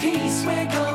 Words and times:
piece. 0.00 0.44
We're 0.46 0.64
going 0.66 0.87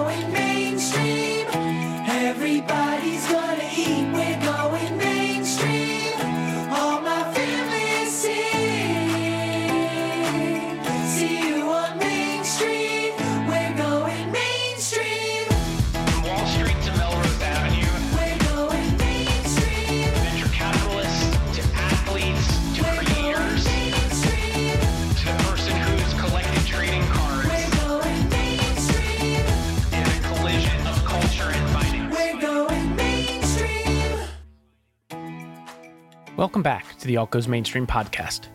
Welcome 36.43 36.61
back 36.61 36.97
to 36.97 37.07
the 37.07 37.15
Alt 37.15 37.47
Mainstream 37.47 37.87
podcast. 37.87 38.47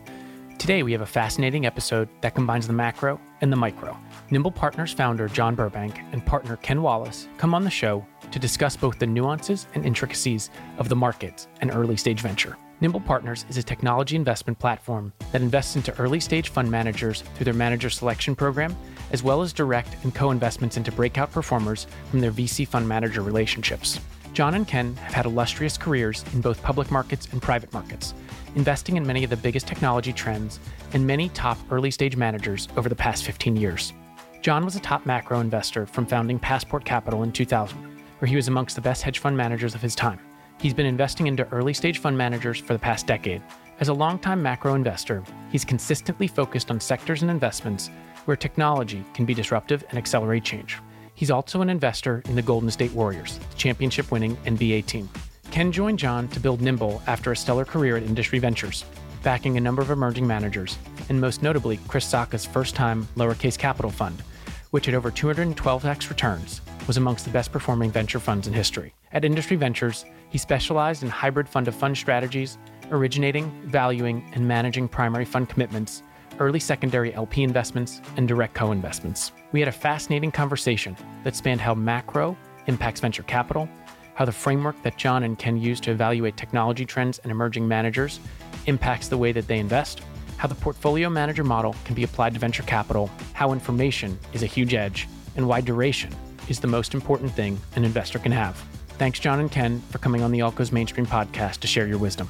Today 0.59 0.83
we 0.83 0.91
have 0.91 1.01
a 1.01 1.07
fascinating 1.07 1.65
episode 1.65 2.07
that 2.21 2.35
combines 2.35 2.67
the 2.67 2.73
macro 2.73 3.19
and 3.41 3.51
the 3.51 3.57
micro. 3.57 3.97
Nimble 4.29 4.51
Partners 4.51 4.93
founder 4.93 5.27
John 5.27 5.55
Burbank 5.55 5.99
and 6.11 6.23
partner 6.23 6.57
Ken 6.57 6.83
Wallace 6.83 7.27
come 7.39 7.55
on 7.55 7.63
the 7.63 7.71
show 7.71 8.05
to 8.29 8.37
discuss 8.37 8.75
both 8.75 8.99
the 8.99 9.07
nuances 9.07 9.65
and 9.73 9.87
intricacies 9.87 10.51
of 10.77 10.87
the 10.87 10.95
markets 10.95 11.47
and 11.61 11.71
early 11.73 11.97
stage 11.97 12.21
venture. 12.21 12.55
Nimble 12.79 13.01
Partners 13.01 13.43
is 13.49 13.57
a 13.57 13.63
technology 13.63 14.15
investment 14.15 14.59
platform 14.59 15.11
that 15.31 15.41
invests 15.41 15.75
into 15.75 15.97
early 15.97 16.19
stage 16.19 16.49
fund 16.49 16.69
managers 16.69 17.23
through 17.33 17.45
their 17.45 17.55
manager 17.55 17.89
selection 17.89 18.35
program, 18.35 18.77
as 19.13 19.23
well 19.23 19.41
as 19.41 19.51
direct 19.51 19.97
and 20.03 20.13
co 20.13 20.29
investments 20.29 20.77
into 20.77 20.91
breakout 20.91 21.31
performers 21.31 21.87
from 22.11 22.19
their 22.19 22.31
VC 22.31 22.67
fund 22.67 22.87
manager 22.87 23.23
relationships. 23.23 23.99
John 24.33 24.55
and 24.55 24.67
Ken 24.67 24.95
have 24.97 25.13
had 25.13 25.25
illustrious 25.25 25.77
careers 25.77 26.23
in 26.33 26.41
both 26.41 26.61
public 26.61 26.91
markets 26.91 27.27
and 27.31 27.41
private 27.41 27.73
markets, 27.73 28.13
investing 28.55 28.97
in 28.97 29.05
many 29.05 29.23
of 29.23 29.29
the 29.29 29.37
biggest 29.37 29.67
technology 29.67 30.13
trends 30.13 30.59
and 30.93 31.05
many 31.05 31.29
top 31.29 31.57
early 31.71 31.91
stage 31.91 32.15
managers 32.15 32.67
over 32.77 32.89
the 32.89 32.95
past 32.95 33.23
15 33.23 33.55
years. 33.55 33.93
John 34.41 34.63
was 34.63 34.75
a 34.75 34.79
top 34.79 35.05
macro 35.05 35.39
investor 35.39 35.85
from 35.85 36.05
founding 36.05 36.39
Passport 36.39 36.85
Capital 36.85 37.23
in 37.23 37.31
2000, 37.31 37.77
where 38.19 38.29
he 38.29 38.35
was 38.35 38.47
amongst 38.47 38.75
the 38.75 38.81
best 38.81 39.01
hedge 39.01 39.19
fund 39.19 39.35
managers 39.35 39.75
of 39.75 39.81
his 39.81 39.95
time. 39.95 40.19
He's 40.59 40.73
been 40.73 40.85
investing 40.85 41.27
into 41.27 41.47
early 41.51 41.73
stage 41.73 41.99
fund 41.99 42.17
managers 42.17 42.59
for 42.59 42.73
the 42.73 42.79
past 42.79 43.07
decade. 43.07 43.41
As 43.79 43.87
a 43.87 43.93
longtime 43.93 44.41
macro 44.41 44.75
investor, 44.75 45.23
he's 45.51 45.65
consistently 45.65 46.27
focused 46.27 46.69
on 46.69 46.79
sectors 46.79 47.21
and 47.21 47.31
investments 47.31 47.89
where 48.25 48.37
technology 48.37 49.03
can 49.13 49.25
be 49.25 49.33
disruptive 49.33 49.83
and 49.89 49.97
accelerate 49.97 50.43
change. 50.43 50.77
He's 51.19 51.31
also 51.31 51.61
an 51.61 51.69
investor 51.69 52.23
in 52.29 52.35
the 52.35 52.41
Golden 52.41 52.71
State 52.71 52.93
Warriors, 52.93 53.39
the 53.39 53.57
championship 53.57 54.09
winning 54.09 54.37
NBA 54.45 54.85
team. 54.85 55.09
Ken 55.51 55.69
joined 55.69 55.99
John 55.99 56.29
to 56.29 56.39
build 56.39 56.61
Nimble 56.61 57.01
after 57.07 57.33
a 57.33 57.35
stellar 57.35 57.65
career 57.65 57.97
at 57.97 58.03
Industry 58.03 58.39
Ventures, 58.39 58.85
backing 59.21 59.57
a 59.57 59.59
number 59.59 59.81
of 59.81 59.91
emerging 59.91 60.25
managers, 60.25 60.77
and 61.09 61.19
most 61.19 61.43
notably 61.43 61.75
Chris 61.89 62.05
Sacca's 62.05 62.45
first 62.45 62.73
time 62.73 63.05
lowercase 63.17 63.57
capital 63.57 63.91
fund, 63.91 64.23
which 64.71 64.87
at 64.87 64.93
over 64.93 65.11
212x 65.11 66.07
returns 66.07 66.61
was 66.87 66.95
amongst 66.95 67.25
the 67.25 67.31
best 67.31 67.51
performing 67.51 67.91
venture 67.91 68.21
funds 68.21 68.47
in 68.47 68.53
history. 68.53 68.93
At 69.11 69.25
Industry 69.25 69.57
Ventures, 69.57 70.05
he 70.29 70.37
specialized 70.37 71.03
in 71.03 71.09
hybrid 71.09 71.49
fund 71.49 71.67
of 71.67 71.75
fund 71.75 71.97
strategies, 71.97 72.57
originating, 72.91 73.51
valuing, 73.65 74.23
and 74.35 74.47
managing 74.47 74.87
primary 74.87 75.25
fund 75.25 75.49
commitments, 75.49 76.01
early 76.39 76.59
secondary 76.59 77.13
LP 77.13 77.43
investments, 77.43 78.01
and 78.17 78.27
direct 78.27 78.53
co 78.53 78.71
investments. 78.71 79.31
We 79.51 79.59
had 79.59 79.69
a 79.69 79.73
fascinating 79.73 80.31
conversation 80.31 80.95
that 81.23 81.35
spanned 81.35 81.61
how 81.61 81.73
macro 81.73 82.37
impacts 82.67 82.99
venture 82.99 83.23
capital, 83.23 83.69
how 84.15 84.25
the 84.25 84.31
framework 84.31 84.81
that 84.83 84.97
John 84.97 85.23
and 85.23 85.37
Ken 85.37 85.57
use 85.57 85.79
to 85.81 85.91
evaluate 85.91 86.37
technology 86.37 86.85
trends 86.85 87.19
and 87.19 87.31
emerging 87.31 87.67
managers 87.67 88.19
impacts 88.65 89.07
the 89.07 89.17
way 89.17 89.31
that 89.31 89.47
they 89.47 89.59
invest, 89.59 90.01
how 90.37 90.47
the 90.47 90.55
portfolio 90.55 91.09
manager 91.09 91.43
model 91.43 91.75
can 91.85 91.95
be 91.95 92.03
applied 92.03 92.33
to 92.33 92.39
venture 92.39 92.63
capital, 92.63 93.09
how 93.33 93.51
information 93.53 94.17
is 94.33 94.43
a 94.43 94.47
huge 94.47 94.73
edge, 94.73 95.07
and 95.35 95.47
why 95.47 95.61
duration 95.61 96.13
is 96.47 96.59
the 96.59 96.67
most 96.67 96.93
important 96.93 97.31
thing 97.31 97.59
an 97.75 97.85
investor 97.85 98.19
can 98.19 98.31
have. 98.31 98.55
Thanks, 98.97 99.19
John 99.19 99.39
and 99.39 99.51
Ken, 99.51 99.81
for 99.89 99.99
coming 99.99 100.21
on 100.21 100.31
the 100.31 100.41
Alt 100.41 100.55
Goes 100.55 100.71
Mainstream 100.71 101.05
podcast 101.05 101.59
to 101.59 101.67
share 101.67 101.87
your 101.87 101.97
wisdom. 101.97 102.29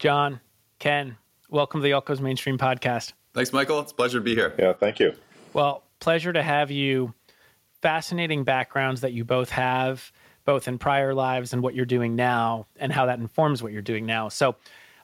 John, 0.00 0.40
Ken, 0.78 1.18
welcome 1.50 1.80
to 1.80 1.82
the 1.82 1.92
Alt 1.92 2.06
Goes 2.06 2.22
Mainstream 2.22 2.56
podcast. 2.56 3.12
Thanks, 3.34 3.52
Michael. 3.52 3.80
It's 3.80 3.92
a 3.92 3.94
pleasure 3.94 4.16
to 4.16 4.24
be 4.24 4.34
here. 4.34 4.54
Yeah, 4.58 4.72
thank 4.72 4.98
you. 4.98 5.12
Well, 5.52 5.84
pleasure 5.98 6.32
to 6.32 6.42
have 6.42 6.70
you. 6.70 7.12
Fascinating 7.82 8.42
backgrounds 8.42 9.02
that 9.02 9.12
you 9.12 9.26
both 9.26 9.50
have, 9.50 10.10
both 10.46 10.68
in 10.68 10.78
prior 10.78 11.12
lives 11.12 11.52
and 11.52 11.62
what 11.62 11.74
you're 11.74 11.84
doing 11.84 12.16
now, 12.16 12.66
and 12.78 12.90
how 12.90 13.04
that 13.04 13.18
informs 13.18 13.62
what 13.62 13.72
you're 13.72 13.82
doing 13.82 14.06
now. 14.06 14.30
So, 14.30 14.56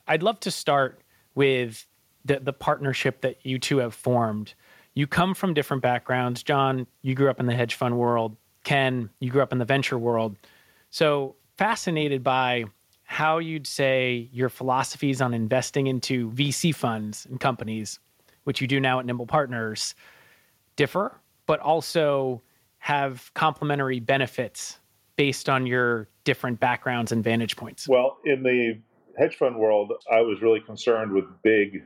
I'd 0.09 0.23
love 0.23 0.41
to 0.41 0.51
start 0.51 1.03
with 1.35 1.87
the, 2.25 2.41
the 2.41 2.55
partnership 2.55 3.21
that 3.21 3.45
you 3.45 3.59
two 3.59 3.77
have 3.77 3.93
formed. 3.93 4.55
You 4.95 5.07
come 5.07 5.35
from 5.35 5.53
different 5.53 5.83
backgrounds. 5.83 6.43
John, 6.43 6.87
you 7.03 7.15
grew 7.15 7.29
up 7.29 7.39
in 7.39 7.45
the 7.45 7.55
hedge 7.55 7.75
fund 7.75 7.99
world. 7.99 8.35
Ken, 8.65 9.11
you 9.21 9.31
grew 9.31 9.43
up 9.43 9.53
in 9.53 9.59
the 9.59 9.67
venture 9.67 9.99
world. 9.99 10.37
So, 10.89 11.37
fascinated 11.59 12.23
by 12.23 12.65
how 13.07 13.39
you'd 13.39 13.67
say 13.67 14.29
your 14.33 14.49
philosophies 14.49 15.23
on 15.23 15.33
investing 15.33 15.87
into 15.87 16.31
VC 16.33 16.75
funds 16.75 17.27
and 17.27 17.41
companies, 17.41 18.01
which 18.45 18.61
you 18.61 18.67
do 18.67 18.81
now 18.81 18.99
at 18.99 19.07
Nimble 19.07 19.27
Partners, 19.27 19.95
differ, 20.75 21.19
but 21.47 21.61
also 21.61 22.43
have 22.79 23.31
complementary 23.35 24.01
benefits 24.01 24.81
based 25.17 25.49
on 25.49 25.67
your 25.67 26.09
different 26.25 26.61
backgrounds 26.61 27.13
and 27.13 27.25
vantage 27.25 27.57
points. 27.57 27.89
Well, 27.89 28.19
in 28.25 28.43
the 28.43 28.79
hedge 29.19 29.37
fund 29.37 29.57
world, 29.57 29.93
I 30.11 30.21
was 30.21 30.43
really 30.43 30.61
concerned 30.61 31.13
with 31.13 31.25
big 31.43 31.85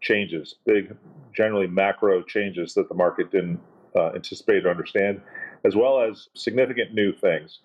changes, 0.00 0.54
big, 0.64 0.96
generally 1.34 1.66
macro 1.66 2.22
changes 2.22 2.74
that 2.74 2.88
the 2.88 2.94
market 2.94 3.30
didn't 3.30 3.60
uh, 3.96 4.12
anticipate 4.14 4.64
or 4.64 4.70
understand, 4.70 5.20
as 5.64 5.76
well 5.76 6.00
as 6.00 6.28
significant 6.34 6.94
new 6.94 7.12
things. 7.12 7.58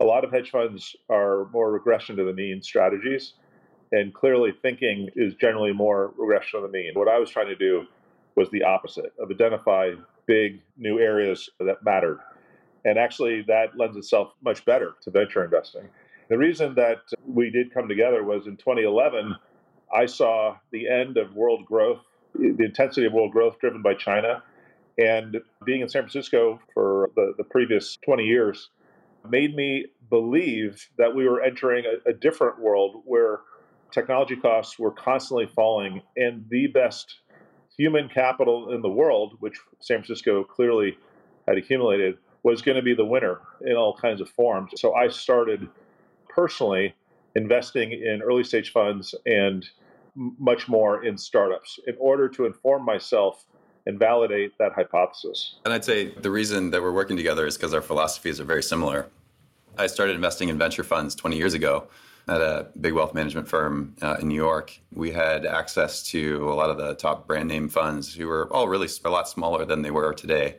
A 0.00 0.04
lot 0.04 0.24
of 0.24 0.32
hedge 0.32 0.50
funds 0.50 0.96
are 1.10 1.46
more 1.52 1.70
regression 1.70 2.16
to 2.16 2.24
the 2.24 2.32
mean 2.32 2.62
strategies, 2.62 3.34
and 3.92 4.14
clearly 4.14 4.52
thinking 4.62 5.10
is 5.14 5.34
generally 5.34 5.72
more 5.72 6.14
regression 6.16 6.60
to 6.60 6.66
the 6.66 6.72
mean. 6.72 6.92
What 6.94 7.08
I 7.08 7.18
was 7.18 7.28
trying 7.30 7.48
to 7.48 7.56
do 7.56 7.84
was 8.34 8.50
the 8.50 8.62
opposite 8.62 9.12
of 9.18 9.30
identify 9.30 9.90
big 10.26 10.62
new 10.78 10.98
areas 10.98 11.50
that 11.58 11.84
mattered. 11.84 12.20
And 12.86 12.98
actually, 12.98 13.42
that 13.42 13.76
lends 13.76 13.96
itself 13.96 14.32
much 14.42 14.64
better 14.64 14.94
to 15.02 15.10
venture 15.10 15.44
investing. 15.44 15.88
The 16.30 16.38
reason 16.38 16.74
that 16.76 17.02
we 17.26 17.50
did 17.50 17.74
come 17.74 17.86
together 17.86 18.24
was 18.24 18.46
in 18.46 18.56
2011, 18.56 19.34
I 19.94 20.06
saw 20.06 20.56
the 20.70 20.88
end 20.88 21.18
of 21.18 21.34
world 21.34 21.66
growth, 21.66 22.00
the 22.34 22.64
intensity 22.64 23.06
of 23.06 23.12
world 23.12 23.32
growth 23.32 23.58
driven 23.58 23.82
by 23.82 23.94
China. 23.94 24.42
And 24.96 25.38
being 25.64 25.82
in 25.82 25.88
San 25.88 26.02
Francisco 26.02 26.58
for 26.72 27.10
the, 27.16 27.34
the 27.36 27.44
previous 27.44 27.98
20 28.04 28.24
years 28.24 28.70
made 29.28 29.54
me 29.54 29.86
believe 30.08 30.88
that 30.98 31.14
we 31.14 31.28
were 31.28 31.42
entering 31.42 31.84
a, 31.84 32.10
a 32.10 32.12
different 32.12 32.60
world 32.60 33.02
where 33.04 33.40
technology 33.92 34.36
costs 34.36 34.78
were 34.78 34.90
constantly 34.90 35.46
falling 35.46 36.02
and 36.16 36.44
the 36.48 36.66
best 36.68 37.20
human 37.76 38.08
capital 38.08 38.72
in 38.72 38.82
the 38.82 38.88
world, 38.88 39.36
which 39.40 39.58
San 39.80 39.98
Francisco 39.98 40.44
clearly 40.44 40.98
had 41.48 41.56
accumulated, 41.56 42.18
was 42.42 42.62
going 42.62 42.76
to 42.76 42.82
be 42.82 42.94
the 42.94 43.04
winner 43.04 43.40
in 43.66 43.74
all 43.74 43.96
kinds 43.96 44.20
of 44.20 44.28
forms. 44.30 44.72
So 44.76 44.94
I 44.94 45.08
started 45.08 45.68
personally 46.28 46.94
investing 47.34 47.92
in 47.92 48.22
early 48.22 48.44
stage 48.44 48.72
funds 48.72 49.14
and 49.26 49.68
much 50.14 50.68
more 50.68 51.04
in 51.04 51.16
startups 51.16 51.78
in 51.86 51.94
order 51.98 52.28
to 52.28 52.46
inform 52.46 52.84
myself 52.84 53.46
and 53.90 53.98
validate 53.98 54.56
that 54.58 54.72
hypothesis. 54.72 55.56
And 55.64 55.74
I'd 55.74 55.84
say 55.84 56.06
the 56.06 56.30
reason 56.30 56.70
that 56.70 56.80
we're 56.80 56.92
working 56.92 57.16
together 57.16 57.44
is 57.46 57.56
because 57.56 57.74
our 57.74 57.82
philosophies 57.82 58.40
are 58.40 58.44
very 58.44 58.62
similar. 58.62 59.08
I 59.76 59.88
started 59.88 60.14
investing 60.14 60.48
in 60.48 60.56
venture 60.56 60.84
funds 60.84 61.14
20 61.16 61.36
years 61.36 61.54
ago 61.54 61.88
at 62.28 62.40
a 62.40 62.68
big 62.80 62.92
wealth 62.92 63.14
management 63.14 63.48
firm 63.48 63.96
uh, 64.00 64.16
in 64.20 64.28
New 64.28 64.36
York. 64.36 64.78
We 64.94 65.10
had 65.10 65.44
access 65.44 66.04
to 66.10 66.48
a 66.50 66.54
lot 66.54 66.70
of 66.70 66.78
the 66.78 66.94
top 66.94 67.26
brand 67.26 67.48
name 67.48 67.68
funds 67.68 68.14
who 68.14 68.28
were 68.28 68.48
all 68.52 68.68
really 68.68 68.88
a 69.04 69.10
lot 69.10 69.28
smaller 69.28 69.64
than 69.64 69.82
they 69.82 69.90
were 69.90 70.14
today. 70.14 70.58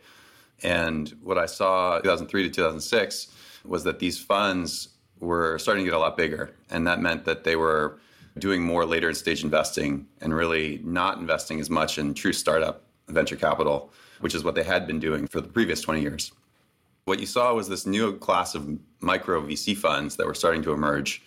And 0.61 1.09
what 1.23 1.37
I 1.37 1.45
saw 1.45 1.99
2003 1.99 2.43
to 2.43 2.49
2006 2.49 3.33
was 3.63 3.85
that 3.85 3.99
these 3.99 4.19
funds 4.19 4.89
were 5.19 5.57
starting 5.57 5.85
to 5.85 5.91
get 5.91 5.95
a 5.95 5.99
lot 5.99 6.17
bigger. 6.17 6.53
And 6.69 6.85
that 6.85 6.99
meant 6.99 7.23
that 7.25 7.45
they 7.45 7.55
were 7.55 7.99
doing 8.37 8.61
more 8.61 8.85
later 8.85 9.13
stage 9.13 9.43
investing 9.43 10.07
and 10.19 10.33
really 10.33 10.81
not 10.83 11.17
investing 11.17 11.59
as 11.61 11.69
much 11.69 11.97
in 11.97 12.13
true 12.13 12.33
startup 12.33 12.83
venture 13.11 13.35
capital, 13.35 13.91
which 14.19 14.35
is 14.35 14.43
what 14.43 14.55
they 14.55 14.63
had 14.63 14.87
been 14.87 14.99
doing 14.99 15.27
for 15.27 15.41
the 15.41 15.47
previous 15.47 15.81
20 15.81 16.01
years. 16.01 16.31
What 17.05 17.19
you 17.19 17.25
saw 17.25 17.53
was 17.53 17.67
this 17.67 17.85
new 17.85 18.17
class 18.17 18.55
of 18.55 18.77
micro 18.99 19.41
VC 19.41 19.75
funds 19.75 20.15
that 20.17 20.27
were 20.27 20.35
starting 20.35 20.61
to 20.63 20.71
emerge 20.71 21.23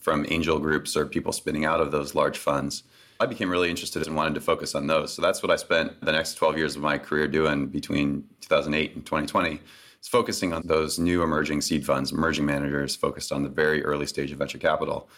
from 0.00 0.26
angel 0.30 0.58
groups 0.58 0.96
or 0.96 1.06
people 1.06 1.32
spinning 1.32 1.64
out 1.64 1.80
of 1.80 1.90
those 1.90 2.14
large 2.14 2.38
funds. 2.38 2.84
I 3.20 3.26
became 3.26 3.50
really 3.50 3.68
interested 3.68 4.06
and 4.06 4.14
wanted 4.14 4.34
to 4.36 4.40
focus 4.40 4.74
on 4.74 4.86
those. 4.86 5.12
So 5.12 5.20
that's 5.20 5.42
what 5.42 5.50
I 5.50 5.56
spent 5.56 6.00
the 6.00 6.12
next 6.12 6.34
12 6.34 6.56
years 6.56 6.76
of 6.76 6.82
my 6.82 6.98
career 6.98 7.26
doing 7.26 7.66
between 7.66 8.24
2008 8.40 8.94
and 8.94 9.04
2020. 9.04 9.60
Is 10.00 10.06
focusing 10.06 10.52
on 10.52 10.62
those 10.64 11.00
new 11.00 11.24
emerging 11.24 11.60
seed 11.60 11.84
funds, 11.84 12.12
emerging 12.12 12.46
managers 12.46 12.94
focused 12.94 13.32
on 13.32 13.42
the 13.42 13.48
very 13.48 13.84
early 13.84 14.06
stage 14.06 14.30
of 14.30 14.38
venture 14.38 14.58
capital. 14.58 15.08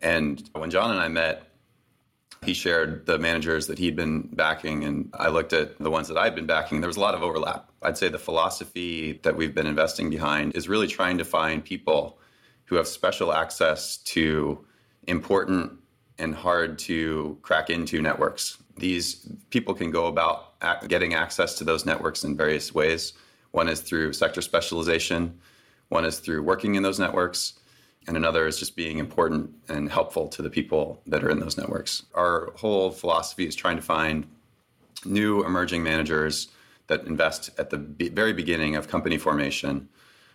And 0.00 0.48
when 0.52 0.70
John 0.70 0.92
and 0.92 1.00
I 1.00 1.08
met, 1.08 1.49
he 2.42 2.54
shared 2.54 3.04
the 3.04 3.18
managers 3.18 3.66
that 3.66 3.78
he'd 3.78 3.96
been 3.96 4.22
backing, 4.32 4.84
and 4.84 5.10
I 5.18 5.28
looked 5.28 5.52
at 5.52 5.78
the 5.78 5.90
ones 5.90 6.08
that 6.08 6.16
I'd 6.16 6.34
been 6.34 6.46
backing. 6.46 6.80
There 6.80 6.88
was 6.88 6.96
a 6.96 7.00
lot 7.00 7.14
of 7.14 7.22
overlap. 7.22 7.70
I'd 7.82 7.98
say 7.98 8.08
the 8.08 8.18
philosophy 8.18 9.20
that 9.22 9.36
we've 9.36 9.54
been 9.54 9.66
investing 9.66 10.08
behind 10.08 10.56
is 10.56 10.68
really 10.68 10.86
trying 10.86 11.18
to 11.18 11.24
find 11.24 11.62
people 11.64 12.18
who 12.64 12.76
have 12.76 12.86
special 12.86 13.32
access 13.32 13.98
to 13.98 14.64
important 15.06 15.72
and 16.18 16.34
hard 16.34 16.78
to 16.78 17.38
crack 17.42 17.68
into 17.68 18.00
networks. 18.00 18.58
These 18.76 19.28
people 19.50 19.74
can 19.74 19.90
go 19.90 20.06
about 20.06 20.58
getting 20.88 21.14
access 21.14 21.56
to 21.56 21.64
those 21.64 21.84
networks 21.84 22.24
in 22.24 22.36
various 22.36 22.74
ways. 22.74 23.12
One 23.50 23.68
is 23.68 23.80
through 23.80 24.12
sector 24.14 24.40
specialization, 24.40 25.38
one 25.88 26.04
is 26.04 26.20
through 26.20 26.42
working 26.42 26.76
in 26.76 26.82
those 26.82 27.00
networks, 27.00 27.54
and 28.10 28.16
another 28.16 28.48
is 28.48 28.58
just 28.58 28.74
being 28.74 28.98
important 28.98 29.48
and 29.68 29.88
helpful 29.88 30.26
to 30.26 30.42
the 30.42 30.50
people 30.50 31.00
that 31.06 31.22
are 31.22 31.30
in 31.30 31.38
those 31.38 31.56
networks. 31.56 32.02
Our 32.16 32.50
whole 32.56 32.90
philosophy 32.90 33.46
is 33.46 33.54
trying 33.54 33.76
to 33.76 33.82
find 33.82 34.26
new 35.04 35.44
emerging 35.44 35.84
managers 35.84 36.48
that 36.88 37.04
invest 37.04 37.50
at 37.56 37.70
the 37.70 37.76
very 37.76 38.32
beginning 38.32 38.74
of 38.74 38.88
company 38.88 39.16
formation 39.16 39.88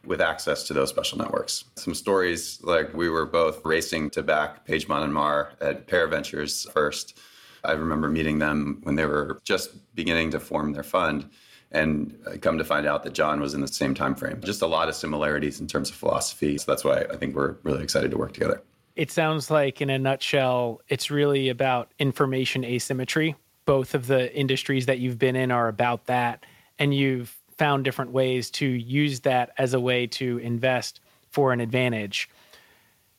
with 0.06 0.22
access 0.22 0.64
to 0.68 0.74
those 0.74 0.88
special 0.88 1.18
networks. 1.18 1.66
Some 1.76 1.94
stories 1.94 2.62
like 2.64 2.94
we 2.94 3.10
were 3.10 3.26
both 3.26 3.60
racing 3.66 4.10
to 4.12 4.24
back 4.24 4.66
Pejman 4.66 5.04
and 5.04 5.14
Mar 5.14 5.52
at 5.60 5.86
Pear 5.86 6.08
Ventures 6.08 6.66
first. 6.72 7.20
I 7.66 7.74
remember 7.74 8.08
meeting 8.08 8.40
them 8.40 8.80
when 8.84 8.96
they 8.96 9.06
were 9.06 9.42
just 9.44 9.94
beginning 9.96 10.32
to 10.32 10.40
form 10.40 10.72
their 10.72 10.84
fund 10.84 11.30
and 11.76 12.18
come 12.42 12.58
to 12.58 12.64
find 12.64 12.88
out 12.88 13.04
that 13.04 13.14
John 13.14 13.40
was 13.40 13.54
in 13.54 13.62
the 13.62 13.68
same 13.68 13.94
time 13.94 14.16
frame. 14.16 14.42
Just 14.42 14.62
a 14.62 14.68
lot 14.68 14.90
of 14.90 14.96
similarities 14.96 15.60
in 15.60 15.68
terms 15.68 15.90
of 15.90 15.96
philosophy. 15.96 16.58
So 16.58 16.72
that's 16.72 16.84
why 16.84 17.06
I 17.12 17.18
think 17.18 17.36
we're 17.36 17.56
really 17.64 17.84
excited 17.84 18.12
to 18.12 18.18
work 18.18 18.34
together. 18.34 18.62
It 18.96 19.12
sounds 19.12 19.52
like 19.52 19.82
in 19.82 19.90
a 19.90 20.00
nutshell, 20.00 20.82
it's 20.88 21.12
really 21.12 21.50
about 21.50 21.92
information 22.00 22.64
asymmetry. 22.64 23.36
Both 23.66 23.94
of 23.94 24.08
the 24.08 24.34
industries 24.34 24.86
that 24.86 25.00
you've 25.00 25.20
been 25.20 25.36
in 25.36 25.52
are 25.52 25.68
about 25.68 26.06
that 26.06 26.46
and 26.80 26.94
you've 26.94 27.36
found 27.58 27.84
different 27.84 28.12
ways 28.12 28.50
to 28.52 28.66
use 28.66 29.22
that 29.22 29.52
as 29.58 29.74
a 29.74 29.80
way 29.80 30.08
to 30.08 30.38
invest 30.40 31.00
for 31.30 31.52
an 31.52 31.60
advantage. 31.60 32.30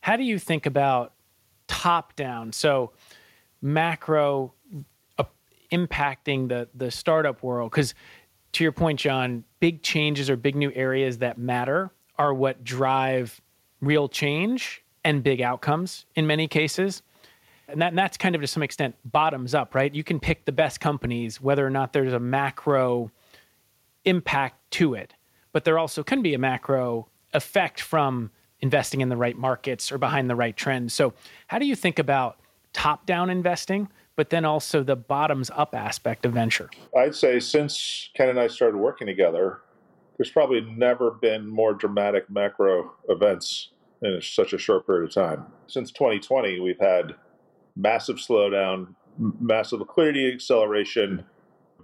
How 0.01 0.15
do 0.15 0.23
you 0.23 0.39
think 0.39 0.65
about 0.65 1.13
top 1.67 2.15
down? 2.15 2.53
So, 2.53 2.91
macro 3.61 4.53
uh, 5.17 5.23
impacting 5.71 6.49
the 6.49 6.67
the 6.73 6.91
startup 6.91 7.43
world 7.43 7.71
because 7.71 7.93
to 8.53 8.63
your 8.63 8.71
point 8.71 8.99
john 8.99 9.43
big 9.59 9.81
changes 9.81 10.29
or 10.29 10.35
big 10.35 10.55
new 10.55 10.71
areas 10.73 11.17
that 11.19 11.37
matter 11.37 11.91
are 12.17 12.33
what 12.33 12.63
drive 12.63 13.41
real 13.81 14.07
change 14.09 14.83
and 15.03 15.23
big 15.23 15.41
outcomes 15.41 16.05
in 16.15 16.25
many 16.27 16.47
cases 16.47 17.01
and, 17.69 17.81
that, 17.81 17.89
and 17.89 17.97
that's 17.97 18.17
kind 18.17 18.33
of 18.33 18.41
to 18.41 18.47
some 18.47 18.63
extent 18.63 18.95
bottoms 19.05 19.53
up 19.53 19.75
right 19.75 19.93
you 19.93 20.03
can 20.03 20.19
pick 20.19 20.45
the 20.45 20.51
best 20.51 20.79
companies 20.79 21.39
whether 21.41 21.65
or 21.65 21.69
not 21.69 21.93
there's 21.93 22.13
a 22.13 22.19
macro 22.19 23.11
impact 24.07 24.71
to 24.71 24.95
it. 24.95 25.13
But 25.51 25.65
there 25.65 25.77
also 25.77 26.01
can 26.01 26.21
be 26.21 26.33
a 26.33 26.39
macro 26.39 27.07
effect 27.33 27.81
from 27.81 28.31
investing 28.61 29.01
in 29.01 29.09
the 29.09 29.17
right 29.17 29.37
markets 29.37 29.91
or 29.91 29.97
behind 29.97 30.29
the 30.29 30.35
right 30.35 30.55
trends. 30.55 30.93
So, 30.93 31.13
how 31.47 31.59
do 31.59 31.65
you 31.65 31.75
think 31.75 31.99
about 31.99 32.39
top 32.73 33.05
down 33.05 33.29
investing, 33.29 33.89
but 34.17 34.31
then 34.31 34.43
also 34.43 34.83
the 34.83 34.95
bottoms 34.95 35.49
up 35.55 35.73
aspect 35.73 36.25
of 36.25 36.33
venture? 36.33 36.69
I'd 36.97 37.15
say 37.15 37.39
since 37.39 38.09
Ken 38.15 38.27
and 38.27 38.39
I 38.39 38.47
started 38.47 38.77
working 38.77 39.07
together, 39.07 39.61
there's 40.17 40.31
probably 40.31 40.61
never 40.61 41.11
been 41.11 41.47
more 41.47 41.73
dramatic 41.73 42.29
macro 42.29 42.95
events 43.07 43.69
in 44.01 44.19
such 44.21 44.51
a 44.51 44.57
short 44.57 44.85
period 44.85 45.07
of 45.07 45.13
time. 45.13 45.45
Since 45.67 45.91
2020, 45.91 46.59
we've 46.59 46.79
had 46.79 47.15
massive 47.75 48.17
slowdown, 48.17 48.95
massive 49.39 49.79
liquidity 49.79 50.33
acceleration, 50.33 51.23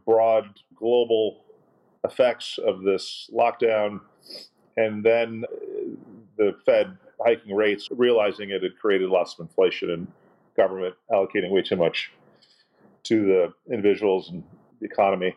broad 0.06 0.60
global 0.76 1.46
effects 2.04 2.60
of 2.66 2.82
this 2.82 3.30
lockdown, 3.32 4.02
and 4.76 5.04
then 5.04 5.46
the 6.38 6.56
Fed 6.66 6.98
hiking 7.24 7.56
rates, 7.56 7.90
realizing 7.92 8.50
it 8.50 8.64
had 8.64 8.78
created 8.80 9.10
lots 9.10 9.36
of 9.36 9.42
inflation 9.42 9.92
and 9.92 10.08
government 10.58 10.96
allocating 11.12 11.52
way 11.52 11.62
too 11.62 11.76
much 11.76 12.12
to 13.04 13.26
the 13.26 13.54
individuals 13.74 14.30
and 14.30 14.44
the 14.80 14.86
economy. 14.86 15.36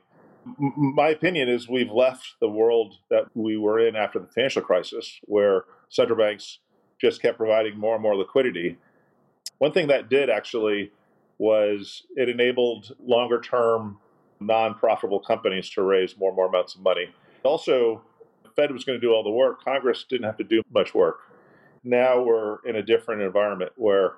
My 0.59 1.09
opinion 1.09 1.49
is 1.49 1.69
we've 1.69 1.91
left 1.91 2.37
the 2.41 2.49
world 2.49 2.95
that 3.11 3.27
we 3.35 3.57
were 3.57 3.81
in 3.81 3.97
after 3.97 4.19
the 4.19 4.29
financial 4.29 4.63
crisis, 4.63 5.19
where 5.23 5.65
central 5.89 6.19
banks 6.19 6.61
just 7.01 7.21
kept 7.21 7.37
providing 7.37 7.79
more 7.79 7.95
and 7.95 8.03
more 8.03 8.17
liquidity. 8.17 8.79
One 9.59 9.73
thing 9.73 9.89
that 9.89 10.09
did 10.09 10.31
actually 10.31 10.93
was 11.39 12.05
it 12.17 12.29
enabled 12.29 12.95
longer 13.05 13.41
term 13.41 13.99
non-profitable 14.41 15.21
companies 15.21 15.69
to 15.71 15.83
raise 15.83 16.17
more 16.17 16.29
and 16.31 16.37
more 16.37 16.47
amounts 16.47 16.75
of 16.75 16.83
money. 16.83 17.07
Also, 17.43 18.03
the 18.43 18.51
Fed 18.51 18.71
was 18.71 18.85
going 18.85 19.01
to 19.01 19.07
do 19.07 19.13
all 19.13 19.23
the 19.23 19.31
work. 19.31 19.65
Congress 19.65 20.05
didn't 20.09 20.27
have 20.27 20.37
to 20.37 20.45
do 20.45 20.63
much 20.73 20.95
work. 20.95 21.21
Now 21.85 22.23
we're 22.23 22.59
in 22.67 22.77
a 22.77 22.83
different 22.83 23.23
environment 23.23 23.73
where 23.77 24.17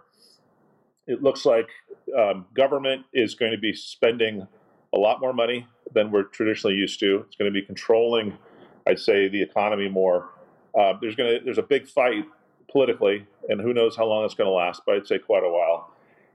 it 1.08 1.22
looks 1.22 1.44
like 1.44 1.68
um, 2.16 2.46
government 2.54 3.04
is 3.12 3.34
going 3.34 3.52
to 3.52 3.58
be 3.58 3.72
spending 3.72 4.46
a 4.94 4.98
lot 4.98 5.20
more 5.20 5.32
money 5.32 5.66
than 5.92 6.10
we're 6.12 6.22
traditionally 6.22 6.76
used 6.76 7.00
to. 7.00 7.24
It's 7.26 7.36
going 7.36 7.52
to 7.52 7.60
be 7.60 7.66
controlling, 7.66 8.38
I'd 8.86 9.00
say, 9.00 9.28
the 9.28 9.42
economy 9.42 9.88
more. 9.88 10.30
Uh, 10.78 10.94
there's 11.00 11.16
going 11.16 11.38
to 11.38 11.44
there's 11.44 11.58
a 11.58 11.62
big 11.62 11.88
fight 11.88 12.24
politically, 12.70 13.26
and 13.48 13.60
who 13.60 13.74
knows 13.74 13.96
how 13.96 14.06
long 14.06 14.24
it's 14.24 14.34
going 14.34 14.48
to 14.48 14.54
last, 14.54 14.82
but 14.86 14.94
I'd 14.94 15.06
say 15.06 15.18
quite 15.18 15.42
a 15.42 15.48
while 15.48 15.90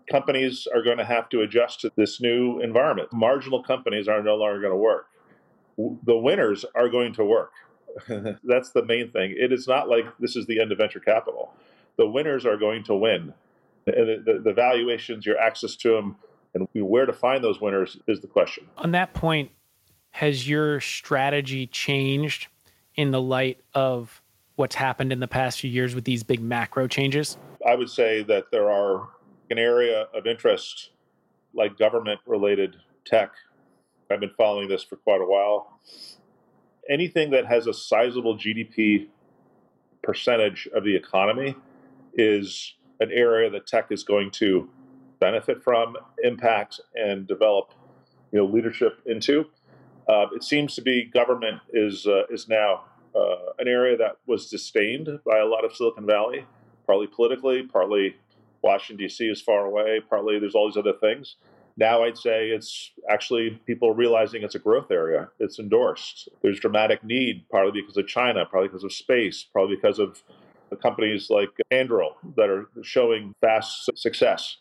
companies 0.10 0.68
are 0.74 0.82
going 0.82 0.98
to 0.98 1.06
have 1.06 1.30
to 1.30 1.42
adjust 1.42 1.82
to 1.82 1.92
this 1.96 2.20
new 2.20 2.60
environment. 2.60 3.12
Marginal 3.12 3.64
companies 3.64 4.08
are 4.08 4.22
no 4.22 4.36
longer 4.36 4.60
going 4.60 4.74
to 4.74 4.78
work. 4.78 5.08
The 5.78 6.18
winners 6.18 6.66
are 6.76 6.90
going 6.90 7.14
to 7.14 7.26
work. 7.26 7.52
That's 8.44 8.72
the 8.72 8.86
main 8.86 9.12
thing. 9.12 9.36
It 9.38 9.52
is 9.52 9.68
not 9.68 9.90
like 9.90 10.06
this 10.20 10.36
is 10.36 10.46
the 10.46 10.60
end 10.60 10.72
of 10.72 10.78
venture 10.78 11.00
capital. 11.00 11.54
The 11.98 12.08
winners 12.08 12.46
are 12.46 12.58
going 12.58 12.84
to 12.86 12.96
win. 12.96 13.34
The, 13.86 14.22
the, 14.26 14.40
the 14.44 14.54
valuations, 14.54 15.26
your 15.26 15.38
access 15.38 15.76
to 15.78 15.94
them, 15.94 16.16
and 16.54 16.68
where 16.74 17.06
to 17.06 17.14
find 17.14 17.44
those 17.44 17.60
winners 17.60 17.98
is 18.08 18.22
the 18.22 18.28
question. 18.28 18.68
On 18.78 18.92
that 18.92 19.14
point, 19.14 19.52
has 20.12 20.48
your 20.48 20.80
strategy 20.80 21.68
changed 21.68 22.48
in 22.96 23.12
the 23.12 23.22
light 23.22 23.60
of 23.74 24.22
what's 24.56 24.76
happened 24.76 25.12
in 25.12 25.20
the 25.20 25.28
past 25.28 25.60
few 25.60 25.70
years 25.70 25.96
with 25.96 26.06
these 26.06 26.24
big 26.24 26.40
macro 26.40 26.88
changes? 26.88 27.38
I 27.68 27.76
would 27.76 27.90
say 27.90 28.24
that 28.24 28.52
there 28.52 28.70
are 28.70 29.10
an 29.50 29.58
area 29.58 30.08
of 30.14 30.28
interest 30.28 30.92
like 31.54 31.78
government 31.78 32.20
related 32.26 32.76
tech. 33.06 33.32
I've 34.12 34.20
been 34.20 34.32
following 34.38 34.68
this 34.68 34.84
for 34.84 34.96
quite 34.98 35.22
a 35.22 35.26
while. 35.26 35.80
Anything 36.90 37.32
that 37.32 37.46
has 37.46 37.68
a 37.68 37.74
sizable 37.74 38.38
GDP 38.38 39.08
percentage 40.04 40.68
of 40.76 40.84
the 40.84 40.96
economy 40.96 41.56
is 42.14 42.76
an 43.00 43.12
area 43.12 43.50
that 43.50 43.68
tech 43.68 43.88
is 43.92 44.04
going 44.04 44.32
to 44.32 44.70
benefit 45.20 45.64
from, 45.64 45.96
impact, 46.24 46.80
and 46.96 47.28
develop 47.28 47.72
you 48.32 48.40
know, 48.40 48.46
leadership 48.46 49.02
into. 49.06 49.46
Uh, 50.08 50.26
it 50.36 50.44
seems 50.44 50.76
to 50.76 50.82
be 50.82 51.06
government 51.06 51.62
is, 51.72 52.06
uh, 52.06 52.24
is 52.30 52.50
now 52.50 52.84
uh, 53.16 53.54
an 53.60 53.68
area 53.68 53.96
that 53.98 54.18
was 54.28 54.50
disdained 54.50 55.08
by 55.26 55.40
a 55.40 55.46
lot 55.46 55.64
of 55.64 55.76
Silicon 55.76 56.06
Valley, 56.06 56.46
partly 56.86 57.08
politically, 57.08 57.64
partly 57.64 58.16
Washington, 58.64 59.06
D.C. 59.06 59.26
is 59.26 59.42
far 59.42 59.66
away. 59.66 60.02
Partly 60.10 60.40
there's 60.40 60.56
all 60.56 60.68
these 60.68 60.78
other 60.78 60.94
things. 60.94 61.36
Now 61.76 62.04
I'd 62.04 62.18
say 62.18 62.50
it's 62.50 62.92
actually 63.10 63.62
people 63.66 63.94
realizing 63.94 64.44
it's 64.44 64.56
a 64.56 64.60
growth 64.60 64.92
area. 64.92 65.30
It's 65.40 65.60
endorsed. 65.60 66.30
There's 66.42 66.60
dramatic 66.60 67.04
need, 67.04 67.46
partly 67.50 67.82
because 67.82 67.98
of 67.98 68.08
China, 68.08 68.46
partly 68.46 68.68
because 68.68 68.84
of 68.84 68.94
space, 68.94 69.44
probably 69.44 69.76
because 69.76 70.00
of 70.00 70.22
companies 70.82 71.30
like 71.30 71.50
Anduril 71.72 72.14
that 72.36 72.50
are 72.50 72.68
showing 72.82 73.36
fast 73.42 73.90
success. 73.96 74.58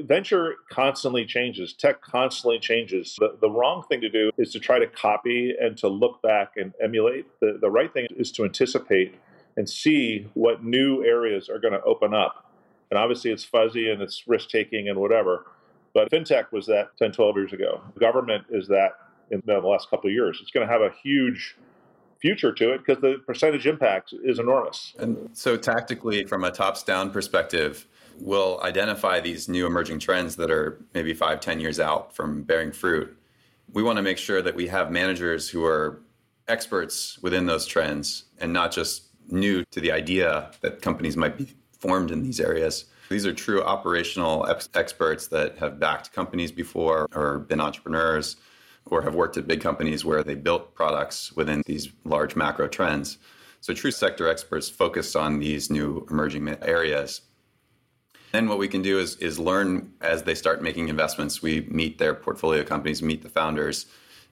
Venture 0.00 0.56
constantly 0.70 1.24
changes, 1.24 1.72
tech 1.72 2.02
constantly 2.02 2.58
changes. 2.58 3.16
The, 3.18 3.38
the 3.40 3.50
wrong 3.50 3.82
thing 3.88 4.02
to 4.02 4.10
do 4.10 4.30
is 4.36 4.52
to 4.52 4.60
try 4.60 4.78
to 4.78 4.86
copy 4.86 5.54
and 5.58 5.76
to 5.78 5.88
look 5.88 6.20
back 6.20 6.52
and 6.56 6.74
emulate. 6.82 7.26
The, 7.40 7.58
the 7.60 7.70
right 7.70 7.92
thing 7.92 8.06
is 8.10 8.30
to 8.32 8.44
anticipate 8.44 9.14
and 9.56 9.68
see 9.68 10.28
what 10.34 10.62
new 10.62 11.02
areas 11.02 11.48
are 11.48 11.58
going 11.58 11.72
to 11.72 11.82
open 11.82 12.12
up 12.12 12.46
and 12.90 12.98
obviously, 12.98 13.30
it's 13.30 13.44
fuzzy 13.44 13.90
and 13.90 14.00
it's 14.00 14.26
risk 14.28 14.48
taking 14.48 14.88
and 14.88 14.98
whatever. 14.98 15.46
But 15.92 16.10
fintech 16.10 16.52
was 16.52 16.66
that 16.66 16.96
10, 16.98 17.12
12 17.12 17.36
years 17.36 17.52
ago. 17.52 17.80
Government 17.98 18.44
is 18.50 18.68
that 18.68 18.92
in 19.30 19.42
the 19.44 19.58
last 19.58 19.90
couple 19.90 20.08
of 20.08 20.14
years. 20.14 20.38
It's 20.40 20.50
going 20.50 20.66
to 20.66 20.72
have 20.72 20.82
a 20.82 20.92
huge 21.02 21.56
future 22.20 22.52
to 22.52 22.72
it 22.72 22.78
because 22.84 23.00
the 23.00 23.20
percentage 23.26 23.66
impact 23.66 24.14
is 24.24 24.38
enormous. 24.38 24.94
And 24.98 25.30
so, 25.32 25.56
tactically, 25.56 26.24
from 26.24 26.44
a 26.44 26.50
tops 26.50 26.82
down 26.82 27.10
perspective, 27.10 27.86
we'll 28.20 28.60
identify 28.62 29.20
these 29.20 29.48
new 29.48 29.66
emerging 29.66 29.98
trends 29.98 30.36
that 30.36 30.50
are 30.50 30.78
maybe 30.94 31.14
five, 31.14 31.40
ten 31.40 31.60
years 31.60 31.80
out 31.80 32.14
from 32.14 32.42
bearing 32.42 32.72
fruit. 32.72 33.16
We 33.72 33.82
want 33.82 33.96
to 33.96 34.02
make 34.02 34.18
sure 34.18 34.42
that 34.42 34.54
we 34.54 34.68
have 34.68 34.90
managers 34.90 35.48
who 35.48 35.64
are 35.64 36.00
experts 36.48 37.18
within 37.22 37.46
those 37.46 37.66
trends 37.66 38.24
and 38.38 38.52
not 38.52 38.70
just 38.72 39.04
new 39.28 39.64
to 39.72 39.80
the 39.80 39.90
idea 39.90 40.50
that 40.60 40.80
companies 40.82 41.16
might 41.16 41.36
be 41.36 41.48
formed 41.78 42.10
in 42.10 42.22
these 42.22 42.40
areas. 42.40 42.86
These 43.08 43.26
are 43.26 43.32
true 43.32 43.62
operational 43.62 44.46
ex- 44.46 44.68
experts 44.74 45.28
that 45.28 45.58
have 45.58 45.78
backed 45.78 46.12
companies 46.12 46.50
before 46.50 47.08
or 47.14 47.40
been 47.40 47.60
entrepreneurs 47.60 48.36
or 48.86 49.02
have 49.02 49.14
worked 49.14 49.36
at 49.36 49.46
big 49.46 49.60
companies 49.60 50.04
where 50.04 50.22
they 50.22 50.34
built 50.34 50.74
products 50.74 51.32
within 51.32 51.62
these 51.66 51.88
large 52.04 52.36
macro 52.36 52.68
trends. 52.68 53.18
So, 53.60 53.74
true 53.74 53.90
sector 53.90 54.28
experts 54.28 54.68
focused 54.68 55.16
on 55.16 55.38
these 55.38 55.70
new 55.70 56.06
emerging 56.10 56.48
areas. 56.62 57.22
Then, 58.32 58.48
what 58.48 58.58
we 58.58 58.68
can 58.68 58.82
do 58.82 58.98
is, 58.98 59.16
is 59.16 59.38
learn 59.38 59.92
as 60.00 60.22
they 60.22 60.34
start 60.34 60.62
making 60.62 60.88
investments. 60.88 61.42
We 61.42 61.66
meet 61.70 61.98
their 61.98 62.14
portfolio 62.14 62.62
companies, 62.62 63.02
meet 63.02 63.22
the 63.22 63.28
founders. 63.28 63.86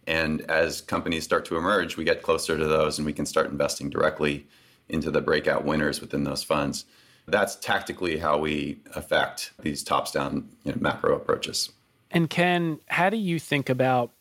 And 0.06 0.42
as 0.42 0.80
companies 0.80 1.24
start 1.24 1.46
to 1.46 1.56
emerge, 1.56 1.96
we 1.96 2.04
get 2.04 2.22
closer 2.22 2.58
to 2.58 2.66
those 2.66 2.98
and 2.98 3.06
we 3.06 3.12
can 3.12 3.26
start 3.26 3.50
investing 3.50 3.88
directly 3.88 4.46
into 4.88 5.10
the 5.10 5.20
breakout 5.20 5.64
winners 5.64 6.00
within 6.00 6.24
those 6.24 6.42
funds. 6.42 6.84
That's 7.26 7.56
tactically 7.56 8.18
how 8.18 8.38
we 8.38 8.80
affect 8.94 9.52
these 9.62 9.82
tops 9.82 10.12
down 10.12 10.50
you 10.64 10.72
know, 10.72 10.78
macro 10.80 11.16
approaches. 11.16 11.70
And 12.10 12.28
Ken, 12.28 12.78
how 12.86 13.08
do 13.08 13.16
you 13.16 13.38
think 13.38 13.68
about 13.70 14.12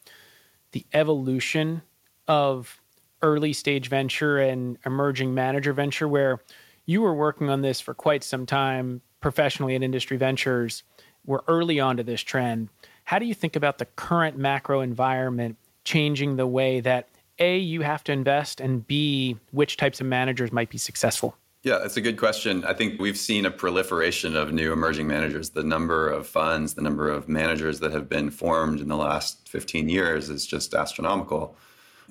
the 0.73 0.85
evolution 0.93 1.81
of 2.27 2.79
early 3.21 3.53
stage 3.53 3.87
venture 3.87 4.37
and 4.39 4.77
emerging 4.85 5.33
manager 5.33 5.73
venture 5.73 6.07
where 6.07 6.39
you 6.85 7.01
were 7.01 7.13
working 7.13 7.49
on 7.49 7.61
this 7.61 7.79
for 7.79 7.93
quite 7.93 8.23
some 8.23 8.45
time 8.45 9.01
professionally 9.21 9.75
at 9.75 9.81
industry 9.81 10.17
ventures 10.17 10.83
we're 11.25 11.41
early 11.47 11.79
on 11.79 11.97
to 11.97 12.03
this 12.03 12.21
trend. 12.21 12.69
How 13.05 13.19
do 13.19 13.25
you 13.25 13.33
think 13.33 13.55
about 13.55 13.77
the 13.77 13.85
current 13.85 14.37
macro 14.37 14.81
environment 14.81 15.57
changing 15.83 16.35
the 16.35 16.47
way 16.47 16.79
that 16.81 17.09
a 17.39 17.57
you 17.57 17.81
have 17.81 18.03
to 18.03 18.11
invest 18.11 18.61
and 18.61 18.85
b 18.85 19.37
which 19.51 19.75
types 19.75 19.99
of 19.99 20.05
managers 20.05 20.51
might 20.51 20.69
be 20.69 20.77
successful 20.77 21.35
yeah, 21.63 21.77
that's 21.77 21.95
a 21.95 22.01
good 22.01 22.17
question. 22.17 22.65
I 22.65 22.73
think 22.73 22.99
we've 22.99 23.17
seen 23.17 23.45
a 23.45 23.51
proliferation 23.51 24.35
of 24.35 24.51
new 24.51 24.73
emerging 24.73 25.07
managers. 25.07 25.51
The 25.51 25.63
number 25.63 26.09
of 26.09 26.27
funds, 26.27 26.73
the 26.73 26.81
number 26.81 27.09
of 27.09 27.29
managers 27.29 27.79
that 27.79 27.93
have 27.93 28.09
been 28.09 28.31
formed 28.31 28.81
in 28.81 28.89
the 28.89 28.97
last 28.97 29.47
15 29.47 29.87
years 29.87 30.29
is 30.29 30.45
just 30.45 30.73
astronomical. 30.73 31.55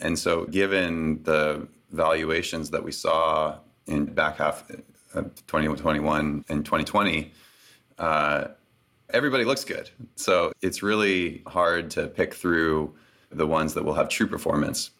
And 0.00 0.18
so, 0.18 0.46
given 0.46 1.22
the 1.24 1.68
valuations 1.90 2.70
that 2.70 2.82
we 2.82 2.92
saw 2.92 3.58
in 3.86 4.06
back 4.06 4.38
half 4.38 4.70
of 5.14 5.34
2021 5.46 6.46
and 6.48 6.64
2020, 6.64 7.30
uh, 7.98 8.44
everybody 9.10 9.44
looks 9.44 9.64
good. 9.64 9.90
So, 10.16 10.52
it's 10.62 10.82
really 10.82 11.42
hard 11.46 11.90
to 11.90 12.06
pick 12.06 12.32
through 12.32 12.94
the 13.30 13.46
ones 13.46 13.74
that 13.74 13.84
will 13.84 13.94
have 13.94 14.08
true 14.08 14.26
performance. 14.26 14.92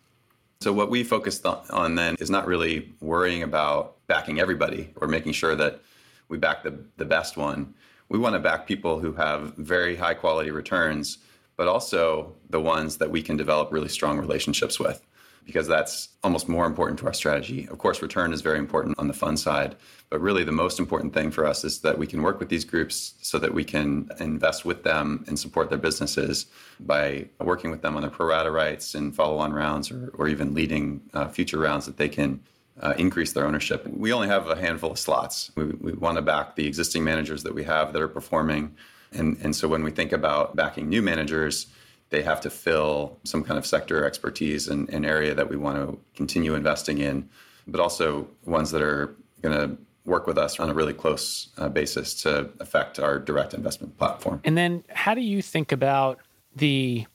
So, 0.62 0.72
what 0.72 0.90
we 0.90 1.02
focused 1.02 1.44
on 1.44 1.96
then 1.96 2.14
is 2.20 2.30
not 2.30 2.46
really 2.46 2.94
worrying 3.00 3.42
about 3.42 3.96
backing 4.06 4.38
everybody 4.38 4.90
or 4.94 5.08
making 5.08 5.32
sure 5.32 5.56
that 5.56 5.80
we 6.28 6.38
back 6.38 6.62
the, 6.62 6.78
the 6.98 7.04
best 7.04 7.36
one. 7.36 7.74
We 8.08 8.20
want 8.20 8.34
to 8.34 8.38
back 8.38 8.68
people 8.68 9.00
who 9.00 9.12
have 9.14 9.56
very 9.56 9.96
high 9.96 10.14
quality 10.14 10.52
returns, 10.52 11.18
but 11.56 11.66
also 11.66 12.32
the 12.48 12.60
ones 12.60 12.98
that 12.98 13.10
we 13.10 13.22
can 13.22 13.36
develop 13.36 13.72
really 13.72 13.88
strong 13.88 14.20
relationships 14.20 14.78
with 14.78 15.04
because 15.44 15.66
that's 15.66 16.08
almost 16.22 16.48
more 16.48 16.66
important 16.66 16.98
to 17.00 17.06
our 17.06 17.12
strategy. 17.12 17.66
Of 17.70 17.78
course, 17.78 18.02
return 18.02 18.32
is 18.32 18.42
very 18.42 18.58
important 18.58 18.98
on 18.98 19.08
the 19.08 19.14
fund 19.14 19.38
side, 19.38 19.76
but 20.08 20.20
really 20.20 20.44
the 20.44 20.52
most 20.52 20.78
important 20.78 21.14
thing 21.14 21.30
for 21.30 21.46
us 21.46 21.64
is 21.64 21.80
that 21.80 21.98
we 21.98 22.06
can 22.06 22.22
work 22.22 22.38
with 22.38 22.48
these 22.48 22.64
groups 22.64 23.14
so 23.22 23.38
that 23.38 23.52
we 23.52 23.64
can 23.64 24.08
invest 24.20 24.64
with 24.64 24.84
them 24.84 25.24
and 25.26 25.38
support 25.38 25.68
their 25.68 25.78
businesses 25.78 26.46
by 26.80 27.26
working 27.40 27.70
with 27.70 27.82
them 27.82 27.96
on 27.96 28.02
their 28.02 28.10
pro 28.10 28.26
rata 28.26 28.50
rights 28.50 28.94
and 28.94 29.14
follow 29.14 29.38
on 29.38 29.52
rounds 29.52 29.90
or, 29.90 30.12
or 30.14 30.28
even 30.28 30.54
leading 30.54 31.00
uh, 31.14 31.28
future 31.28 31.58
rounds 31.58 31.86
that 31.86 31.96
they 31.96 32.08
can 32.08 32.40
uh, 32.80 32.94
increase 32.96 33.32
their 33.32 33.46
ownership. 33.46 33.86
We 33.86 34.12
only 34.12 34.28
have 34.28 34.48
a 34.48 34.56
handful 34.56 34.92
of 34.92 34.98
slots. 34.98 35.50
We, 35.56 35.64
we 35.64 35.92
want 35.92 36.16
to 36.16 36.22
back 36.22 36.56
the 36.56 36.66
existing 36.66 37.04
managers 37.04 37.42
that 37.42 37.54
we 37.54 37.64
have 37.64 37.92
that 37.92 38.00
are 38.00 38.08
performing. 38.08 38.74
And, 39.12 39.36
and 39.42 39.54
so 39.54 39.68
when 39.68 39.84
we 39.84 39.90
think 39.90 40.12
about 40.12 40.56
backing 40.56 40.88
new 40.88 41.02
managers, 41.02 41.66
they 42.12 42.22
have 42.22 42.40
to 42.42 42.50
fill 42.50 43.18
some 43.24 43.42
kind 43.42 43.58
of 43.58 43.66
sector 43.66 44.04
expertise 44.04 44.68
and 44.68 44.88
an 44.90 45.04
area 45.04 45.34
that 45.34 45.48
we 45.48 45.56
want 45.56 45.76
to 45.76 45.98
continue 46.14 46.54
investing 46.54 46.98
in, 46.98 47.28
but 47.66 47.80
also 47.80 48.28
ones 48.44 48.70
that 48.70 48.82
are 48.82 49.16
going 49.42 49.56
to 49.56 49.76
work 50.04 50.26
with 50.26 50.38
us 50.38 50.60
on 50.60 50.68
a 50.68 50.74
really 50.74 50.92
close 50.92 51.48
uh, 51.58 51.68
basis 51.68 52.14
to 52.22 52.50
affect 52.60 52.98
our 52.98 53.18
direct 53.18 53.54
investment 53.54 53.96
platform. 53.98 54.40
And 54.44 54.56
then, 54.56 54.84
how 54.90 55.14
do 55.14 55.20
you 55.20 55.42
think 55.42 55.72
about 55.72 56.20
the 56.54 57.06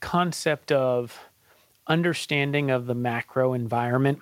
concept 0.00 0.72
of 0.72 1.18
understanding 1.86 2.70
of 2.70 2.86
the 2.86 2.94
macro 2.94 3.52
environment 3.52 4.20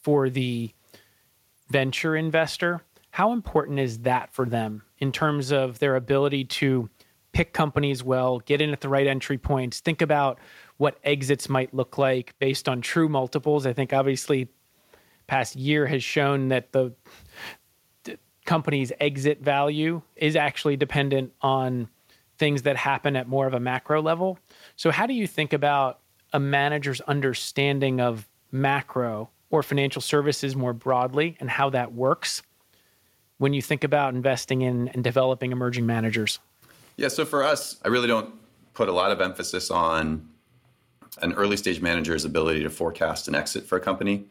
for 0.00 0.30
the 0.30 0.72
venture 1.68 2.14
investor, 2.16 2.82
how 3.10 3.32
important 3.32 3.78
is 3.78 4.00
that 4.00 4.32
for 4.32 4.46
them 4.46 4.82
in 4.98 5.12
terms 5.12 5.50
of 5.50 5.78
their 5.78 5.96
ability 5.96 6.44
to 6.44 6.88
pick 7.32 7.52
companies 7.52 8.04
well, 8.04 8.40
get 8.40 8.60
in 8.60 8.70
at 8.70 8.80
the 8.80 8.88
right 8.88 9.06
entry 9.06 9.38
points, 9.38 9.80
think 9.80 10.02
about 10.02 10.38
what 10.76 10.98
exits 11.04 11.48
might 11.48 11.72
look 11.74 11.98
like 11.98 12.38
based 12.38 12.68
on 12.68 12.80
true 12.80 13.08
multiples? 13.08 13.66
I 13.66 13.72
think 13.72 13.92
obviously 13.92 14.48
past 15.26 15.56
year 15.56 15.86
has 15.86 16.04
shown 16.04 16.48
that 16.48 16.72
the, 16.72 16.92
the 18.04 18.18
company's 18.44 18.92
exit 19.00 19.40
value 19.40 20.02
is 20.16 20.36
actually 20.36 20.76
dependent 20.76 21.32
on 21.40 21.88
things 22.38 22.62
that 22.62 22.76
happen 22.76 23.16
at 23.16 23.28
more 23.28 23.46
of 23.46 23.54
a 23.54 23.60
macro 23.60 24.02
level. 24.02 24.38
So 24.76 24.90
how 24.90 25.06
do 25.06 25.14
you 25.14 25.26
think 25.26 25.52
about 25.52 26.00
a 26.32 26.40
manager's 26.40 27.00
understanding 27.02 28.00
of 28.00 28.28
macro 28.50 29.30
or 29.50 29.62
financial 29.62 30.02
services 30.02 30.56
more 30.56 30.72
broadly 30.72 31.36
and 31.40 31.48
how 31.48 31.70
that 31.70 31.92
works 31.92 32.42
when 33.38 33.52
you 33.52 33.62
think 33.62 33.84
about 33.84 34.14
investing 34.14 34.62
in 34.62 34.88
and 34.88 35.04
developing 35.04 35.52
emerging 35.52 35.86
managers? 35.86 36.40
Yeah, 36.96 37.08
so 37.08 37.24
for 37.24 37.42
us, 37.42 37.80
I 37.84 37.88
really 37.88 38.08
don't 38.08 38.34
put 38.74 38.88
a 38.88 38.92
lot 38.92 39.10
of 39.12 39.20
emphasis 39.20 39.70
on 39.70 40.28
an 41.20 41.32
early 41.34 41.56
stage 41.56 41.80
manager's 41.80 42.24
ability 42.24 42.62
to 42.62 42.70
forecast 42.70 43.28
an 43.28 43.34
exit 43.34 43.64
for 43.66 43.76
a 43.76 43.80
company. 43.80 44.26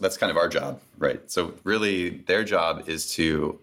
That's 0.00 0.16
kind 0.16 0.30
of 0.30 0.36
our 0.36 0.48
job, 0.48 0.80
right? 0.98 1.30
So, 1.30 1.54
really, 1.64 2.10
their 2.26 2.42
job 2.44 2.88
is 2.88 3.12
to 3.14 3.60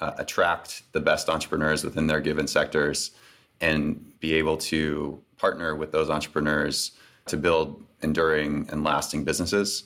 uh, 0.00 0.12
attract 0.18 0.82
the 0.92 1.00
best 1.00 1.28
entrepreneurs 1.28 1.84
within 1.84 2.06
their 2.06 2.20
given 2.20 2.46
sectors 2.46 3.12
and 3.60 4.18
be 4.20 4.34
able 4.34 4.56
to 4.56 5.20
partner 5.36 5.74
with 5.74 5.92
those 5.92 6.10
entrepreneurs 6.10 6.92
to 7.26 7.36
build 7.36 7.84
enduring 8.02 8.68
and 8.70 8.84
lasting 8.84 9.24
businesses. 9.24 9.84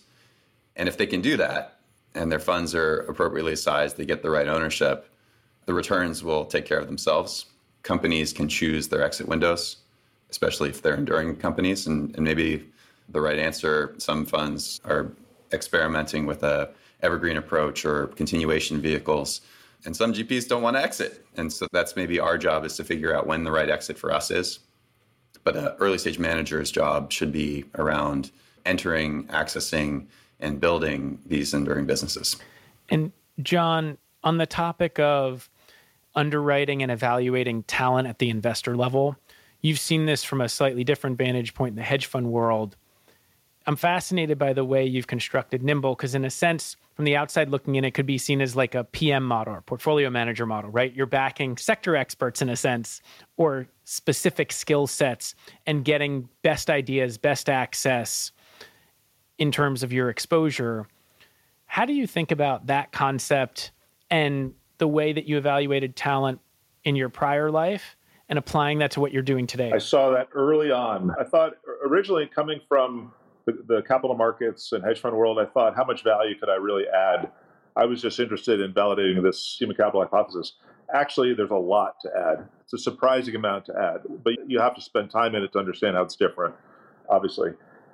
And 0.76 0.88
if 0.88 0.96
they 0.96 1.06
can 1.06 1.20
do 1.20 1.36
that 1.36 1.78
and 2.14 2.30
their 2.30 2.38
funds 2.38 2.74
are 2.74 3.00
appropriately 3.00 3.56
sized, 3.56 3.96
they 3.96 4.04
get 4.04 4.22
the 4.22 4.30
right 4.30 4.48
ownership, 4.48 5.08
the 5.66 5.74
returns 5.74 6.22
will 6.22 6.44
take 6.44 6.66
care 6.66 6.78
of 6.78 6.86
themselves. 6.86 7.46
Companies 7.82 8.32
can 8.32 8.48
choose 8.48 8.88
their 8.88 9.02
exit 9.02 9.28
windows, 9.28 9.78
especially 10.30 10.70
if 10.70 10.82
they're 10.82 10.94
enduring 10.94 11.36
companies. 11.36 11.86
And, 11.86 12.14
and 12.14 12.24
maybe 12.24 12.64
the 13.08 13.20
right 13.20 13.38
answer, 13.38 13.94
some 13.98 14.24
funds 14.24 14.80
are 14.84 15.12
experimenting 15.52 16.26
with 16.26 16.42
a 16.42 16.70
evergreen 17.02 17.36
approach 17.36 17.84
or 17.84 18.08
continuation 18.08 18.80
vehicles. 18.80 19.40
And 19.84 19.96
some 19.96 20.12
GPs 20.12 20.46
don't 20.48 20.62
want 20.62 20.76
to 20.76 20.82
exit. 20.82 21.26
And 21.36 21.52
so 21.52 21.66
that's 21.72 21.96
maybe 21.96 22.20
our 22.20 22.38
job 22.38 22.64
is 22.64 22.76
to 22.76 22.84
figure 22.84 23.14
out 23.14 23.26
when 23.26 23.42
the 23.42 23.50
right 23.50 23.68
exit 23.68 23.98
for 23.98 24.12
us 24.12 24.30
is. 24.30 24.60
But 25.44 25.56
an 25.56 25.66
early 25.80 25.98
stage 25.98 26.18
manager's 26.18 26.70
job 26.70 27.12
should 27.12 27.32
be 27.32 27.64
around 27.76 28.30
entering, 28.64 29.24
accessing, 29.24 30.06
and 30.38 30.60
building 30.60 31.18
these 31.26 31.52
enduring 31.52 31.86
businesses. 31.86 32.36
And 32.90 33.12
John, 33.42 33.98
on 34.22 34.38
the 34.38 34.46
topic 34.46 35.00
of 35.00 35.50
underwriting 36.14 36.82
and 36.82 36.92
evaluating 36.92 37.62
talent 37.64 38.08
at 38.08 38.18
the 38.18 38.30
investor 38.30 38.76
level, 38.76 39.16
you've 39.60 39.78
seen 39.78 40.06
this 40.06 40.24
from 40.24 40.40
a 40.40 40.48
slightly 40.48 40.84
different 40.84 41.18
vantage 41.18 41.54
point 41.54 41.72
in 41.72 41.76
the 41.76 41.82
hedge 41.82 42.06
fund 42.06 42.30
world. 42.30 42.76
I'm 43.66 43.76
fascinated 43.76 44.38
by 44.38 44.52
the 44.52 44.64
way 44.64 44.84
you've 44.84 45.06
constructed 45.06 45.62
Nimble 45.62 45.94
because, 45.94 46.14
in 46.14 46.24
a 46.24 46.30
sense, 46.30 46.76
from 46.94 47.04
the 47.04 47.16
outside 47.16 47.48
looking 47.48 47.76
in, 47.76 47.84
it 47.84 47.92
could 47.92 48.06
be 48.06 48.18
seen 48.18 48.40
as 48.40 48.56
like 48.56 48.74
a 48.74 48.84
PM 48.84 49.22
model 49.22 49.54
or 49.54 49.60
portfolio 49.60 50.10
manager 50.10 50.46
model, 50.46 50.70
right? 50.70 50.92
You're 50.92 51.06
backing 51.06 51.56
sector 51.56 51.96
experts 51.96 52.42
in 52.42 52.48
a 52.48 52.56
sense 52.56 53.00
or 53.36 53.68
specific 53.84 54.52
skill 54.52 54.86
sets 54.86 55.34
and 55.66 55.84
getting 55.84 56.28
best 56.42 56.70
ideas, 56.70 57.18
best 57.18 57.48
access 57.48 58.32
in 59.38 59.52
terms 59.52 59.82
of 59.82 59.92
your 59.92 60.10
exposure. 60.10 60.86
How 61.66 61.84
do 61.84 61.92
you 61.92 62.06
think 62.06 62.30
about 62.30 62.66
that 62.66 62.92
concept 62.92 63.70
and 64.10 64.54
the 64.78 64.88
way 64.88 65.12
that 65.12 65.26
you 65.26 65.38
evaluated 65.38 65.96
talent 65.96 66.40
in 66.84 66.96
your 66.96 67.08
prior 67.08 67.50
life 67.50 67.96
and 68.28 68.38
applying 68.38 68.78
that 68.78 68.92
to 68.92 69.00
what 69.00 69.12
you're 69.12 69.22
doing 69.22 69.46
today? 69.46 69.72
I 69.72 69.78
saw 69.78 70.10
that 70.10 70.28
early 70.32 70.70
on. 70.70 71.12
I 71.18 71.24
thought 71.24 71.54
originally 71.84 72.26
coming 72.26 72.60
from 72.68 73.12
the, 73.44 73.52
the 73.66 73.82
capital 73.82 74.16
markets 74.16 74.72
and 74.72 74.84
hedge 74.84 75.00
fund 75.00 75.16
world, 75.16 75.38
I 75.38 75.46
thought, 75.46 75.76
how 75.76 75.84
much 75.84 76.02
value 76.04 76.38
could 76.38 76.48
I 76.48 76.54
really 76.54 76.84
add 76.88 77.30
I 77.76 77.86
was 77.86 78.02
just 78.02 78.20
interested 78.20 78.60
in 78.60 78.72
validating 78.72 79.22
this 79.22 79.56
human 79.58 79.76
capital 79.76 80.02
hypothesis. 80.02 80.54
Actually, 80.92 81.34
there's 81.34 81.50
a 81.50 81.54
lot 81.54 81.96
to 82.02 82.10
add. 82.14 82.48
It's 82.62 82.74
a 82.74 82.78
surprising 82.78 83.34
amount 83.34 83.66
to 83.66 83.76
add, 83.76 84.02
but 84.22 84.34
you 84.46 84.60
have 84.60 84.74
to 84.74 84.82
spend 84.82 85.10
time 85.10 85.34
in 85.34 85.42
it 85.42 85.52
to 85.52 85.58
understand 85.58 85.96
how 85.96 86.02
it's 86.02 86.16
different, 86.16 86.54
obviously. 87.08 87.52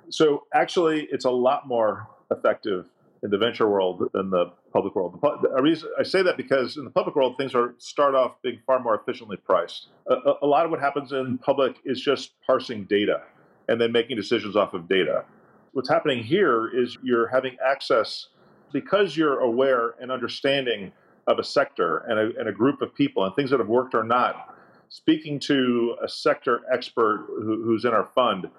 So, 0.09 0.43
actually, 0.53 1.07
it's 1.11 1.25
a 1.25 1.29
lot 1.29 1.67
more 1.67 2.07
effective 2.31 2.87
in 3.21 3.29
the 3.29 3.37
venture 3.37 3.67
world 3.67 4.09
than 4.13 4.29
the 4.29 4.45
public 4.71 4.95
world. 4.95 5.19
I 5.23 6.03
say 6.03 6.21
that 6.21 6.37
because 6.37 6.77
in 6.77 6.85
the 6.85 6.89
public 6.89 7.15
world, 7.15 7.35
things 7.37 7.53
are 7.53 7.75
start 7.77 8.15
off 8.15 8.41
being 8.41 8.59
far 8.65 8.79
more 8.79 8.95
efficiently 8.95 9.37
priced. 9.37 9.87
A, 10.07 10.13
a, 10.13 10.33
a 10.43 10.47
lot 10.47 10.65
of 10.65 10.71
what 10.71 10.79
happens 10.79 11.11
in 11.11 11.37
public 11.37 11.77
is 11.83 11.99
just 11.99 12.31
parsing 12.45 12.85
data 12.85 13.21
and 13.67 13.79
then 13.79 13.91
making 13.91 14.15
decisions 14.15 14.55
off 14.55 14.73
of 14.73 14.87
data. 14.87 15.25
What's 15.73 15.89
happening 15.89 16.23
here 16.23 16.69
is 16.73 16.97
you're 17.03 17.27
having 17.27 17.57
access 17.65 18.27
because 18.71 19.17
you're 19.17 19.39
aware 19.39 19.95
and 19.99 20.11
understanding 20.11 20.91
of 21.27 21.39
a 21.39 21.43
sector 21.43 21.99
and 22.07 22.19
a, 22.19 22.39
and 22.39 22.49
a 22.49 22.51
group 22.51 22.81
of 22.81 22.95
people 22.95 23.23
and 23.25 23.35
things 23.35 23.49
that 23.51 23.59
have 23.59 23.67
worked 23.67 23.93
or 23.93 24.03
not. 24.03 24.55
Speaking 24.89 25.39
to 25.41 25.95
a 26.03 26.09
sector 26.09 26.61
expert 26.73 27.27
who, 27.27 27.63
who's 27.63 27.85
in 27.85 27.91
our 27.91 28.09
fund, 28.15 28.49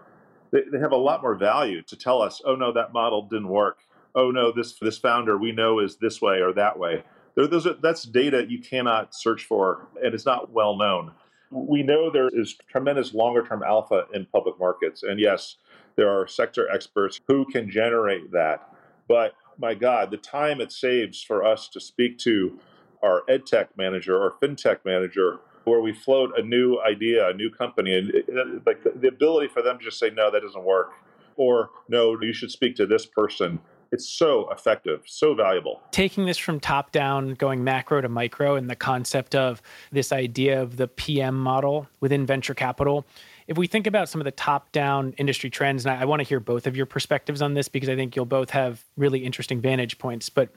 they, 0.53 0.61
they 0.71 0.79
have 0.79 0.93
a 0.93 0.97
lot 0.97 1.23
more 1.23 1.35
value 1.35 1.83
to 1.83 1.97
tell 1.97 2.23
us, 2.23 2.41
oh 2.45 2.55
no, 2.55 2.73
that 2.73 2.93
model 2.93 3.23
didn't 3.23 3.49
work. 3.49 3.79
Oh 4.15 4.31
no, 4.31 4.53
this 4.53 4.75
this 4.81 4.99
founder 4.99 5.39
we 5.39 5.53
know 5.53 5.79
is 5.79 5.97
this 5.97 6.21
way 6.21 6.41
or 6.41 6.53
that 6.55 6.79
way. 6.79 7.05
There, 7.35 7.47
those 7.47 7.67
are, 7.67 7.75
that's 7.75 8.03
data 8.03 8.47
you 8.49 8.61
cannot 8.61 9.15
search 9.15 9.45
for, 9.45 9.87
and 10.03 10.15
it's 10.15 10.27
not 10.27 10.53
well 10.53 10.77
known. 10.77 11.13
We 11.51 11.83
know 11.83 12.11
there 12.11 12.29
is 12.33 12.57
tremendous 12.71 13.15
longer 13.15 13.47
term 13.47 13.63
alpha 13.63 14.07
in 14.13 14.27
public 14.27 14.59
markets, 14.59 15.03
and 15.03 15.19
yes, 15.19 15.57
there 15.97 16.09
are 16.09 16.27
sector 16.27 16.69
experts 16.71 17.21
who 17.27 17.45
can 17.47 17.71
generate 17.71 18.33
that. 18.33 18.73
But 19.09 19.35
my 19.59 19.75
God, 19.75 20.11
the 20.11 20.17
time 20.17 20.61
it 20.61 20.73
saves 20.73 21.23
for 21.23 21.45
us 21.45 21.69
to 21.69 21.81
speak 21.81 22.19
to 22.19 22.59
our 23.03 23.23
ed 23.29 23.47
tech 23.47 23.77
manager 23.77 24.17
or 24.17 24.35
fintech 24.43 24.79
manager, 24.85 25.39
where 25.65 25.81
we 25.81 25.93
float 25.93 26.33
a 26.39 26.43
new 26.43 26.81
idea, 26.81 27.29
a 27.29 27.35
new 27.35 27.51
company, 27.51 27.97
and 27.97 28.11
it, 28.11 28.67
like 28.67 28.83
the 28.83 29.09
ability 29.09 29.49
for 29.49 29.63
them 29.63 29.79
to 29.79 29.85
just 29.85 29.99
say, 29.99 30.11
no, 30.11 30.31
that 30.31 30.43
doesn't 30.43 30.65
work, 30.65 30.93
or 31.37 31.71
no, 31.89 32.21
you 32.21 32.33
should 32.33 32.51
speak 32.51 32.77
to 32.77 32.87
this 32.87 33.07
person. 33.07 33.61
It's 33.93 34.09
so 34.09 34.49
effective, 34.51 35.03
so 35.07 35.35
valuable. 35.35 35.83
Taking 35.91 36.27
this 36.27 36.39
from 36.39 36.61
top 36.61 36.93
down, 36.93 37.35
going 37.35 37.65
macro 37.65 38.01
to 38.01 38.09
micro, 38.09 38.55
and 38.55 38.71
the 38.71 38.77
concept 38.77 39.35
of 39.35 39.61
this 39.91 40.13
idea 40.13 40.63
of 40.63 40.77
the 40.77 40.87
PM 40.87 41.37
model 41.37 41.89
within 42.01 42.25
venture 42.25 42.55
capital. 42.55 43.05
If 43.49 43.59
we 43.59 43.67
think 43.67 43.89
about 43.89 44.09
some 44.09 44.21
of 44.21 44.25
the 44.25 44.31
top 44.31 44.71
down 44.71 45.13
industry 45.19 45.51
trends, 45.51 45.85
and 45.85 45.97
I, 45.97 46.03
I 46.03 46.05
want 46.05 46.21
to 46.21 46.29
hear 46.29 46.39
both 46.39 46.69
of 46.69 46.77
your 46.77 46.87
perspectives 46.87 47.43
on 47.43 47.55
this 47.55 47.69
because 47.69 47.89
I 47.89 47.97
think 47.97 48.15
you'll 48.15 48.27
both 48.27 48.51
have 48.51 48.85
really 48.97 49.25
interesting 49.25 49.61
vantage 49.61 49.99
points. 49.99 50.29
But 50.29 50.51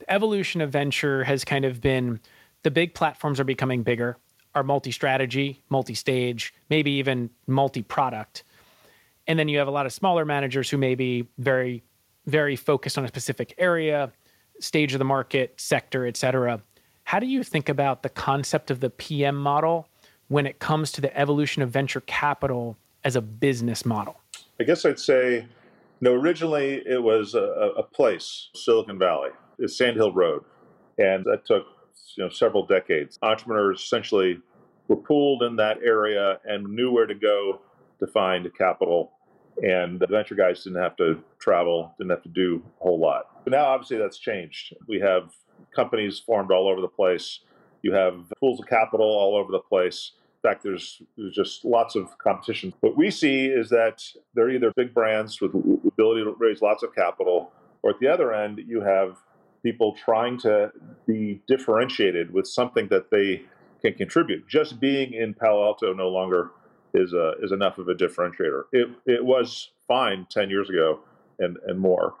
the 0.00 0.12
evolution 0.12 0.60
of 0.60 0.70
venture 0.70 1.22
has 1.22 1.44
kind 1.44 1.64
of 1.64 1.80
been 1.80 2.18
the 2.64 2.70
big 2.70 2.94
platforms 2.94 3.38
are 3.38 3.44
becoming 3.44 3.82
bigger, 3.82 4.16
are 4.54 4.62
multi 4.62 4.90
strategy, 4.90 5.62
multi 5.68 5.94
stage, 5.94 6.52
maybe 6.68 6.90
even 6.92 7.30
multi 7.46 7.82
product. 7.82 8.42
And 9.26 9.38
then 9.38 9.48
you 9.48 9.58
have 9.58 9.68
a 9.68 9.72
lot 9.72 9.86
of 9.86 9.92
smaller 9.92 10.24
managers 10.24 10.68
who 10.68 10.78
may 10.78 10.94
be 10.94 11.28
very, 11.38 11.82
very 12.26 12.56
focused 12.56 12.98
on 12.98 13.04
a 13.04 13.08
specific 13.08 13.54
area, 13.58 14.12
stage 14.60 14.92
of 14.92 14.98
the 14.98 15.04
market, 15.04 15.54
sector, 15.60 16.06
et 16.06 16.16
cetera. 16.16 16.60
How 17.04 17.18
do 17.18 17.26
you 17.26 17.42
think 17.42 17.68
about 17.68 18.02
the 18.02 18.08
concept 18.08 18.70
of 18.70 18.80
the 18.80 18.90
PM 18.90 19.36
model 19.36 19.88
when 20.28 20.46
it 20.46 20.58
comes 20.58 20.92
to 20.92 21.00
the 21.00 21.16
evolution 21.16 21.62
of 21.62 21.70
venture 21.70 22.00
capital 22.02 22.76
as 23.04 23.16
a 23.16 23.20
business 23.20 23.84
model? 23.84 24.16
I 24.60 24.64
guess 24.64 24.84
I'd 24.84 25.00
say, 25.00 25.36
you 25.36 25.46
know, 26.00 26.14
originally 26.14 26.82
it 26.86 27.02
was 27.02 27.34
a, 27.34 27.72
a 27.76 27.82
place, 27.82 28.48
Silicon 28.54 28.98
Valley, 28.98 29.30
it's 29.58 29.76
Sand 29.76 29.96
Hill 29.96 30.12
Road, 30.12 30.44
and 30.98 31.24
that 31.24 31.44
took 31.44 31.66
you 32.16 32.24
know 32.24 32.30
several 32.30 32.66
decades. 32.66 33.18
Entrepreneurs 33.22 33.80
essentially 33.80 34.38
were 34.88 34.96
pooled 34.96 35.42
in 35.42 35.56
that 35.56 35.78
area 35.84 36.38
and 36.44 36.64
knew 36.64 36.92
where 36.92 37.06
to 37.06 37.14
go 37.14 37.60
to 38.00 38.06
find 38.06 38.48
capital, 38.56 39.12
and 39.62 40.00
the 40.00 40.06
venture 40.06 40.34
guys 40.34 40.64
didn't 40.64 40.82
have 40.82 40.96
to 40.96 41.22
travel, 41.38 41.94
didn't 41.98 42.10
have 42.10 42.22
to 42.22 42.28
do 42.28 42.62
a 42.80 42.84
whole 42.84 42.98
lot. 42.98 43.44
But 43.44 43.52
now, 43.52 43.64
obviously, 43.64 43.98
that's 43.98 44.18
changed. 44.18 44.74
We 44.88 45.00
have 45.00 45.32
companies 45.74 46.18
formed 46.18 46.50
all 46.50 46.68
over 46.68 46.80
the 46.80 46.88
place. 46.88 47.40
You 47.82 47.92
have 47.92 48.32
pools 48.40 48.60
of 48.60 48.66
capital 48.66 49.06
all 49.06 49.36
over 49.36 49.52
the 49.52 49.60
place. 49.60 50.12
In 50.42 50.50
fact, 50.50 50.62
there's, 50.64 51.02
there's 51.16 51.34
just 51.34 51.64
lots 51.64 51.94
of 51.94 52.16
competition. 52.18 52.72
What 52.80 52.96
we 52.96 53.10
see 53.10 53.46
is 53.46 53.68
that 53.70 54.02
they're 54.34 54.50
either 54.50 54.72
big 54.74 54.92
brands 54.94 55.40
with 55.40 55.54
ability 55.54 56.24
to 56.24 56.34
raise 56.38 56.62
lots 56.62 56.82
of 56.82 56.94
capital, 56.94 57.52
or 57.82 57.90
at 57.90 57.98
the 58.00 58.08
other 58.08 58.32
end, 58.32 58.60
you 58.66 58.80
have 58.80 59.18
people 59.62 59.94
trying 60.04 60.38
to 60.38 60.72
be 61.06 61.40
differentiated 61.46 62.32
with 62.32 62.46
something 62.46 62.88
that 62.88 63.10
they 63.10 63.42
can 63.82 63.94
contribute. 63.94 64.48
Just 64.48 64.80
being 64.80 65.12
in 65.12 65.34
Palo 65.34 65.64
Alto 65.64 65.92
no 65.92 66.08
longer 66.08 66.50
is 66.94 67.14
uh, 67.14 67.32
is 67.42 67.52
enough 67.52 67.78
of 67.78 67.88
a 67.88 67.94
differentiator. 67.94 68.64
It 68.72 68.88
it 69.06 69.24
was 69.24 69.70
fine 69.88 70.26
ten 70.30 70.50
years 70.50 70.68
ago 70.68 71.00
and 71.38 71.56
and 71.66 71.78
more, 71.78 72.14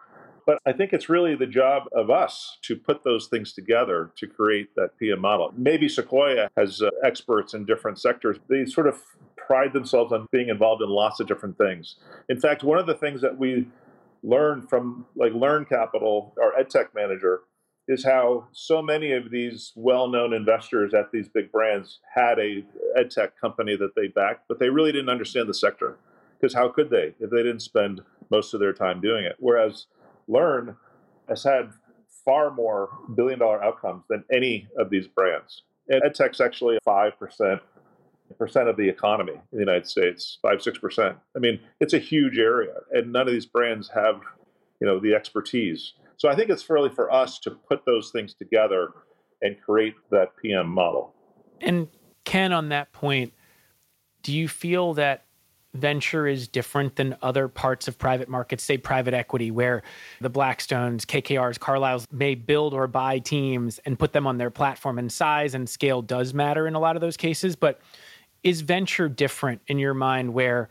but 0.46 0.58
I 0.66 0.72
think 0.72 0.92
it's 0.92 1.08
really 1.08 1.34
the 1.34 1.46
job 1.46 1.84
of 1.92 2.10
us 2.10 2.58
to 2.62 2.76
put 2.76 3.04
those 3.04 3.26
things 3.26 3.52
together 3.52 4.10
to 4.16 4.26
create 4.26 4.74
that 4.76 4.98
PM 4.98 5.20
model. 5.20 5.52
Maybe 5.56 5.88
Sequoia 5.88 6.50
has 6.56 6.82
uh, 6.82 6.90
experts 7.04 7.54
in 7.54 7.64
different 7.64 7.98
sectors. 8.00 8.38
They 8.48 8.66
sort 8.66 8.86
of 8.86 9.00
pride 9.36 9.72
themselves 9.72 10.12
on 10.12 10.26
being 10.32 10.48
involved 10.48 10.82
in 10.82 10.88
lots 10.88 11.20
of 11.20 11.26
different 11.26 11.58
things. 11.58 11.96
In 12.28 12.40
fact, 12.40 12.62
one 12.62 12.78
of 12.78 12.86
the 12.86 12.94
things 12.94 13.20
that 13.20 13.36
we 13.36 13.66
learned 14.22 14.68
from 14.68 15.06
like 15.16 15.32
Learn 15.32 15.64
Capital, 15.64 16.34
our 16.40 16.52
edtech 16.62 16.94
manager, 16.94 17.40
is 17.88 18.04
how 18.04 18.46
so 18.52 18.80
many 18.80 19.12
of 19.12 19.30
these 19.30 19.72
well-known 19.74 20.32
investors 20.32 20.94
at 20.94 21.10
these 21.12 21.28
big 21.28 21.50
brands 21.50 21.98
had 22.14 22.38
a 22.38 22.64
edtech 22.96 23.30
company 23.40 23.76
that 23.76 23.94
they 23.96 24.06
backed, 24.06 24.46
but 24.48 24.58
they 24.58 24.68
really 24.68 24.92
didn't 24.92 25.08
understand 25.08 25.48
the 25.48 25.54
sector 25.54 25.96
because 26.40 26.54
how 26.54 26.68
could 26.68 26.90
they 26.90 27.14
if 27.18 27.30
they 27.30 27.42
didn't 27.42 27.60
spend 27.60 28.00
most 28.30 28.54
of 28.54 28.60
their 28.60 28.72
time 28.72 29.00
doing 29.00 29.24
it? 29.24 29.36
Whereas 29.38 29.86
Learn 30.28 30.76
has 31.28 31.42
had 31.42 31.72
far 32.24 32.52
more 32.52 32.90
billion-dollar 33.16 33.62
outcomes 33.64 34.04
than 34.08 34.24
any 34.32 34.68
of 34.78 34.90
these 34.90 35.08
brands. 35.08 35.62
And 35.88 36.02
edtech's 36.02 36.40
actually 36.40 36.78
five 36.84 37.18
percent 37.18 37.60
percent 38.38 38.68
of 38.68 38.76
the 38.76 38.88
economy 38.88 39.32
in 39.32 39.58
the 39.58 39.58
United 39.58 39.86
States, 39.86 40.38
five 40.40 40.62
six 40.62 40.78
percent. 40.78 41.16
I 41.36 41.40
mean, 41.40 41.58
it's 41.80 41.92
a 41.92 41.98
huge 41.98 42.38
area, 42.38 42.74
and 42.92 43.12
none 43.12 43.26
of 43.26 43.32
these 43.32 43.46
brands 43.46 43.90
have, 43.94 44.20
you 44.80 44.86
know, 44.86 45.00
the 45.00 45.14
expertise. 45.14 45.94
So 46.22 46.28
I 46.28 46.36
think 46.36 46.50
it's 46.50 46.70
really 46.70 46.88
for 46.88 47.12
us 47.12 47.40
to 47.40 47.50
put 47.50 47.84
those 47.84 48.12
things 48.12 48.32
together 48.32 48.90
and 49.40 49.60
create 49.60 49.94
that 50.12 50.28
PM 50.40 50.68
model. 50.68 51.12
And 51.60 51.88
Ken, 52.24 52.52
on 52.52 52.68
that 52.68 52.92
point, 52.92 53.32
do 54.22 54.32
you 54.32 54.46
feel 54.46 54.94
that 54.94 55.24
venture 55.74 56.28
is 56.28 56.46
different 56.46 56.94
than 56.94 57.16
other 57.22 57.48
parts 57.48 57.88
of 57.88 57.98
private 57.98 58.28
markets, 58.28 58.62
say 58.62 58.78
private 58.78 59.14
equity, 59.14 59.50
where 59.50 59.82
the 60.20 60.30
Blackstones, 60.30 61.00
KKRs, 61.06 61.58
Carlyles 61.58 62.06
may 62.12 62.36
build 62.36 62.72
or 62.72 62.86
buy 62.86 63.18
teams 63.18 63.80
and 63.84 63.98
put 63.98 64.12
them 64.12 64.24
on 64.24 64.38
their 64.38 64.50
platform, 64.50 65.00
and 65.00 65.10
size 65.10 65.56
and 65.56 65.68
scale 65.68 66.02
does 66.02 66.32
matter 66.32 66.68
in 66.68 66.76
a 66.76 66.78
lot 66.78 66.94
of 66.94 67.00
those 67.00 67.16
cases. 67.16 67.56
But 67.56 67.80
is 68.44 68.60
venture 68.60 69.08
different 69.08 69.60
in 69.66 69.80
your 69.80 69.94
mind 69.94 70.34
where 70.34 70.68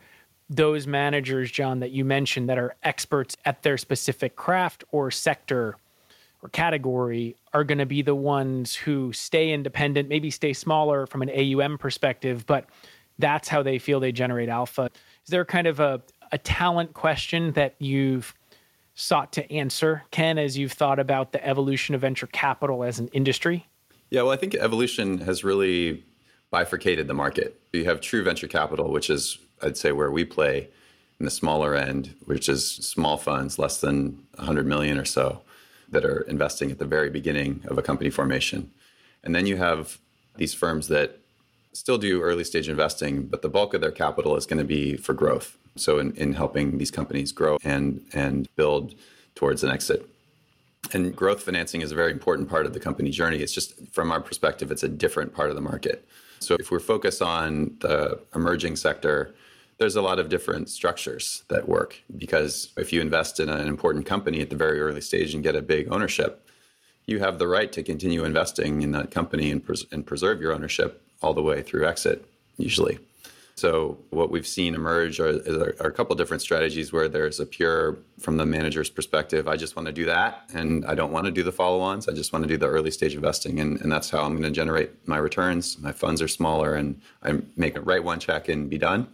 those 0.52 0.86
managers, 0.86 1.50
John, 1.50 1.80
that 1.80 1.92
you 1.92 2.04
mentioned 2.04 2.48
that 2.50 2.58
are 2.58 2.76
experts 2.82 3.36
at 3.44 3.62
their 3.62 3.78
specific 3.78 4.36
craft 4.36 4.84
or 4.92 5.10
sector 5.10 5.76
or 6.42 6.48
category 6.50 7.36
are 7.54 7.64
going 7.64 7.78
to 7.78 7.86
be 7.86 8.02
the 8.02 8.14
ones 8.14 8.74
who 8.74 9.12
stay 9.12 9.52
independent, 9.52 10.08
maybe 10.08 10.30
stay 10.30 10.52
smaller 10.52 11.06
from 11.06 11.22
an 11.22 11.30
AUM 11.30 11.78
perspective, 11.78 12.44
but 12.46 12.66
that's 13.18 13.48
how 13.48 13.62
they 13.62 13.78
feel 13.78 13.98
they 13.98 14.12
generate 14.12 14.50
alpha. 14.50 14.90
Is 15.24 15.30
there 15.30 15.44
kind 15.44 15.66
of 15.66 15.80
a, 15.80 16.02
a 16.32 16.38
talent 16.38 16.92
question 16.92 17.52
that 17.52 17.74
you've 17.78 18.34
sought 18.94 19.32
to 19.32 19.50
answer, 19.50 20.02
Ken, 20.10 20.36
as 20.36 20.58
you've 20.58 20.72
thought 20.72 20.98
about 20.98 21.32
the 21.32 21.44
evolution 21.46 21.94
of 21.94 22.02
venture 22.02 22.26
capital 22.26 22.84
as 22.84 22.98
an 22.98 23.08
industry? 23.08 23.66
Yeah, 24.10 24.22
well, 24.22 24.32
I 24.32 24.36
think 24.36 24.54
evolution 24.54 25.18
has 25.18 25.44
really 25.44 26.04
bifurcated 26.50 27.08
the 27.08 27.14
market. 27.14 27.58
You 27.72 27.86
have 27.86 28.02
true 28.02 28.22
venture 28.22 28.48
capital, 28.48 28.92
which 28.92 29.08
is, 29.08 29.38
I'd 29.62 29.76
say, 29.76 29.92
where 29.92 30.10
we 30.10 30.24
play 30.24 30.68
in 31.18 31.24
the 31.24 31.30
smaller 31.30 31.74
end, 31.74 32.14
which 32.24 32.48
is 32.48 32.66
small 32.66 33.16
funds, 33.16 33.58
less 33.58 33.80
than 33.80 34.24
100 34.36 34.66
million 34.66 34.98
or 34.98 35.04
so, 35.04 35.42
that 35.90 36.04
are 36.04 36.22
investing 36.22 36.70
at 36.70 36.78
the 36.78 36.84
very 36.84 37.10
beginning 37.10 37.62
of 37.66 37.78
a 37.78 37.82
company 37.82 38.10
formation. 38.10 38.70
And 39.22 39.34
then 39.34 39.46
you 39.46 39.56
have 39.56 39.98
these 40.36 40.54
firms 40.54 40.88
that 40.88 41.18
still 41.72 41.98
do 41.98 42.22
early 42.22 42.44
stage 42.44 42.68
investing, 42.68 43.26
but 43.26 43.42
the 43.42 43.48
bulk 43.48 43.74
of 43.74 43.80
their 43.80 43.90
capital 43.90 44.36
is 44.36 44.46
going 44.46 44.58
to 44.58 44.64
be 44.64 44.96
for 44.96 45.14
growth. 45.14 45.56
So 45.76 45.98
in, 45.98 46.12
in 46.16 46.34
helping 46.34 46.78
these 46.78 46.90
companies 46.90 47.32
grow 47.32 47.58
and 47.64 48.04
and 48.12 48.48
build 48.56 48.94
towards 49.34 49.64
an 49.64 49.70
exit. 49.70 50.08
And 50.92 51.14
growth 51.14 51.42
financing 51.42 51.80
is 51.80 51.92
a 51.92 51.94
very 51.94 52.12
important 52.12 52.48
part 52.48 52.66
of 52.66 52.74
the 52.74 52.80
company 52.80 53.10
journey. 53.10 53.38
It's 53.38 53.52
just 53.52 53.74
from 53.92 54.12
our 54.12 54.20
perspective, 54.20 54.70
it's 54.70 54.82
a 54.82 54.88
different 54.88 55.32
part 55.32 55.48
of 55.48 55.54
the 55.54 55.62
market. 55.62 56.06
So 56.40 56.56
if 56.58 56.70
we're 56.70 56.80
focused 56.80 57.22
on 57.22 57.76
the 57.80 58.20
emerging 58.34 58.76
sector, 58.76 59.34
there's 59.82 59.96
a 59.96 60.00
lot 60.00 60.20
of 60.20 60.28
different 60.28 60.70
structures 60.70 61.42
that 61.48 61.68
work 61.68 62.00
because 62.16 62.72
if 62.76 62.92
you 62.92 63.00
invest 63.00 63.40
in 63.40 63.48
an 63.48 63.66
important 63.66 64.06
company 64.06 64.40
at 64.40 64.48
the 64.48 64.54
very 64.54 64.80
early 64.80 65.00
stage 65.00 65.34
and 65.34 65.42
get 65.42 65.56
a 65.56 65.60
big 65.60 65.90
ownership, 65.90 66.48
you 67.06 67.18
have 67.18 67.40
the 67.40 67.48
right 67.48 67.72
to 67.72 67.82
continue 67.82 68.22
investing 68.24 68.82
in 68.82 68.92
that 68.92 69.10
company 69.10 69.50
and, 69.50 69.66
pres- 69.66 69.84
and 69.90 70.06
preserve 70.06 70.40
your 70.40 70.52
ownership 70.52 71.02
all 71.20 71.34
the 71.34 71.42
way 71.42 71.62
through 71.62 71.84
exit, 71.84 72.24
usually. 72.58 73.00
So 73.56 73.98
what 74.10 74.30
we've 74.30 74.46
seen 74.46 74.76
emerge 74.76 75.18
are, 75.18 75.40
are, 75.80 75.88
a 75.88 75.90
couple 75.90 76.14
different 76.14 76.42
strategies 76.42 76.92
where 76.92 77.08
there's 77.08 77.40
a 77.40 77.44
pure, 77.44 77.98
from 78.20 78.36
the 78.36 78.46
manager's 78.46 78.88
perspective, 78.88 79.48
I 79.48 79.56
just 79.56 79.74
want 79.74 79.86
to 79.86 79.92
do 79.92 80.04
that, 80.04 80.48
and 80.54 80.86
I 80.86 80.94
don't 80.94 81.10
want 81.10 81.26
to 81.26 81.32
do 81.32 81.42
the 81.42 81.50
follow-ons. 81.50 82.08
I 82.08 82.12
just 82.12 82.32
want 82.32 82.44
to 82.44 82.48
do 82.48 82.56
the 82.56 82.68
early 82.68 82.92
stage 82.92 83.16
investing, 83.16 83.58
and, 83.58 83.80
and 83.80 83.90
that's 83.90 84.10
how 84.10 84.22
I'm 84.22 84.34
going 84.34 84.44
to 84.44 84.52
generate 84.52 85.08
my 85.08 85.18
returns. 85.18 85.76
My 85.80 85.90
funds 85.90 86.22
are 86.22 86.28
smaller, 86.28 86.76
and 86.76 87.00
I 87.24 87.40
make 87.56 87.76
a 87.76 87.80
write 87.80 88.04
one 88.04 88.20
check 88.20 88.48
and 88.48 88.70
be 88.70 88.78
done. 88.78 89.08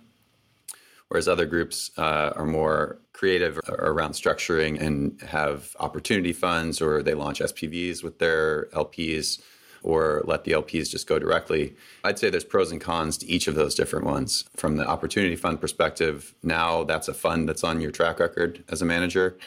Whereas 1.08 1.26
other 1.26 1.46
groups 1.46 1.90
uh, 1.96 2.32
are 2.36 2.44
more 2.44 2.98
creative 3.12 3.58
around 3.68 4.12
structuring 4.12 4.80
and 4.80 5.20
have 5.22 5.74
opportunity 5.80 6.32
funds, 6.32 6.80
or 6.82 7.02
they 7.02 7.14
launch 7.14 7.40
SPVs 7.40 8.02
with 8.02 8.18
their 8.18 8.66
LPs 8.66 9.40
or 9.82 10.22
let 10.24 10.44
the 10.44 10.52
LPs 10.52 10.90
just 10.90 11.06
go 11.06 11.18
directly. 11.18 11.74
I'd 12.04 12.18
say 12.18 12.30
there's 12.30 12.44
pros 12.44 12.72
and 12.72 12.80
cons 12.80 13.16
to 13.18 13.26
each 13.26 13.46
of 13.46 13.54
those 13.54 13.74
different 13.74 14.04
ones. 14.04 14.44
From 14.56 14.76
the 14.76 14.86
opportunity 14.86 15.36
fund 15.36 15.60
perspective, 15.60 16.34
now 16.42 16.84
that's 16.84 17.08
a 17.08 17.14
fund 17.14 17.48
that's 17.48 17.64
on 17.64 17.80
your 17.80 17.90
track 17.90 18.18
record 18.18 18.64
as 18.68 18.82
a 18.82 18.84
manager, 18.84 19.38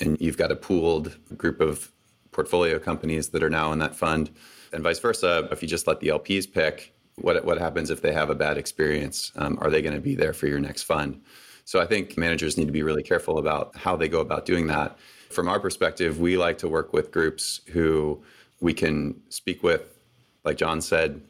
and 0.00 0.20
you've 0.20 0.36
got 0.36 0.52
a 0.52 0.56
pooled 0.56 1.16
group 1.36 1.60
of 1.60 1.90
portfolio 2.32 2.78
companies 2.78 3.30
that 3.30 3.42
are 3.42 3.50
now 3.50 3.72
in 3.72 3.78
that 3.78 3.96
fund. 3.96 4.30
And 4.72 4.82
vice 4.82 4.98
versa, 4.98 5.48
if 5.50 5.62
you 5.62 5.68
just 5.68 5.86
let 5.86 6.00
the 6.00 6.08
LPs 6.08 6.50
pick, 6.52 6.94
what, 7.20 7.44
what 7.44 7.58
happens 7.58 7.90
if 7.90 8.02
they 8.02 8.12
have 8.12 8.30
a 8.30 8.34
bad 8.34 8.58
experience? 8.58 9.32
Um, 9.36 9.58
are 9.60 9.70
they 9.70 9.82
going 9.82 9.94
to 9.94 10.00
be 10.00 10.14
there 10.14 10.32
for 10.32 10.46
your 10.46 10.60
next 10.60 10.84
fund? 10.84 11.20
So 11.64 11.80
I 11.80 11.86
think 11.86 12.16
managers 12.16 12.56
need 12.56 12.66
to 12.66 12.72
be 12.72 12.82
really 12.82 13.02
careful 13.02 13.38
about 13.38 13.76
how 13.76 13.96
they 13.96 14.08
go 14.08 14.20
about 14.20 14.46
doing 14.46 14.66
that. 14.68 14.98
From 15.30 15.48
our 15.48 15.60
perspective, 15.60 16.18
we 16.18 16.38
like 16.38 16.58
to 16.58 16.68
work 16.68 16.92
with 16.92 17.12
groups 17.12 17.60
who 17.68 18.22
we 18.60 18.72
can 18.72 19.20
speak 19.28 19.62
with, 19.62 19.98
like 20.44 20.56
John 20.56 20.80
said, 20.80 21.20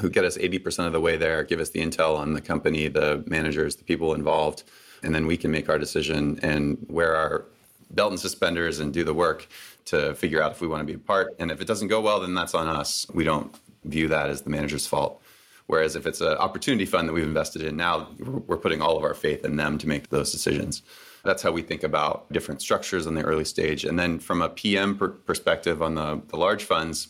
who 0.00 0.10
get 0.10 0.24
us 0.24 0.36
80% 0.36 0.86
of 0.86 0.92
the 0.92 1.00
way 1.00 1.16
there, 1.16 1.44
give 1.44 1.60
us 1.60 1.70
the 1.70 1.80
intel 1.80 2.16
on 2.16 2.32
the 2.32 2.40
company, 2.40 2.88
the 2.88 3.22
managers, 3.26 3.76
the 3.76 3.84
people 3.84 4.14
involved, 4.14 4.64
and 5.02 5.14
then 5.14 5.26
we 5.26 5.36
can 5.36 5.50
make 5.50 5.68
our 5.68 5.78
decision 5.78 6.38
and 6.42 6.84
wear 6.88 7.14
our 7.14 7.46
belt 7.90 8.10
and 8.10 8.20
suspenders 8.20 8.80
and 8.80 8.92
do 8.92 9.04
the 9.04 9.14
work 9.14 9.48
to 9.86 10.14
figure 10.14 10.42
out 10.42 10.52
if 10.52 10.60
we 10.60 10.68
want 10.68 10.80
to 10.80 10.86
be 10.86 10.94
a 10.94 10.98
part. 10.98 11.34
And 11.38 11.50
if 11.50 11.60
it 11.60 11.66
doesn't 11.66 11.88
go 11.88 12.00
well, 12.00 12.20
then 12.20 12.34
that's 12.34 12.54
on 12.54 12.68
us. 12.68 13.06
We 13.14 13.24
don't 13.24 13.54
view 13.84 14.08
that 14.08 14.28
as 14.28 14.42
the 14.42 14.50
manager's 14.50 14.86
fault. 14.86 15.22
Whereas 15.66 15.96
if 15.96 16.06
it's 16.06 16.22
an 16.22 16.38
opportunity 16.38 16.86
fund 16.86 17.08
that 17.08 17.12
we've 17.12 17.24
invested 17.24 17.62
in 17.62 17.76
now, 17.76 18.08
we're 18.18 18.56
putting 18.56 18.80
all 18.80 18.96
of 18.96 19.04
our 19.04 19.14
faith 19.14 19.44
in 19.44 19.56
them 19.56 19.76
to 19.78 19.86
make 19.86 20.08
those 20.08 20.32
decisions. 20.32 20.82
That's 21.24 21.42
how 21.42 21.50
we 21.50 21.60
think 21.60 21.82
about 21.82 22.32
different 22.32 22.62
structures 22.62 23.06
in 23.06 23.14
the 23.14 23.22
early 23.22 23.44
stage. 23.44 23.84
And 23.84 23.98
then 23.98 24.18
from 24.18 24.40
a 24.40 24.48
PM 24.48 24.96
per- 24.96 25.08
perspective 25.08 25.82
on 25.82 25.94
the, 25.94 26.22
the 26.28 26.38
large 26.38 26.64
funds, 26.64 27.08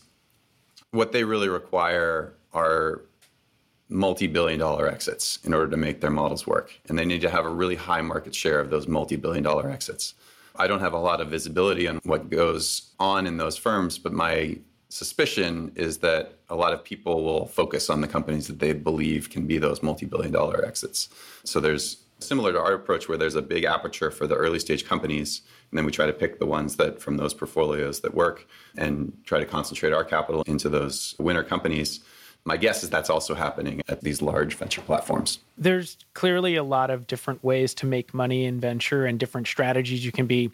what 0.90 1.12
they 1.12 1.22
really 1.22 1.48
require 1.48 2.34
are 2.52 3.02
multi 3.88 4.26
billion 4.26 4.58
dollar 4.58 4.88
exits 4.88 5.38
in 5.44 5.54
order 5.54 5.70
to 5.70 5.76
make 5.76 6.00
their 6.00 6.10
models 6.10 6.46
work. 6.46 6.78
And 6.88 6.98
they 6.98 7.04
need 7.04 7.20
to 7.20 7.30
have 7.30 7.46
a 7.46 7.50
really 7.50 7.76
high 7.76 8.02
market 8.02 8.34
share 8.34 8.58
of 8.58 8.70
those 8.70 8.88
multi 8.88 9.16
billion 9.16 9.44
dollar 9.44 9.70
exits. 9.70 10.14
I 10.56 10.66
don't 10.66 10.80
have 10.80 10.92
a 10.92 10.98
lot 10.98 11.20
of 11.20 11.28
visibility 11.28 11.86
on 11.86 12.00
what 12.02 12.28
goes 12.28 12.90
on 12.98 13.26
in 13.26 13.36
those 13.36 13.56
firms, 13.56 13.98
but 13.98 14.12
my 14.12 14.58
suspicion 14.88 15.72
is 15.74 15.98
that 15.98 16.38
a 16.48 16.56
lot 16.56 16.72
of 16.72 16.82
people 16.82 17.22
will 17.22 17.46
focus 17.46 17.90
on 17.90 18.00
the 18.00 18.08
companies 18.08 18.46
that 18.46 18.58
they 18.58 18.72
believe 18.72 19.30
can 19.30 19.46
be 19.46 19.58
those 19.58 19.82
multi 19.82 20.06
billion 20.06 20.32
dollar 20.32 20.64
exits. 20.64 21.08
So 21.44 21.60
there's 21.60 21.98
similar 22.20 22.52
to 22.52 22.58
our 22.58 22.72
approach 22.72 23.08
where 23.08 23.18
there's 23.18 23.34
a 23.34 23.42
big 23.42 23.64
aperture 23.64 24.10
for 24.10 24.26
the 24.26 24.34
early 24.34 24.58
stage 24.58 24.84
companies 24.84 25.42
and 25.70 25.78
then 25.78 25.84
we 25.84 25.92
try 25.92 26.06
to 26.06 26.12
pick 26.12 26.38
the 26.38 26.46
ones 26.46 26.76
that 26.76 27.00
from 27.00 27.16
those 27.16 27.32
portfolios 27.34 28.00
that 28.00 28.14
work 28.14 28.46
and 28.76 29.12
try 29.24 29.38
to 29.38 29.46
concentrate 29.46 29.92
our 29.92 30.04
capital 30.04 30.42
into 30.46 30.68
those 30.68 31.14
winner 31.18 31.44
companies 31.44 32.00
my 32.44 32.56
guess 32.56 32.82
is 32.82 32.90
that's 32.90 33.10
also 33.10 33.34
happening 33.34 33.80
at 33.88 34.00
these 34.00 34.20
large 34.20 34.54
venture 34.54 34.80
platforms 34.80 35.38
there's 35.56 35.96
clearly 36.14 36.56
a 36.56 36.64
lot 36.64 36.90
of 36.90 37.06
different 37.06 37.42
ways 37.44 37.72
to 37.74 37.86
make 37.86 38.12
money 38.12 38.44
in 38.46 38.58
venture 38.58 39.06
and 39.06 39.20
different 39.20 39.46
strategies 39.46 40.04
you 40.04 40.10
can 40.10 40.26
be 40.26 40.50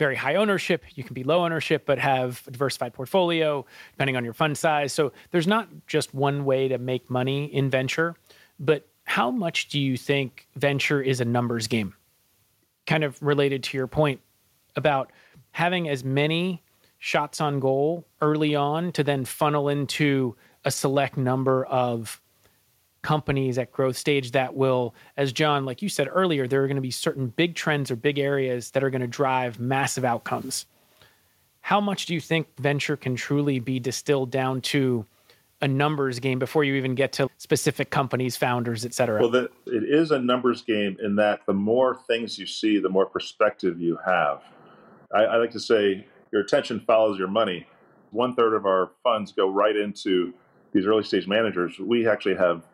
very 0.00 0.16
high 0.16 0.34
ownership 0.34 0.82
you 0.96 1.04
can 1.04 1.14
be 1.14 1.22
low 1.22 1.44
ownership 1.44 1.84
but 1.86 1.98
have 1.98 2.42
a 2.48 2.50
diversified 2.50 2.92
portfolio 2.92 3.64
depending 3.92 4.16
on 4.16 4.24
your 4.24 4.32
fund 4.32 4.58
size 4.58 4.92
so 4.92 5.12
there's 5.30 5.46
not 5.46 5.68
just 5.86 6.12
one 6.12 6.44
way 6.44 6.66
to 6.66 6.78
make 6.78 7.08
money 7.08 7.44
in 7.44 7.70
venture 7.70 8.16
but 8.58 8.86
how 9.10 9.32
much 9.32 9.68
do 9.68 9.80
you 9.80 9.96
think 9.96 10.46
venture 10.54 11.02
is 11.02 11.20
a 11.20 11.24
numbers 11.24 11.66
game? 11.66 11.94
Kind 12.86 13.02
of 13.02 13.20
related 13.20 13.64
to 13.64 13.76
your 13.76 13.88
point 13.88 14.20
about 14.76 15.10
having 15.50 15.88
as 15.88 16.04
many 16.04 16.62
shots 17.00 17.40
on 17.40 17.58
goal 17.58 18.06
early 18.20 18.54
on 18.54 18.92
to 18.92 19.02
then 19.02 19.24
funnel 19.24 19.68
into 19.68 20.36
a 20.64 20.70
select 20.70 21.16
number 21.16 21.64
of 21.64 22.20
companies 23.02 23.58
at 23.58 23.72
growth 23.72 23.96
stage 23.96 24.32
that 24.32 24.54
will 24.54 24.94
as 25.16 25.32
john 25.32 25.64
like 25.64 25.80
you 25.80 25.88
said 25.88 26.08
earlier 26.12 26.46
there 26.46 26.62
are 26.62 26.66
going 26.66 26.76
to 26.76 26.82
be 26.82 26.90
certain 26.90 27.28
big 27.28 27.54
trends 27.54 27.90
or 27.90 27.96
big 27.96 28.18
areas 28.18 28.70
that 28.72 28.84
are 28.84 28.90
going 28.90 29.00
to 29.00 29.06
drive 29.06 29.58
massive 29.58 30.04
outcomes 30.04 30.66
how 31.62 31.80
much 31.80 32.06
do 32.06 32.14
you 32.14 32.20
think 32.20 32.46
venture 32.58 32.96
can 32.96 33.14
truly 33.14 33.58
be 33.58 33.78
distilled 33.78 34.30
down 34.30 34.60
to 34.60 35.06
a 35.62 35.68
numbers 35.68 36.18
game 36.18 36.38
before 36.38 36.64
you 36.64 36.74
even 36.74 36.94
get 36.94 37.12
to 37.12 37.28
specific 37.36 37.90
companies, 37.90 38.36
founders, 38.36 38.84
et 38.84 38.94
cetera? 38.94 39.20
Well, 39.20 39.30
the, 39.30 39.50
it 39.66 39.84
is 39.84 40.10
a 40.10 40.18
numbers 40.18 40.62
game 40.62 40.96
in 41.02 41.16
that 41.16 41.40
the 41.46 41.52
more 41.52 41.98
things 42.06 42.38
you 42.38 42.46
see, 42.46 42.78
the 42.78 42.88
more 42.88 43.06
perspective 43.06 43.80
you 43.80 43.98
have. 44.04 44.42
I, 45.14 45.24
I 45.24 45.36
like 45.36 45.50
to 45.52 45.60
say 45.60 46.06
your 46.32 46.42
attention 46.42 46.80
follows 46.80 47.18
your 47.18 47.28
money. 47.28 47.66
One 48.10 48.34
third 48.34 48.54
of 48.54 48.64
our 48.64 48.92
funds 49.02 49.32
go 49.32 49.50
right 49.50 49.76
into 49.76 50.32
these 50.72 50.86
early 50.86 51.04
stage 51.04 51.26
managers. 51.26 51.78
We 51.78 52.08
actually 52.08 52.36
have 52.36 52.64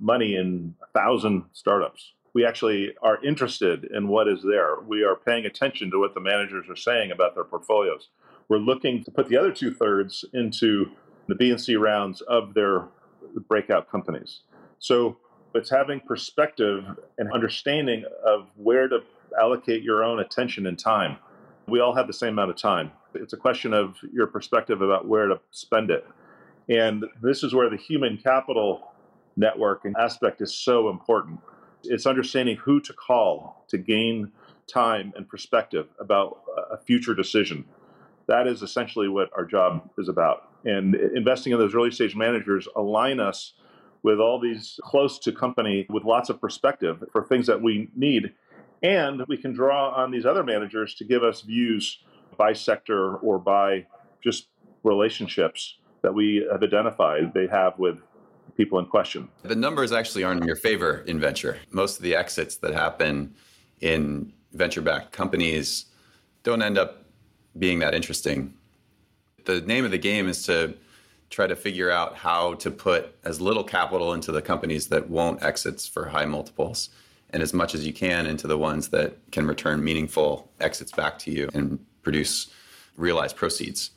money 0.00 0.34
in 0.34 0.74
a 0.82 0.98
thousand 0.98 1.44
startups. 1.52 2.12
We 2.34 2.44
actually 2.44 2.94
are 3.02 3.22
interested 3.24 3.84
in 3.84 4.08
what 4.08 4.28
is 4.28 4.42
there. 4.42 4.80
We 4.86 5.02
are 5.02 5.16
paying 5.16 5.46
attention 5.46 5.90
to 5.90 5.98
what 5.98 6.14
the 6.14 6.20
managers 6.20 6.66
are 6.68 6.76
saying 6.76 7.10
about 7.10 7.34
their 7.34 7.44
portfolios. 7.44 8.08
We're 8.48 8.58
looking 8.58 9.02
to 9.04 9.10
put 9.10 9.28
the 9.28 9.36
other 9.36 9.52
two 9.52 9.72
thirds 9.72 10.24
into 10.32 10.90
the 11.26 11.34
B 11.34 11.50
and 11.50 11.60
C 11.60 11.76
rounds 11.76 12.20
of 12.22 12.54
their 12.54 12.84
breakout 13.48 13.90
companies. 13.90 14.40
So 14.78 15.16
it's 15.54 15.70
having 15.70 16.00
perspective 16.00 16.84
and 17.18 17.32
understanding 17.32 18.04
of 18.24 18.48
where 18.56 18.88
to 18.88 19.00
allocate 19.38 19.82
your 19.82 20.04
own 20.04 20.20
attention 20.20 20.66
and 20.66 20.78
time. 20.78 21.16
We 21.66 21.80
all 21.80 21.94
have 21.94 22.06
the 22.06 22.12
same 22.12 22.30
amount 22.30 22.50
of 22.50 22.56
time. 22.56 22.92
It's 23.14 23.32
a 23.32 23.36
question 23.36 23.74
of 23.74 23.96
your 24.12 24.26
perspective 24.26 24.80
about 24.80 25.06
where 25.06 25.26
to 25.26 25.40
spend 25.50 25.90
it. 25.90 26.06
And 26.68 27.04
this 27.22 27.42
is 27.42 27.54
where 27.54 27.68
the 27.68 27.76
human 27.76 28.18
capital 28.18 28.92
network 29.38 29.84
and 29.84 29.96
aspect 29.96 30.40
is 30.40 30.54
so 30.54 30.90
important. 30.90 31.40
It's 31.84 32.06
understanding 32.06 32.56
who 32.56 32.80
to 32.80 32.92
call 32.92 33.64
to 33.68 33.78
gain 33.78 34.32
time 34.66 35.12
and 35.16 35.28
perspective 35.28 35.88
about 35.98 36.42
a 36.70 36.76
future 36.76 37.14
decision. 37.14 37.64
That 38.26 38.46
is 38.46 38.62
essentially 38.62 39.08
what 39.08 39.30
our 39.34 39.44
job 39.44 39.88
is 39.96 40.08
about 40.08 40.48
and 40.64 40.94
investing 40.94 41.52
in 41.52 41.58
those 41.58 41.74
early 41.74 41.90
stage 41.90 42.16
managers 42.16 42.68
align 42.76 43.20
us 43.20 43.54
with 44.02 44.20
all 44.20 44.40
these 44.40 44.78
close 44.82 45.18
to 45.18 45.32
company 45.32 45.86
with 45.88 46.04
lots 46.04 46.30
of 46.30 46.40
perspective 46.40 47.02
for 47.12 47.24
things 47.24 47.46
that 47.46 47.62
we 47.62 47.88
need 47.96 48.32
and 48.82 49.22
we 49.26 49.36
can 49.36 49.52
draw 49.52 49.90
on 49.90 50.10
these 50.10 50.24
other 50.24 50.44
managers 50.44 50.94
to 50.94 51.04
give 51.04 51.24
us 51.24 51.40
views 51.40 51.98
by 52.36 52.52
sector 52.52 53.16
or 53.16 53.38
by 53.38 53.84
just 54.22 54.48
relationships 54.84 55.78
that 56.02 56.14
we 56.14 56.46
have 56.50 56.62
identified 56.62 57.32
they 57.34 57.46
have 57.46 57.78
with 57.78 58.00
people 58.56 58.78
in 58.78 58.86
question. 58.86 59.28
The 59.42 59.54
numbers 59.54 59.92
actually 59.92 60.24
aren't 60.24 60.40
in 60.40 60.46
your 60.46 60.56
favor 60.56 61.04
in 61.06 61.20
venture. 61.20 61.58
Most 61.70 61.96
of 61.96 62.02
the 62.02 62.14
exits 62.14 62.56
that 62.56 62.72
happen 62.72 63.34
in 63.80 64.32
venture 64.52 64.80
backed 64.80 65.12
companies 65.12 65.86
don't 66.42 66.62
end 66.62 66.78
up 66.78 67.04
being 67.58 67.78
that 67.80 67.94
interesting 67.94 68.54
the 69.48 69.62
name 69.62 69.84
of 69.86 69.90
the 69.90 69.98
game 69.98 70.28
is 70.28 70.42
to 70.44 70.74
try 71.30 71.46
to 71.46 71.56
figure 71.56 71.90
out 71.90 72.14
how 72.14 72.54
to 72.54 72.70
put 72.70 73.14
as 73.24 73.40
little 73.40 73.64
capital 73.64 74.12
into 74.12 74.30
the 74.30 74.42
companies 74.42 74.88
that 74.88 75.08
won't 75.08 75.42
exits 75.42 75.86
for 75.88 76.06
high 76.06 76.26
multiples 76.26 76.90
and 77.30 77.42
as 77.42 77.54
much 77.54 77.74
as 77.74 77.86
you 77.86 77.92
can 77.92 78.26
into 78.26 78.46
the 78.46 78.56
ones 78.56 78.88
that 78.88 79.16
can 79.32 79.46
return 79.46 79.82
meaningful 79.82 80.50
exits 80.60 80.92
back 80.92 81.18
to 81.18 81.30
you 81.30 81.48
and 81.54 81.78
produce 82.02 82.50
realized 82.96 83.36
proceeds. 83.36 83.90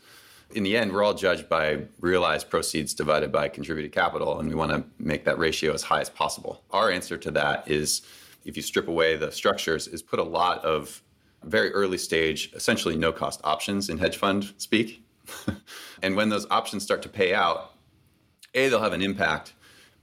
In 0.54 0.64
the 0.64 0.78
end, 0.78 0.92
we're 0.92 1.04
all 1.04 1.14
judged 1.14 1.48
by 1.48 1.86
realized 2.00 2.50
proceeds 2.50 2.94
divided 2.94 3.32
by 3.32 3.48
contributed 3.50 3.92
capital, 3.92 4.40
and 4.40 4.50
we 4.50 4.56
want 4.56 4.72
to 4.72 4.84
make 4.98 5.26
that 5.26 5.38
ratio 5.38 5.74
as 5.74 5.84
high 5.84 6.02
as 6.02 6.10
possible. 6.10 6.64
Our 6.72 6.92
answer 6.92 7.18
to 7.18 7.32
that 7.32 7.70
is 7.70 8.02
if 8.46 8.58
you 8.58 8.64
strip 8.64 8.88
away 8.88 9.18
the 9.18 9.32
structures, 9.32 9.88
is 9.88 10.02
put 10.02 10.20
a 10.20 10.24
lot 10.24 10.64
of 10.66 11.02
very 11.44 11.72
early 11.74 11.98
stage, 11.98 12.52
essentially 12.54 12.96
no 12.96 13.12
cost 13.12 13.42
options 13.44 13.90
in 13.90 13.98
hedge 13.98 14.18
fund 14.18 14.54
speak 14.58 15.04
and 16.02 16.16
when 16.16 16.30
those 16.30 16.48
options 16.50 16.84
start 16.84 17.02
to 17.04 17.10
pay 17.10 17.34
out, 17.34 17.74
A, 18.54 18.70
they'll 18.70 18.82
have 18.82 18.94
an 18.94 19.02
impact, 19.02 19.54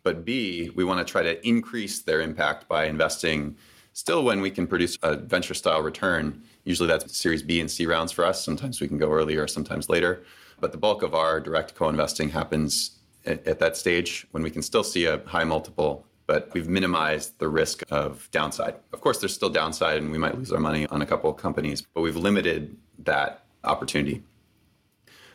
but 0.02 0.24
B, 0.24 0.70
we 0.74 0.84
want 0.84 1.04
to 1.04 1.10
try 1.10 1.22
to 1.22 1.46
increase 1.46 2.00
their 2.00 2.20
impact 2.20 2.68
by 2.68 2.86
investing 2.86 3.56
Still, 3.98 4.22
when 4.22 4.40
we 4.40 4.52
can 4.52 4.68
produce 4.68 4.96
a 5.02 5.16
venture 5.16 5.54
style 5.54 5.82
return, 5.82 6.44
usually 6.68 6.88
that's 6.88 7.16
Series 7.16 7.42
B 7.42 7.60
and 7.60 7.70
C 7.70 7.86
rounds 7.86 8.12
for 8.12 8.24
us. 8.24 8.44
Sometimes 8.44 8.80
we 8.80 8.88
can 8.88 8.98
go 8.98 9.10
earlier, 9.10 9.48
sometimes 9.48 9.88
later. 9.88 10.22
But 10.60 10.72
the 10.72 10.78
bulk 10.78 11.02
of 11.02 11.14
our 11.14 11.40
direct 11.40 11.74
co 11.74 11.88
investing 11.88 12.28
happens 12.28 12.98
at, 13.24 13.46
at 13.46 13.58
that 13.60 13.76
stage 13.76 14.26
when 14.32 14.42
we 14.42 14.50
can 14.50 14.62
still 14.62 14.84
see 14.84 15.06
a 15.06 15.18
high 15.26 15.44
multiple 15.44 16.04
but 16.28 16.50
we've 16.52 16.68
minimized 16.68 17.38
the 17.38 17.48
risk 17.48 17.82
of 17.90 18.30
downside. 18.32 18.74
Of 18.92 19.00
course, 19.00 19.18
there's 19.18 19.32
still 19.32 19.48
downside 19.48 19.96
and 19.96 20.12
we 20.12 20.18
might 20.18 20.36
lose 20.36 20.52
our 20.52 20.60
money 20.60 20.86
on 20.88 21.00
a 21.00 21.06
couple 21.06 21.30
of 21.30 21.38
companies, 21.38 21.80
but 21.94 22.02
we've 22.02 22.16
limited 22.16 22.76
that 22.98 23.46
opportunity. 23.64 24.22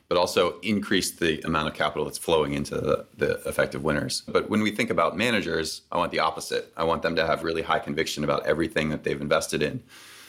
But 0.07 0.19
also 0.19 0.59
increased 0.59 1.19
the 1.19 1.41
amount 1.45 1.67
of 1.67 1.73
capital 1.73 2.05
that's 2.05 2.19
flowing 2.19 2.53
into 2.53 2.75
the, 2.75 3.07
the 3.17 3.41
effective 3.49 3.83
winners. 3.83 4.21
But 4.27 4.51
when 4.51 4.61
we 4.61 4.69
think 4.69 4.91
about 4.91 5.17
managers, 5.17 5.81
I 5.91 5.97
want 5.97 6.11
the 6.11 6.19
opposite. 6.19 6.71
I 6.77 6.83
want 6.83 7.01
them 7.01 7.15
to 7.15 7.25
have 7.25 7.43
really 7.43 7.63
high 7.63 7.79
conviction 7.79 8.23
about 8.23 8.45
everything 8.45 8.89
that 8.89 9.03
they've 9.03 9.19
invested 9.19 9.63
in. 9.63 9.81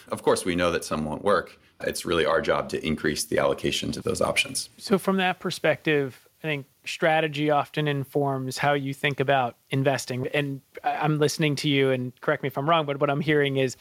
Of 0.09 0.23
course, 0.23 0.45
we 0.45 0.55
know 0.55 0.71
that 0.73 0.85
some 0.85 1.05
won't 1.05 1.25
work. 1.25 1.59
It's 1.81 2.05
really 2.05 2.25
our 2.25 2.41
job 2.41 2.69
to 2.71 2.87
increase 2.87 3.25
the 3.25 3.39
allocation 3.39 3.93
to 3.93 4.01
those 4.01 4.21
options. 4.21 4.69
So, 4.79 4.99
from 4.99 5.17
that 5.19 5.41
perspective, 5.41 6.29
I 6.43 6.47
think 6.47 6.67
strategy 6.85 7.51
often 7.51 7.89
informs 7.89 8.59
how 8.59 8.75
you 8.75 8.93
think 8.93 9.19
about 9.19 9.57
investing. 9.71 10.27
And 10.29 10.61
I'm 10.83 11.19
listening 11.19 11.57
to 11.57 11.69
you, 11.69 11.91
and 11.91 12.19
correct 12.21 12.43
me 12.43 12.49
if 12.49 12.59
I'm 12.59 12.69
wrong, 12.69 12.85
but 12.87 13.01
what 13.01 13.11
I'm 13.11 13.21
hearing 13.21 13.57
is 13.57 13.77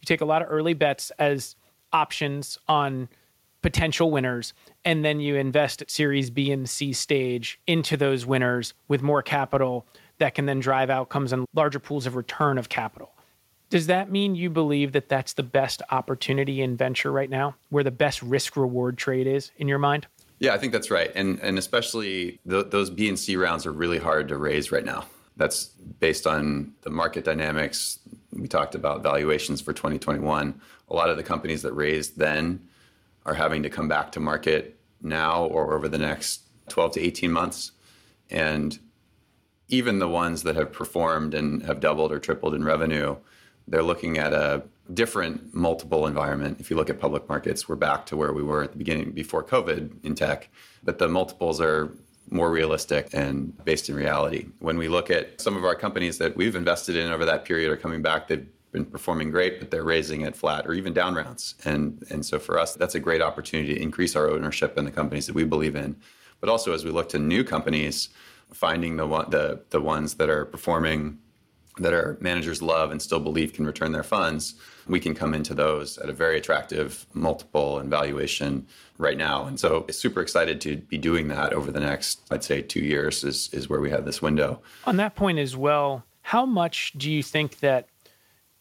you 0.00 0.06
take 0.06 0.22
a 0.22 0.24
lot 0.24 0.42
of 0.42 0.48
early 0.50 0.74
bets 0.74 1.10
as 1.18 1.56
options 1.92 2.58
on 2.68 3.08
potential 3.62 4.10
winners, 4.10 4.54
and 4.84 5.04
then 5.04 5.20
you 5.20 5.36
invest 5.36 5.82
at 5.82 5.90
Series 5.90 6.30
B 6.30 6.52
and 6.52 6.68
C 6.68 6.92
stage 6.92 7.60
into 7.66 7.96
those 7.96 8.24
winners 8.24 8.74
with 8.88 9.02
more 9.02 9.22
capital 9.22 9.86
that 10.18 10.34
can 10.34 10.46
then 10.46 10.60
drive 10.60 10.88
outcomes 10.88 11.32
and 11.32 11.46
larger 11.52 11.78
pools 11.78 12.06
of 12.06 12.16
return 12.16 12.58
of 12.58 12.68
capital. 12.68 13.12
Does 13.68 13.88
that 13.88 14.10
mean 14.10 14.34
you 14.36 14.48
believe 14.48 14.92
that 14.92 15.08
that's 15.08 15.32
the 15.32 15.42
best 15.42 15.82
opportunity 15.90 16.62
in 16.62 16.76
venture 16.76 17.10
right 17.10 17.28
now, 17.28 17.56
where 17.70 17.82
the 17.82 17.90
best 17.90 18.22
risk 18.22 18.56
reward 18.56 18.96
trade 18.96 19.26
is 19.26 19.50
in 19.56 19.66
your 19.66 19.78
mind? 19.78 20.06
Yeah, 20.38 20.54
I 20.54 20.58
think 20.58 20.72
that's 20.72 20.90
right, 20.90 21.10
and 21.14 21.40
and 21.40 21.58
especially 21.58 22.40
th- 22.48 22.66
those 22.70 22.90
B 22.90 23.08
and 23.08 23.18
C 23.18 23.36
rounds 23.36 23.66
are 23.66 23.72
really 23.72 23.98
hard 23.98 24.28
to 24.28 24.36
raise 24.36 24.70
right 24.70 24.84
now. 24.84 25.06
That's 25.36 25.66
based 25.98 26.26
on 26.26 26.74
the 26.82 26.90
market 26.90 27.24
dynamics. 27.24 27.98
We 28.32 28.46
talked 28.46 28.74
about 28.74 29.02
valuations 29.02 29.60
for 29.60 29.72
2021. 29.72 30.60
A 30.88 30.94
lot 30.94 31.10
of 31.10 31.16
the 31.16 31.22
companies 31.22 31.62
that 31.62 31.72
raised 31.72 32.18
then 32.18 32.68
are 33.24 33.34
having 33.34 33.62
to 33.62 33.70
come 33.70 33.88
back 33.88 34.12
to 34.12 34.20
market 34.20 34.78
now 35.02 35.44
or 35.46 35.74
over 35.74 35.88
the 35.88 35.98
next 35.98 36.42
12 36.68 36.92
to 36.92 37.00
18 37.00 37.32
months, 37.32 37.72
and 38.30 38.78
even 39.68 39.98
the 39.98 40.08
ones 40.08 40.42
that 40.44 40.54
have 40.54 40.72
performed 40.72 41.34
and 41.34 41.62
have 41.62 41.80
doubled 41.80 42.12
or 42.12 42.18
tripled 42.18 42.54
in 42.54 42.62
revenue, 42.62 43.16
they're 43.68 43.82
looking 43.82 44.18
at 44.18 44.32
a 44.32 44.62
different 44.94 45.54
multiple 45.54 46.06
environment. 46.06 46.60
If 46.60 46.70
you 46.70 46.76
look 46.76 46.90
at 46.90 47.00
public 47.00 47.28
markets, 47.28 47.68
we're 47.68 47.76
back 47.76 48.06
to 48.06 48.16
where 48.16 48.32
we 48.32 48.42
were 48.42 48.62
at 48.62 48.72
the 48.72 48.78
beginning 48.78 49.10
before 49.10 49.42
COVID 49.42 50.04
in 50.04 50.14
tech, 50.14 50.48
but 50.82 50.98
the 50.98 51.08
multiples 51.08 51.60
are 51.60 51.92
more 52.30 52.50
realistic 52.50 53.08
and 53.12 53.56
based 53.64 53.88
in 53.88 53.94
reality. 53.94 54.46
When 54.58 54.78
we 54.78 54.88
look 54.88 55.10
at 55.10 55.40
some 55.40 55.56
of 55.56 55.64
our 55.64 55.74
companies 55.74 56.18
that 56.18 56.36
we've 56.36 56.56
invested 56.56 56.96
in 56.96 57.10
over 57.10 57.24
that 57.24 57.44
period 57.44 57.70
are 57.70 57.76
coming 57.76 58.02
back, 58.02 58.28
they've 58.28 58.46
been 58.72 58.84
performing 58.84 59.30
great, 59.30 59.58
but 59.58 59.70
they're 59.70 59.84
raising 59.84 60.24
at 60.24 60.36
flat 60.36 60.66
or 60.66 60.74
even 60.74 60.92
down 60.92 61.14
rounds. 61.14 61.54
And 61.64 62.04
and 62.10 62.26
so 62.26 62.38
for 62.38 62.58
us, 62.58 62.74
that's 62.74 62.94
a 62.94 63.00
great 63.00 63.22
opportunity 63.22 63.74
to 63.74 63.82
increase 63.82 64.16
our 64.16 64.28
ownership 64.30 64.76
in 64.76 64.84
the 64.84 64.90
companies 64.90 65.26
that 65.26 65.34
we 65.34 65.44
believe 65.44 65.76
in. 65.76 65.96
But 66.40 66.48
also 66.50 66.72
as 66.72 66.84
we 66.84 66.90
look 66.90 67.08
to 67.10 67.18
new 67.18 67.44
companies, 67.44 68.08
finding 68.52 68.96
the 68.96 69.06
one 69.06 69.30
the 69.30 69.62
the 69.70 69.80
ones 69.80 70.14
that 70.14 70.28
are 70.28 70.44
performing 70.44 71.18
that 71.78 71.92
our 71.92 72.16
managers 72.20 72.62
love 72.62 72.90
and 72.90 73.00
still 73.00 73.20
believe 73.20 73.52
can 73.52 73.66
return 73.66 73.92
their 73.92 74.02
funds, 74.02 74.54
we 74.86 75.00
can 75.00 75.14
come 75.14 75.34
into 75.34 75.54
those 75.54 75.98
at 75.98 76.08
a 76.08 76.12
very 76.12 76.38
attractive 76.38 77.06
multiple 77.12 77.78
and 77.78 77.90
valuation 77.90 78.66
right 78.98 79.18
now. 79.18 79.44
And 79.44 79.58
so 79.58 79.84
super 79.90 80.20
excited 80.20 80.60
to 80.62 80.76
be 80.76 80.96
doing 80.96 81.28
that 81.28 81.52
over 81.52 81.70
the 81.70 81.80
next, 81.80 82.22
I'd 82.30 82.44
say 82.44 82.62
two 82.62 82.80
years 82.80 83.24
is, 83.24 83.50
is 83.52 83.68
where 83.68 83.80
we 83.80 83.90
have 83.90 84.04
this 84.04 84.22
window. 84.22 84.62
On 84.86 84.96
that 84.96 85.16
point 85.16 85.38
as 85.38 85.56
well, 85.56 86.04
how 86.22 86.46
much 86.46 86.92
do 86.96 87.10
you 87.10 87.22
think 87.22 87.60
that 87.60 87.88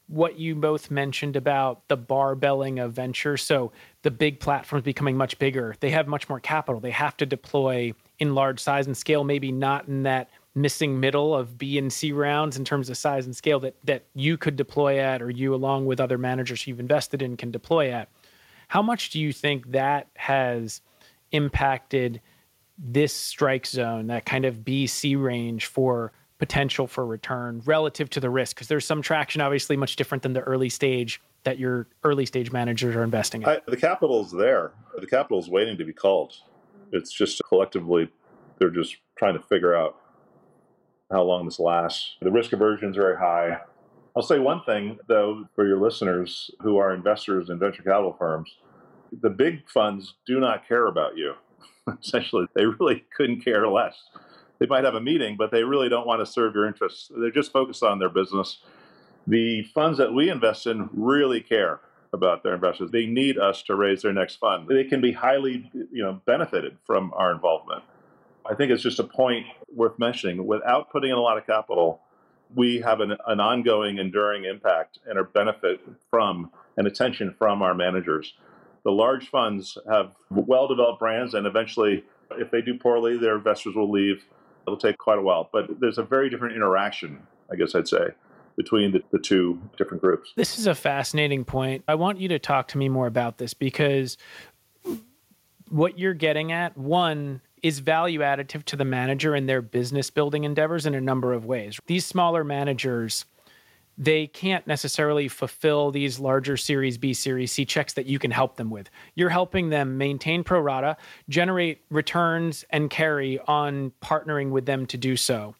what 0.08 0.38
you 0.38 0.54
both 0.54 0.91
mentioned 0.91 1.36
about 1.36 1.88
the 1.88 1.97
barbelling 1.97 2.84
of 2.84 2.93
venture, 2.93 3.38
so 3.38 3.71
the 4.04 4.12
big 4.12 4.39
platforms 4.39 4.84
becoming 4.84 5.17
much 5.17 5.39
bigger, 5.39 5.75
they 5.80 5.89
have 5.89 6.08
much 6.08 6.30
more 6.30 6.39
capital. 6.39 6.80
They 6.80 6.91
have 6.91 7.17
to 7.17 7.25
deploy 7.25 7.93
in 8.19 8.36
large 8.36 8.60
size 8.60 8.86
and 8.86 8.95
scale, 8.95 9.23
maybe 9.23 9.51
not 9.51 9.88
in 9.88 10.04
that 10.04 10.30
missing 10.56 11.00
middle 11.00 11.36
of 11.36 11.58
B 11.58 11.78
and 11.78 11.91
C 11.91 12.13
rounds 12.13 12.58
in 12.58 12.63
terms 12.63 12.89
of 12.89 12.98
size 12.98 13.26
and 13.26 13.36
scale 13.36 13.60
that 13.60 13.76
that 13.84 14.06
you 14.13 14.38
could 14.38 14.56
deploy 14.56 15.00
at 15.00 15.22
or 15.22 15.30
you 15.30 15.54
along 15.54 15.86
with 15.86 16.00
other 16.00 16.18
managers 16.18 16.65
you've 16.65 16.80
invested 16.80 17.22
in 17.22 17.36
can 17.36 17.52
deploy 17.52 17.91
at. 17.91 18.10
How 18.70 18.82
much 18.82 19.10
do 19.10 19.20
you 19.20 19.34
think 19.34 19.72
that 19.72 20.08
has 20.15 20.82
impacted 21.32 22.22
this 22.78 23.13
strike 23.13 23.65
zone, 23.65 24.08
that 24.08 24.26
kind 24.26 24.46
of 24.46 24.63
B 24.63 24.88
C 24.88 25.15
range 25.15 25.65
for 25.65 26.13
potential 26.38 26.88
for 26.88 27.06
return 27.06 27.62
relative 27.65 28.10
to 28.12 28.20
the 28.20 28.30
risk? 28.30 28.56
Because 28.56 28.68
there's 28.68 28.86
some 28.86 29.02
traction, 29.02 29.41
obviously, 29.41 29.78
much 29.78 29.98
different 29.98 30.24
than 30.24 30.34
the 30.34 30.41
early 30.41 30.70
stage 30.70 31.22
that 31.44 31.60
your 31.60 31.88
early 32.04 32.26
stage 32.26 32.52
managers 32.52 32.96
are 32.96 33.04
investing 33.04 33.44
in. 33.44 33.48
I, 33.48 33.62
the 33.68 33.78
capital's 33.78 34.32
there. 34.32 34.72
The 35.00 35.06
capital's 35.06 35.50
waiting 35.50 35.78
to 35.78 35.86
be 35.86 35.94
called. 35.94 36.34
It's 36.91 37.12
just 37.12 37.41
collectively, 37.48 38.10
they're 38.58 38.70
just 38.70 38.98
trying 39.18 39.36
to 39.36 39.41
figure 39.41 39.76
out 39.76 39.98
how 41.12 41.24
long 41.24 41.46
this 41.46 41.60
lasts. 41.60 42.15
The 42.22 42.32
risk 42.32 42.54
aversion 42.54 42.89
is 42.89 42.96
very 42.96 43.18
high. 43.18 43.60
I'll 44.15 44.24
say 44.24 44.39
one 44.39 44.63
thing, 44.63 44.98
though, 45.08 45.48
for 45.56 45.68
your 45.68 45.80
listeners 45.80 46.50
who 46.62 46.78
are 46.78 46.94
investors 46.94 47.50
in 47.50 47.60
venture 47.60 47.84
capital 47.84 48.15
firms 48.18 48.56
the 49.22 49.30
big 49.30 49.70
funds 49.70 50.15
do 50.26 50.39
not 50.39 50.68
care 50.68 50.88
about 50.88 51.18
you. 51.18 51.34
Essentially, 52.02 52.48
they 52.56 52.65
really 52.65 53.06
couldn't 53.15 53.44
care 53.44 53.68
less. 53.68 53.96
They 54.60 54.65
might 54.65 54.84
have 54.84 54.96
a 54.96 55.02
meeting, 55.02 55.36
but 55.38 55.52
they 55.52 55.63
really 55.63 55.89
don't 55.89 56.08
want 56.08 56.22
to 56.22 56.32
serve 56.32 56.56
your 56.56 56.65
interests. 56.65 57.12
They're 57.15 57.32
just 57.32 57.52
focused 57.52 57.84
on 57.84 58.00
their 58.00 58.10
business. 58.10 58.60
The 59.28 59.63
funds 59.74 59.98
that 59.98 60.13
we 60.13 60.30
invest 60.30 60.65
in 60.68 60.89
really 60.94 61.41
care 61.41 61.82
about 62.13 62.44
their 62.44 62.54
investors. 62.54 62.91
They 62.91 63.06
need 63.06 63.38
us 63.38 63.62
to 63.63 63.76
raise 63.76 64.02
their 64.02 64.13
next 64.13 64.36
fund. 64.38 64.70
They 64.70 64.86
can 64.86 65.02
be 65.02 65.12
highly, 65.12 65.70
you 65.74 66.02
know, 66.02 66.22
benefited 66.26 66.78
from 66.86 67.12
our 67.13 67.32
involvement. 67.34 67.84
I 68.50 68.54
think 68.54 68.72
it's 68.72 68.84
just 68.84 69.00
a 69.00 69.04
point 69.04 69.46
worth 69.74 69.98
mentioning. 69.98 70.46
Without 70.46 70.92
putting 70.92 71.12
in 71.12 71.18
a 71.18 71.22
lot 71.22 71.38
of 71.38 71.46
capital, 71.46 72.02
we 72.54 72.80
have 72.82 73.00
an, 73.00 73.16
an 73.28 73.40
ongoing, 73.40 73.98
enduring 73.98 74.46
impact 74.46 75.00
and 75.06 75.18
a 75.18 75.24
benefit 75.24 75.82
from 76.10 76.52
and 76.78 76.88
attention 76.88 77.34
from 77.38 77.62
our 77.62 77.74
managers. 77.74 78.34
The 78.84 78.92
large 78.92 79.30
funds 79.30 79.78
have 79.90 80.12
well 80.30 80.68
developed 80.68 81.00
brands, 81.00 81.34
and 81.34 81.48
eventually, 81.48 82.04
if 82.32 82.52
they 82.52 82.62
do 82.62 82.78
poorly, 82.78 83.18
their 83.18 83.36
investors 83.36 83.76
will 83.76 83.90
leave. 83.90 84.24
It'll 84.68 84.78
take 84.78 84.98
quite 84.98 85.18
a 85.18 85.22
while, 85.22 85.50
but 85.52 85.80
there's 85.80 85.98
a 85.98 86.04
very 86.04 86.30
different 86.30 86.56
interaction, 86.56 87.22
I 87.52 87.56
guess 87.56 87.74
I'd 87.76 87.88
say, 87.88 88.10
between 88.58 88.92
the, 88.92 89.04
the 89.12 89.20
two 89.20 89.62
different 89.78 90.02
groups. 90.02 90.34
This 90.36 90.60
is 90.60 90.68
a 90.68 90.76
fascinating 90.76 91.46
point. 91.46 91.84
I 91.88 91.96
want 91.96 92.20
you 92.20 92.28
to 92.30 92.40
talk 92.40 92.68
to 92.70 92.78
me 92.78 92.90
more 92.90 93.08
about 93.08 93.38
this 93.38 93.54
because 93.54 94.18
what 95.70 95.98
you're 95.98 96.14
getting 96.14 96.52
at, 96.52 96.78
one, 96.78 97.42
is 97.63 97.80
value 97.80 98.20
additive 98.20 98.63
to 98.65 98.76
the 98.76 98.86
manager 98.86 99.34
and 99.34 99.48
their 99.50 99.62
business 99.62 100.10
building 100.10 100.44
endeavors 100.44 100.86
in 100.86 100.94
a 100.94 101.02
number 101.02 101.34
of 101.34 101.46
ways. 101.46 101.80
These 101.88 102.06
smaller 102.06 102.44
managers, 102.44 103.26
they 103.98 104.28
can't 104.28 104.68
necessarily 104.68 105.28
fulfill 105.28 105.91
these 105.91 106.20
larger 106.20 106.58
Series 106.58 106.98
B, 106.98 107.13
Series 107.13 107.52
C 107.52 107.65
checks 107.65 107.94
that 107.94 108.06
you 108.06 108.20
can 108.20 108.32
help 108.32 108.58
them 108.58 108.70
with. 108.70 108.89
You're 109.15 109.30
helping 109.30 109.70
them 109.70 109.98
maintain 109.98 110.44
pro 110.44 110.60
rata, 110.60 110.98
generate 111.30 111.82
returns 111.89 112.65
and 112.70 112.89
carry 112.89 113.39
on 113.48 113.91
partnering 114.02 114.52
with 114.52 114.65
them 114.65 114.86
to 114.88 114.98
do 114.98 115.15
so. 115.15 115.56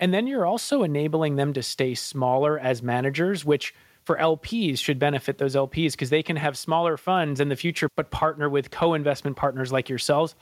And 0.00 0.14
then 0.14 0.26
you're 0.26 0.46
also 0.46 0.82
enabling 0.82 1.36
them 1.36 1.52
to 1.54 1.62
stay 1.62 1.94
smaller 1.94 2.58
as 2.58 2.82
managers, 2.82 3.44
which 3.44 3.74
for 4.04 4.16
LPs 4.16 4.78
should 4.78 4.98
benefit 4.98 5.38
those 5.38 5.56
LPs 5.56 5.92
because 5.92 6.10
they 6.10 6.22
can 6.22 6.36
have 6.36 6.56
smaller 6.56 6.96
funds 6.96 7.40
in 7.40 7.48
the 7.48 7.56
future, 7.56 7.88
but 7.96 8.10
partner 8.10 8.48
with 8.48 8.70
co 8.70 8.94
investment 8.94 9.36
partners 9.36 9.72
like 9.72 9.88
yourselves 9.88 10.34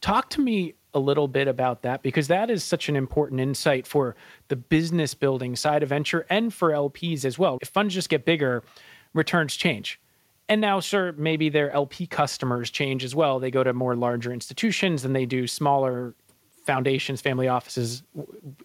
Talk 0.00 0.30
to 0.30 0.40
me 0.40 0.74
a 0.94 0.98
little 0.98 1.28
bit 1.28 1.46
about 1.46 1.82
that 1.82 2.02
because 2.02 2.28
that 2.28 2.50
is 2.50 2.64
such 2.64 2.88
an 2.88 2.96
important 2.96 3.40
insight 3.40 3.86
for 3.86 4.16
the 4.48 4.56
business 4.56 5.14
building 5.14 5.54
side 5.54 5.82
of 5.82 5.90
venture 5.90 6.26
and 6.30 6.52
for 6.52 6.70
LPs 6.70 7.24
as 7.24 7.38
well. 7.38 7.58
If 7.60 7.68
funds 7.68 7.94
just 7.94 8.08
get 8.08 8.24
bigger, 8.24 8.62
returns 9.12 9.56
change. 9.56 10.00
And 10.48 10.60
now, 10.60 10.80
sir, 10.80 11.12
maybe 11.16 11.48
their 11.48 11.70
LP 11.72 12.06
customers 12.06 12.70
change 12.70 13.04
as 13.04 13.14
well. 13.14 13.40
They 13.40 13.50
go 13.50 13.64
to 13.64 13.72
more 13.72 13.96
larger 13.96 14.32
institutions 14.32 15.04
and 15.04 15.14
they 15.14 15.26
do 15.26 15.46
smaller 15.46 16.14
foundations, 16.64 17.20
family 17.20 17.48
offices, 17.48 18.02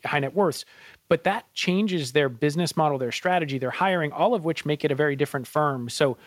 high 0.06 0.20
net 0.20 0.36
worths. 0.36 0.66
But 1.08 1.24
that 1.24 1.52
changes 1.54 2.12
their 2.12 2.30
business 2.30 2.78
model, 2.78 2.98
their 2.98 3.12
strategy, 3.12 3.58
their 3.58 3.72
hiring, 3.72 4.12
all 4.12 4.34
of 4.34 4.46
which 4.46 4.66
make 4.66 4.86
it 4.86 4.92
a 4.92 4.96
very 4.96 5.16
different 5.16 5.48
firm. 5.48 5.90
So 5.90 6.18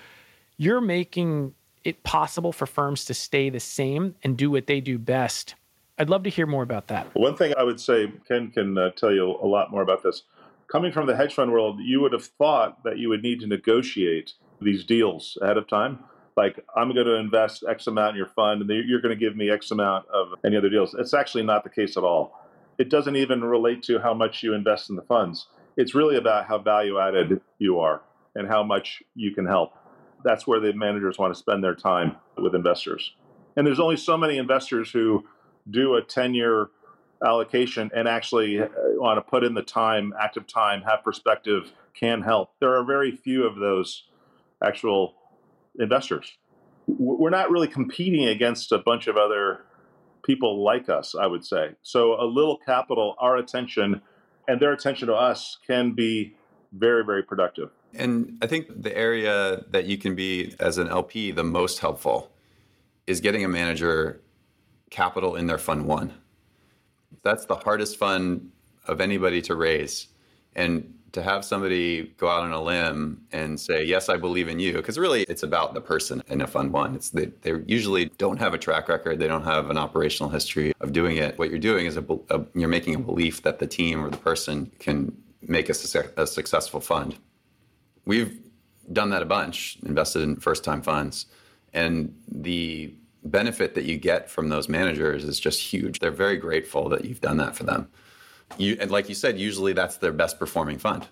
you're 0.57 0.81
making 0.81 1.55
it 1.85 2.03
possible 2.03 2.53
for 2.53 2.67
firms 2.67 3.05
to 3.07 3.15
stay 3.15 3.51
the 3.51 3.61
same 3.61 4.15
and 4.23 4.37
do 4.37 4.51
what 4.51 4.67
they 4.67 4.81
do 4.81 4.99
best? 4.99 5.55
I'd 5.99 6.11
love 6.11 6.25
to 6.25 6.31
hear 6.31 6.47
more 6.47 6.63
about 6.63 6.89
that. 6.89 7.07
One 7.15 7.37
thing 7.37 7.55
I 7.57 7.63
would 7.63 7.81
say, 7.81 8.13
Ken 8.27 8.51
can 8.51 8.77
uh, 8.77 8.91
tell 8.91 9.13
you 9.13 9.37
a 9.43 9.47
lot 9.47 9.71
more 9.71 9.83
about 9.83 10.03
this. 10.03 10.23
coming 10.71 10.93
from 10.93 11.07
the 11.07 11.17
hedge 11.17 11.35
fund 11.35 11.53
world, 11.53 11.79
you 11.81 12.01
would 12.01 12.13
have 12.13 12.25
thought 12.25 12.83
that 12.85 12.99
you 12.99 13.09
would 13.09 13.23
need 13.23 13.41
to 13.41 13.47
negotiate 13.47 14.33
these 14.61 14.85
deals 14.85 15.39
ahead 15.43 15.57
of 15.57 15.69
time. 15.69 16.01
Like, 16.37 16.59
I'm 16.77 16.93
going 16.93 17.07
to 17.07 17.15
invest 17.15 17.65
X 17.69 17.87
amount 17.87 18.11
in 18.11 18.17
your 18.17 18.27
fund, 18.27 18.61
and 18.61 18.89
you're 18.89 19.01
going 19.01 19.17
to 19.17 19.21
give 19.21 19.37
me 19.37 19.51
X 19.51 19.71
amount 19.71 20.07
of 20.09 20.35
any 20.45 20.57
other 20.57 20.69
deals. 20.69 20.95
It's 20.99 21.15
actually 21.15 21.45
not 21.45 21.63
the 21.63 21.71
case 21.71 21.97
at 21.97 22.03
all. 22.03 22.41
It 22.77 22.91
doesn't 22.91 23.15
even 23.15 23.45
relate 23.45 23.85
to 23.85 24.01
how 24.01 24.15
much 24.15 24.43
you 24.43 24.53
invest 24.53 24.91
in 24.91 24.97
the 24.97 25.03
funds. 25.03 25.47
It's 25.77 25.95
really 25.95 26.17
about 26.17 26.47
how 26.47 26.59
value 26.59 26.99
added 26.99 27.41
you 27.59 27.79
are 27.79 28.03
and 28.35 28.49
how 28.49 28.65
much 28.65 29.01
you 29.15 29.33
can 29.33 29.47
help. 29.47 29.75
That's 30.25 30.47
where 30.47 30.59
the 30.59 30.73
managers 30.73 31.19
want 31.19 31.33
to 31.35 31.39
spend 31.39 31.63
their 31.63 31.75
time 31.75 32.17
with 32.37 32.55
investors. 32.55 33.15
And 33.57 33.67
there's 33.67 33.81
only 33.81 33.97
so 33.97 34.17
many 34.17 34.39
investors 34.39 34.91
who 34.91 35.25
do 35.71 35.95
a 35.95 36.03
10 36.03 36.35
year 36.35 36.69
allocation 37.25 37.91
and 37.95 38.09
actually 38.09 38.61
uh, 38.61 38.69
want 38.97 39.17
to 39.19 39.31
put 39.31 39.45
in 39.45 39.55
the 39.55 39.63
time, 39.63 40.13
active 40.21 40.47
time, 40.47 40.83
have 40.83 41.05
perspective, 41.05 41.73
can 41.95 42.23
help. 42.23 42.51
There 42.61 42.77
are 42.77 42.85
very 42.85 43.13
few 43.13 43.47
of 43.47 43.57
those 43.57 44.05
actual 44.63 45.15
investors. 45.79 46.37
We're 46.87 47.31
not 47.31 47.51
really 47.51 47.69
competing 47.69 48.27
against 48.27 48.73
a 48.73 48.79
bunch 48.79 49.07
of 49.07 49.17
other 49.17 49.61
people 50.25 50.63
like 50.63 50.89
us, 50.89 51.15
I 51.15 51.27
would 51.27 51.45
say. 51.45 51.77
So 51.83 52.21
a 52.21 52.25
little 52.25 52.59
capital, 52.59 53.15
our 53.19 53.37
attention, 53.37 54.03
and 54.49 54.61
their 54.61 54.73
attention 54.73 55.09
to 55.09 55.15
us 55.15 55.59
can 55.67 55.93
be 55.93 56.37
very, 56.73 57.05
very 57.05 57.23
productive. 57.23 57.71
And 57.97 58.39
I 58.43 58.47
think 58.47 58.83
the 58.83 58.97
area 58.97 59.65
that 59.71 59.87
you 59.87 59.99
can 59.99 60.15
be 60.15 60.55
as 60.61 60.79
an 60.79 60.89
LP 60.89 61.31
the 61.31 61.45
most 61.45 61.79
helpful 61.79 62.31
is 63.07 63.21
getting 63.21 63.45
a 63.45 63.49
manager 63.49 64.21
capital 64.91 65.37
in 65.37 65.47
their 65.47 65.59
fund 65.59 65.87
one. 65.87 66.13
That's 67.23 67.47
the 67.47 67.57
hardest 67.57 67.97
fund 67.97 68.51
of 68.87 69.01
anybody 69.01 69.43
to 69.43 69.55
raise. 69.55 70.09
And 70.55 70.95
to 71.15 71.23
have 71.23 71.45
somebody 71.45 72.13
go 72.19 72.29
out 72.29 72.43
on 72.43 72.53
a 72.53 72.61
limb 72.61 73.25
and 73.33 73.59
say, 73.59 73.85
"Yes, 73.85 74.09
I 74.09 74.17
believe 74.17 74.49
in 74.49 74.59
you," 74.59 74.75
because 74.75 74.99
really 74.99 75.23
it's 75.23 75.45
about 75.45 75.73
the 75.73 75.81
person 75.81 76.23
in 76.27 76.41
a 76.41 76.47
fund 76.47 76.73
one. 76.73 76.95
It's 76.97 77.11
they, 77.11 77.27
they 77.43 77.53
usually 77.67 78.07
don't 78.19 78.39
have 78.39 78.53
a 78.53 78.59
track 78.59 78.89
record, 78.89 79.21
they 79.21 79.29
don't 79.29 79.45
have 79.45 79.71
an 79.71 79.79
operational 79.79 80.29
history 80.29 80.73
of 80.81 80.93
doing 80.93 81.17
it. 81.17 81.39
What 81.39 81.51
you're 81.51 81.61
doing 81.61 81.87
is 81.87 81.97
a, 81.97 82.05
a 82.31 82.45
you're 82.55 82.69
making 82.69 82.97
a 82.97 82.99
belief 82.99 83.43
that 83.43 83.61
the 83.61 83.67
team 83.67 84.05
or 84.05 84.11
the 84.11 84.17
person 84.17 84.71
can 84.81 85.17
make 85.41 85.69
a, 85.69 85.75
a 86.17 86.27
successful 86.27 86.81
fund. 86.81 87.17
We've 88.05 88.41
done 88.93 89.11
that 89.11 89.23
a 89.23 89.27
bunch, 89.27 89.79
invested 89.85 90.23
in 90.23 90.37
first-time 90.37 90.83
funds, 90.83 91.27
and 91.73 92.15
the 92.29 92.95
benefit 93.25 93.75
that 93.75 93.85
you 93.85 93.97
get 93.97 94.31
from 94.31 94.49
those 94.49 94.69
managers 94.69 95.25
is 95.25 95.41
just 95.41 95.61
huge. 95.61 95.99
They're 95.99 96.11
very 96.11 96.37
grateful 96.37 96.89
that 96.91 97.05
you've 97.05 97.21
done 97.21 97.39
that 97.39 97.57
for 97.57 97.65
them. 97.65 97.89
You, 98.59 98.77
and 98.81 98.91
like 98.91 99.09
you 99.09 99.15
said, 99.15 99.39
usually 99.39 99.73
that's 99.73 99.97
their 99.97 100.13
best 100.13 100.39
performing 100.39 100.79
fund. 100.79 101.09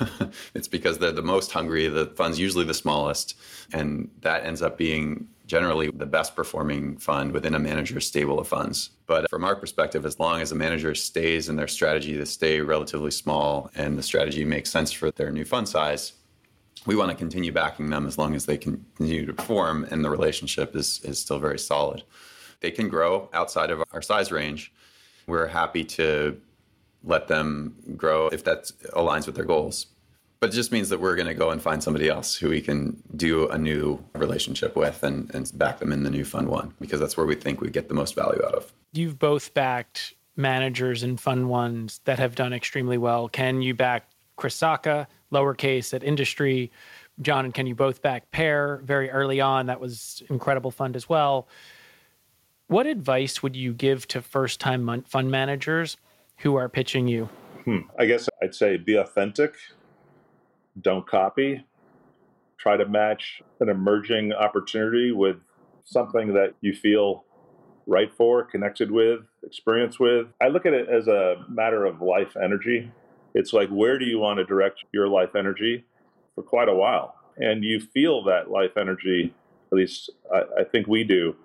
it's 0.54 0.68
because 0.68 0.98
they're 0.98 1.10
the 1.10 1.22
most 1.22 1.50
hungry. 1.50 1.88
The 1.88 2.06
fund's 2.06 2.38
usually 2.38 2.64
the 2.64 2.74
smallest, 2.74 3.36
and 3.72 4.10
that 4.20 4.44
ends 4.44 4.62
up 4.62 4.78
being 4.78 5.26
generally 5.46 5.90
the 5.90 6.06
best 6.06 6.34
performing 6.36 6.96
fund 6.96 7.32
within 7.32 7.54
a 7.54 7.58
manager's 7.58 8.06
stable 8.06 8.38
of 8.38 8.48
funds. 8.48 8.90
But 9.06 9.28
from 9.28 9.44
our 9.44 9.56
perspective, 9.56 10.06
as 10.06 10.18
long 10.18 10.40
as 10.40 10.52
a 10.52 10.54
manager 10.54 10.94
stays 10.94 11.48
in 11.48 11.56
their 11.56 11.68
strategy 11.68 12.16
to 12.16 12.24
stay 12.24 12.60
relatively 12.60 13.10
small 13.10 13.70
and 13.74 13.98
the 13.98 14.02
strategy 14.02 14.44
makes 14.44 14.70
sense 14.70 14.90
for 14.92 15.10
their 15.10 15.30
new 15.30 15.44
fund 15.44 15.68
size, 15.68 16.14
we 16.86 16.96
want 16.96 17.10
to 17.10 17.16
continue 17.16 17.52
backing 17.52 17.90
them 17.90 18.06
as 18.06 18.18
long 18.18 18.34
as 18.34 18.46
they 18.46 18.58
continue 18.58 19.26
to 19.26 19.32
perform 19.32 19.86
and 19.90 20.04
the 20.04 20.10
relationship 20.10 20.76
is, 20.76 21.00
is 21.04 21.18
still 21.18 21.38
very 21.38 21.58
solid. 21.58 22.02
They 22.60 22.70
can 22.70 22.88
grow 22.88 23.28
outside 23.32 23.70
of 23.70 23.82
our 23.92 24.02
size 24.02 24.30
range. 24.30 24.72
We're 25.26 25.46
happy 25.46 25.84
to 25.84 26.40
let 27.02 27.28
them 27.28 27.76
grow 27.96 28.28
if 28.28 28.44
that 28.44 28.64
aligns 28.94 29.26
with 29.26 29.34
their 29.34 29.44
goals. 29.44 29.86
But 30.40 30.50
it 30.50 30.56
just 30.56 30.72
means 30.72 30.90
that 30.90 31.00
we're 31.00 31.16
going 31.16 31.28
to 31.28 31.34
go 31.34 31.50
and 31.50 31.62
find 31.62 31.82
somebody 31.82 32.08
else 32.08 32.34
who 32.34 32.50
we 32.50 32.60
can 32.60 33.02
do 33.16 33.48
a 33.48 33.56
new 33.56 34.02
relationship 34.14 34.76
with 34.76 35.02
and, 35.02 35.34
and 35.34 35.50
back 35.56 35.78
them 35.78 35.92
in 35.92 36.02
the 36.02 36.10
new 36.10 36.24
fund 36.24 36.48
one 36.48 36.74
because 36.80 37.00
that's 37.00 37.16
where 37.16 37.24
we 37.24 37.34
think 37.34 37.60
we 37.60 37.70
get 37.70 37.88
the 37.88 37.94
most 37.94 38.14
value 38.14 38.42
out 38.44 38.54
of. 38.54 38.72
You've 38.92 39.18
both 39.18 39.54
backed 39.54 40.14
managers 40.36 41.02
and 41.02 41.18
fund 41.18 41.48
ones 41.48 42.00
that 42.04 42.18
have 42.18 42.34
done 42.34 42.52
extremely 42.52 42.98
well. 42.98 43.28
Can 43.28 43.62
you 43.62 43.72
back 43.72 44.08
Chris 44.36 44.58
Sacca, 44.58 45.06
lowercase 45.34 45.92
at 45.92 46.02
industry. 46.02 46.70
John 47.20 47.44
and 47.44 47.54
Ken 47.54 47.66
you 47.66 47.74
both 47.74 48.02
back 48.02 48.30
Pear 48.30 48.80
very 48.84 49.10
early 49.10 49.40
on. 49.40 49.66
That 49.66 49.80
was 49.80 50.22
incredible 50.30 50.70
fund 50.70 50.96
as 50.96 51.08
well. 51.08 51.48
What 52.66 52.86
advice 52.86 53.42
would 53.42 53.54
you 53.54 53.72
give 53.72 54.08
to 54.08 54.22
first 54.22 54.60
time 54.60 55.04
fund 55.06 55.30
managers 55.30 55.96
who 56.38 56.56
are 56.56 56.68
pitching 56.68 57.06
you? 57.08 57.28
Hmm. 57.64 57.80
I 57.98 58.06
guess 58.06 58.28
I'd 58.42 58.54
say 58.54 58.76
be 58.76 58.96
authentic, 58.96 59.54
don't 60.80 61.06
copy, 61.06 61.64
try 62.58 62.76
to 62.76 62.86
match 62.86 63.42
an 63.60 63.68
emerging 63.68 64.32
opportunity 64.32 65.12
with 65.12 65.36
something 65.84 66.32
that 66.34 66.54
you 66.60 66.74
feel 66.74 67.24
right 67.86 68.12
for, 68.16 68.42
connected 68.44 68.90
with, 68.90 69.20
experience 69.42 70.00
with. 70.00 70.26
I 70.40 70.48
look 70.48 70.66
at 70.66 70.72
it 70.72 70.88
as 70.88 71.06
a 71.06 71.44
matter 71.48 71.84
of 71.84 72.00
life 72.00 72.36
energy. 72.42 72.90
It's 73.34 73.52
like, 73.52 73.68
where 73.68 73.98
do 73.98 74.04
you 74.04 74.18
want 74.18 74.38
to 74.38 74.44
direct 74.44 74.84
your 74.92 75.08
life 75.08 75.34
energy 75.34 75.84
for 76.34 76.42
quite 76.42 76.68
a 76.68 76.74
while? 76.74 77.16
And 77.36 77.64
you 77.64 77.80
feel 77.80 78.22
that 78.24 78.50
life 78.50 78.76
energy, 78.76 79.34
at 79.72 79.76
least 79.76 80.10
I, 80.32 80.42
I 80.60 80.64
think 80.64 80.86
we 80.86 81.04
do, 81.04 81.36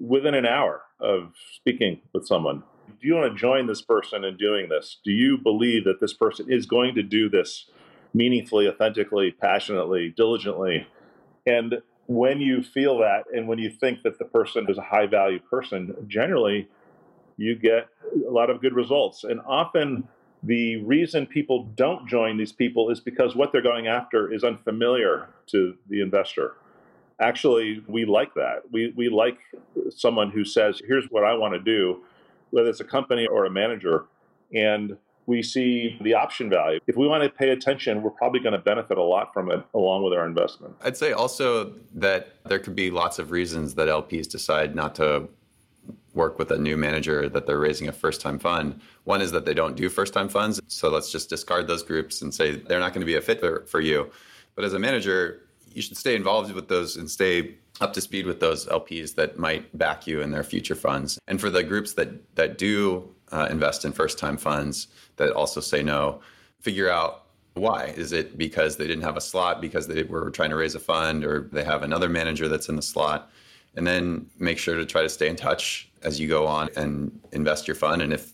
within 0.00 0.34
an 0.34 0.46
hour 0.46 0.82
of 1.00 1.34
speaking 1.54 2.00
with 2.12 2.26
someone 2.26 2.62
do 3.00 3.06
you 3.06 3.14
want 3.14 3.32
to 3.32 3.38
join 3.38 3.66
this 3.66 3.82
person 3.82 4.24
in 4.24 4.36
doing 4.36 4.68
this? 4.68 4.98
Do 5.04 5.12
you 5.12 5.38
believe 5.38 5.84
that 5.84 6.00
this 6.00 6.12
person 6.12 6.50
is 6.50 6.66
going 6.66 6.94
to 6.94 7.02
do 7.02 7.28
this 7.28 7.66
meaningfully, 8.14 8.68
authentically, 8.68 9.30
passionately, 9.30 10.12
diligently? 10.16 10.86
And 11.46 11.76
when 12.06 12.40
you 12.40 12.62
feel 12.62 12.98
that 12.98 13.24
and 13.32 13.46
when 13.46 13.58
you 13.58 13.70
think 13.70 14.02
that 14.02 14.18
the 14.18 14.24
person 14.24 14.66
is 14.68 14.78
a 14.78 14.82
high 14.82 15.06
value 15.06 15.38
person, 15.38 15.94
generally 16.08 16.68
you 17.36 17.54
get 17.54 17.88
a 18.26 18.30
lot 18.30 18.50
of 18.50 18.60
good 18.60 18.74
results. 18.74 19.24
And 19.24 19.40
often 19.46 20.08
the 20.42 20.76
reason 20.82 21.26
people 21.26 21.64
don't 21.74 22.08
join 22.08 22.36
these 22.36 22.52
people 22.52 22.90
is 22.90 23.00
because 23.00 23.34
what 23.34 23.52
they're 23.52 23.62
going 23.62 23.86
after 23.86 24.32
is 24.32 24.44
unfamiliar 24.44 25.28
to 25.48 25.76
the 25.88 26.00
investor. 26.00 26.54
Actually, 27.20 27.82
we 27.88 28.04
like 28.04 28.32
that. 28.34 28.62
We, 28.70 28.92
we 28.96 29.08
like 29.08 29.38
someone 29.90 30.30
who 30.30 30.44
says, 30.44 30.80
here's 30.86 31.06
what 31.10 31.24
I 31.24 31.34
want 31.34 31.54
to 31.54 31.60
do 31.60 32.02
whether 32.50 32.68
it's 32.68 32.80
a 32.80 32.84
company 32.84 33.26
or 33.26 33.44
a 33.44 33.50
manager, 33.50 34.06
and 34.54 34.96
we 35.26 35.42
see 35.42 35.98
the 36.00 36.14
option 36.14 36.48
value. 36.48 36.80
If 36.86 36.96
we 36.96 37.06
want 37.06 37.22
to 37.22 37.28
pay 37.28 37.50
attention, 37.50 38.02
we're 38.02 38.10
probably 38.10 38.40
going 38.40 38.54
to 38.54 38.58
benefit 38.58 38.96
a 38.96 39.02
lot 39.02 39.34
from 39.34 39.50
it 39.50 39.62
along 39.74 40.02
with 40.02 40.14
our 40.14 40.26
investment. 40.26 40.74
I'd 40.80 40.96
say 40.96 41.12
also 41.12 41.74
that 41.94 42.36
there 42.46 42.58
could 42.58 42.74
be 42.74 42.90
lots 42.90 43.18
of 43.18 43.30
reasons 43.30 43.74
that 43.74 43.88
LPs 43.88 44.28
decide 44.28 44.74
not 44.74 44.94
to 44.94 45.28
work 46.18 46.38
with 46.38 46.50
a 46.50 46.58
new 46.58 46.76
manager 46.76 47.28
that 47.28 47.46
they're 47.46 47.60
raising 47.60 47.88
a 47.88 47.92
first 47.92 48.20
time 48.20 48.38
fund. 48.38 48.78
One 49.04 49.22
is 49.22 49.30
that 49.32 49.46
they 49.46 49.54
don't 49.54 49.76
do 49.76 49.88
first 49.88 50.12
time 50.12 50.28
funds. 50.28 50.60
So 50.66 50.90
let's 50.90 51.10
just 51.10 51.30
discard 51.30 51.66
those 51.68 51.84
groups 51.84 52.20
and 52.20 52.34
say 52.34 52.56
they're 52.56 52.80
not 52.80 52.92
going 52.92 53.06
to 53.06 53.06
be 53.06 53.16
a 53.16 53.20
fit 53.22 53.40
for, 53.40 53.64
for 53.66 53.80
you. 53.80 54.10
But 54.54 54.64
as 54.64 54.74
a 54.74 54.78
manager, 54.78 55.42
you 55.72 55.80
should 55.80 55.96
stay 55.96 56.16
involved 56.16 56.52
with 56.52 56.68
those 56.68 56.96
and 56.96 57.08
stay 57.08 57.54
up 57.80 57.92
to 57.92 58.00
speed 58.00 58.26
with 58.26 58.40
those 58.40 58.66
LPs 58.66 59.14
that 59.14 59.38
might 59.38 59.78
back 59.78 60.06
you 60.08 60.20
in 60.20 60.32
their 60.32 60.42
future 60.42 60.74
funds. 60.74 61.18
And 61.28 61.40
for 61.40 61.50
the 61.50 61.62
groups 61.62 61.92
that 61.94 62.10
that 62.34 62.58
do 62.58 63.08
uh, 63.30 63.46
invest 63.50 63.84
in 63.84 63.92
first 63.92 64.18
time 64.18 64.36
funds 64.36 64.88
that 65.16 65.30
also 65.32 65.60
say 65.60 65.82
no, 65.82 66.20
figure 66.60 66.90
out 66.90 67.26
why. 67.54 67.94
Is 67.96 68.12
it 68.12 68.36
because 68.36 68.76
they 68.76 68.86
didn't 68.86 69.04
have 69.04 69.16
a 69.16 69.20
slot 69.20 69.60
because 69.60 69.86
they 69.86 70.02
were 70.02 70.30
trying 70.30 70.50
to 70.50 70.56
raise 70.56 70.74
a 70.74 70.80
fund 70.80 71.24
or 71.24 71.48
they 71.52 71.64
have 71.64 71.82
another 71.82 72.08
manager 72.08 72.48
that's 72.48 72.68
in 72.68 72.76
the 72.76 72.82
slot? 72.82 73.30
And 73.76 73.86
then 73.86 74.26
make 74.38 74.58
sure 74.58 74.76
to 74.76 74.86
try 74.86 75.02
to 75.02 75.08
stay 75.08 75.28
in 75.28 75.36
touch 75.36 75.87
as 76.02 76.20
you 76.20 76.28
go 76.28 76.46
on 76.46 76.68
and 76.76 77.18
invest 77.32 77.68
your 77.68 77.74
fund. 77.74 78.02
And 78.02 78.12
if 78.12 78.32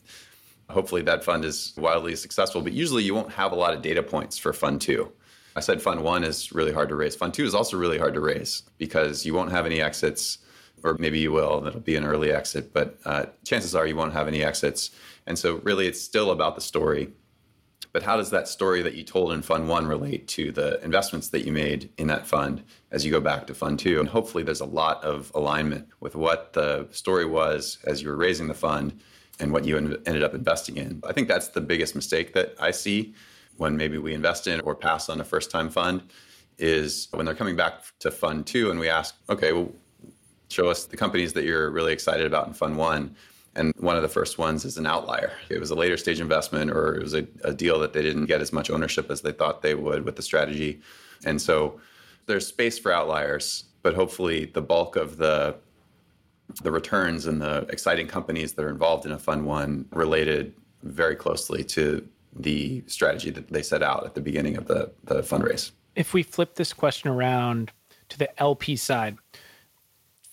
hopefully 0.71 1.03
that 1.03 1.25
fund 1.25 1.45
is 1.45 1.73
wildly 1.77 2.17
successful, 2.17 2.63
but 2.63 2.73
usually 2.73 3.03
you 3.03 3.15
won't 3.15 3.33
have 3.33 3.53
a 3.53 3.57
lot 3.57 3.75
of 3.75 3.83
data 3.83 4.03
points 4.03 4.39
for 4.39 4.53
fund 4.53 4.81
two. 4.81 5.11
I 5.57 5.61
said 5.61 5.81
fund 5.81 6.03
one 6.03 6.25
is 6.25 6.53
really 6.53 6.73
hard 6.73 6.89
to 6.89 6.97
raise. 6.97 7.15
Fund 7.15 7.33
two 7.33 7.45
is 7.45 7.55
also 7.55 7.77
really 7.77 7.99
hard 7.99 8.15
to 8.15 8.21
raise 8.21 8.63
because 8.79 9.25
you 9.25 9.35
won't 9.35 9.53
have 9.53 9.67
any 9.67 9.81
exits, 9.81 10.39
or 10.83 10.97
maybe 10.99 11.21
you 11.21 11.33
will, 11.33 11.59
and 11.59 11.67
it'll 11.69 11.81
be 11.81 11.97
an 11.97 12.05
early 12.05 12.33
exit, 12.33 12.73
but 12.73 12.99
uh, 13.05 13.27
chances 13.45 13.75
are 13.75 13.87
you 13.87 13.97
won't 13.97 14.13
have 14.13 14.27
any 14.27 14.43
exits. 14.43 14.91
And 15.27 15.39
so, 15.39 15.57
really, 15.63 15.87
it's 15.87 16.01
still 16.01 16.31
about 16.33 16.55
the 16.55 16.61
story. 16.61 17.13
But 17.93 18.03
how 18.03 18.17
does 18.17 18.31
that 18.31 18.49
story 18.49 18.83
that 18.83 18.95
you 18.95 19.05
told 19.05 19.33
in 19.33 19.43
fund 19.43 19.69
one 19.69 19.87
relate 19.87 20.27
to 20.29 20.53
the 20.53 20.83
investments 20.85 21.29
that 21.29 21.45
you 21.45 21.53
made 21.53 21.91
in 21.99 22.07
that 22.09 22.27
fund 22.27 22.63
as 22.91 23.05
you 23.05 23.11
go 23.11 23.21
back 23.21 23.47
to 23.47 23.55
fund 23.55 23.79
two? 23.79 24.01
And 24.01 24.09
hopefully, 24.09 24.43
there's 24.43 24.61
a 24.61 24.67
lot 24.67 25.03
of 25.05 25.31
alignment 25.35 25.89
with 26.01 26.15
what 26.15 26.53
the 26.53 26.89
story 26.91 27.27
was 27.27 27.79
as 27.85 28.03
you 28.03 28.09
were 28.09 28.17
raising 28.17 28.49
the 28.49 28.55
fund 28.55 29.01
and 29.41 29.53
what 29.53 29.65
you 29.65 29.77
ended 29.77 30.23
up 30.23 30.35
investing 30.35 30.77
in. 30.77 31.01
I 31.07 31.13
think 31.13 31.29
that's 31.29 31.49
the 31.49 31.61
biggest 31.61 31.95
mistake 31.95 32.35
that 32.35 32.55
I 32.61 32.71
see 32.71 33.15
when 33.57 33.77
maybe 33.77 33.99
we 33.99 34.15
invest 34.15 34.47
in 34.47 34.61
or 34.61 34.75
pass 34.75 35.09
on 35.09 35.21
a 35.21 35.25
first 35.25 35.51
time 35.51 35.71
fund 35.71 36.03
is 36.59 37.09
when 37.13 37.27
they're 37.27 37.35
coming 37.35 37.57
back 37.57 37.83
to 38.01 38.11
fund 38.11 38.47
two 38.47 38.71
and 38.71 38.79
we 38.79 38.89
ask, 38.89 39.17
okay, 39.29 39.53
well, 39.53 39.73
show 40.49 40.69
us 40.69 40.85
the 40.85 40.97
companies 40.97 41.33
that 41.33 41.45
you're 41.45 41.71
really 41.71 41.93
excited 41.93 42.27
about 42.27 42.47
in 42.47 42.53
fund 42.53 42.77
one. 42.77 43.17
And 43.57 43.73
one 43.79 43.97
of 43.97 44.03
the 44.03 44.09
first 44.09 44.39
ones 44.39 44.65
is 44.65 44.79
an 44.79 44.87
outlier. 44.87 45.33
It 45.49 45.61
was 45.61 45.71
a 45.71 45.75
later 45.75 45.97
stage 45.97 46.21
investment 46.21 46.71
or 46.71 46.97
it 46.97 47.03
was 47.03 47.15
a, 47.15 47.27
a 47.45 47.55
deal 47.55 47.79
that 47.81 47.93
they 47.93 48.03
didn't 48.03 48.27
get 48.27 48.41
as 48.41 48.53
much 48.53 48.71
ownership 48.71 49.11
as 49.11 49.21
they 49.21 49.33
thought 49.33 49.63
they 49.63 49.75
would 49.75 50.05
with 50.05 50.17
the 50.17 50.23
strategy. 50.23 50.81
And 51.25 51.41
so 51.41 51.81
there's 52.27 52.47
space 52.47 52.79
for 52.79 52.93
outliers, 52.93 53.65
but 53.83 53.95
hopefully 53.95 54.47
the 54.47 54.63
bulk 54.63 54.97
of 54.97 55.17
the 55.17 55.57
the 56.63 56.71
returns 56.71 57.27
and 57.27 57.41
the 57.41 57.67
exciting 57.71 58.07
companies 58.07 58.53
that 58.53 58.65
are 58.65 58.71
involved 58.71 59.07
in 59.07 59.13
a 59.13 59.19
fund 59.19 59.47
one 59.47 59.87
related 59.93 60.55
very 60.83 61.17
closely 61.17 61.65
to 61.65 62.07
the 62.37 62.83
strategy 62.87 63.31
that 63.31 63.49
they 63.49 63.63
set 63.63 63.83
out 63.83 64.05
at 64.05 64.15
the 64.15 64.21
beginning 64.21 64.57
of 64.57 64.67
the, 64.67 64.91
the 65.05 65.23
fundraise. 65.23 65.71
If 65.97 66.13
we 66.13 66.23
flip 66.23 66.57
this 66.57 66.73
question 66.73 67.09
around 67.09 67.73
to 68.11 68.19
the 68.19 68.41
LP 68.41 68.77
side, 68.77 69.17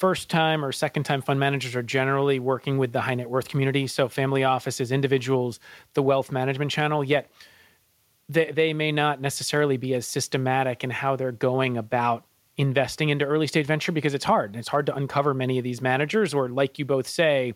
first 0.01 0.29
time 0.29 0.65
or 0.65 0.71
second 0.71 1.03
time 1.03 1.21
fund 1.21 1.39
managers 1.39 1.75
are 1.75 1.83
generally 1.83 2.39
working 2.39 2.79
with 2.79 2.91
the 2.91 3.01
high 3.01 3.13
net 3.13 3.29
worth 3.29 3.47
community. 3.47 3.85
So, 3.85 4.09
family 4.09 4.43
offices, 4.43 4.91
individuals, 4.91 5.59
the 5.93 6.01
wealth 6.01 6.31
management 6.31 6.71
channel, 6.71 7.03
yet 7.03 7.29
they, 8.27 8.51
they 8.51 8.73
may 8.73 8.91
not 8.91 9.21
necessarily 9.21 9.77
be 9.77 9.93
as 9.93 10.07
systematic 10.07 10.83
in 10.83 10.89
how 10.89 11.15
they're 11.15 11.31
going 11.31 11.77
about 11.77 12.25
investing 12.57 13.09
into 13.09 13.25
early 13.25 13.45
stage 13.45 13.67
venture 13.67 13.91
because 13.91 14.15
it's 14.15 14.25
hard. 14.25 14.55
It's 14.55 14.67
hard 14.67 14.87
to 14.87 14.95
uncover 14.95 15.35
many 15.35 15.59
of 15.59 15.63
these 15.63 15.81
managers, 15.81 16.33
or 16.33 16.49
like 16.49 16.79
you 16.79 16.85
both 16.85 17.07
say, 17.07 17.53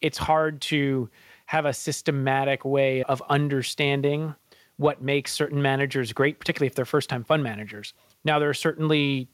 it's 0.00 0.16
hard 0.16 0.62
to 0.62 1.10
have 1.44 1.66
a 1.66 1.74
systematic 1.74 2.64
way 2.64 3.02
of 3.02 3.22
understanding 3.28 4.34
what 4.78 5.02
makes 5.02 5.30
certain 5.30 5.60
managers 5.60 6.14
great, 6.14 6.38
particularly 6.38 6.68
if 6.68 6.74
they're 6.74 6.86
first 6.86 7.10
time 7.10 7.22
fund 7.22 7.42
managers. 7.42 7.92
Now, 8.24 8.38
there 8.38 8.48
are 8.48 8.54
certainly 8.54 9.28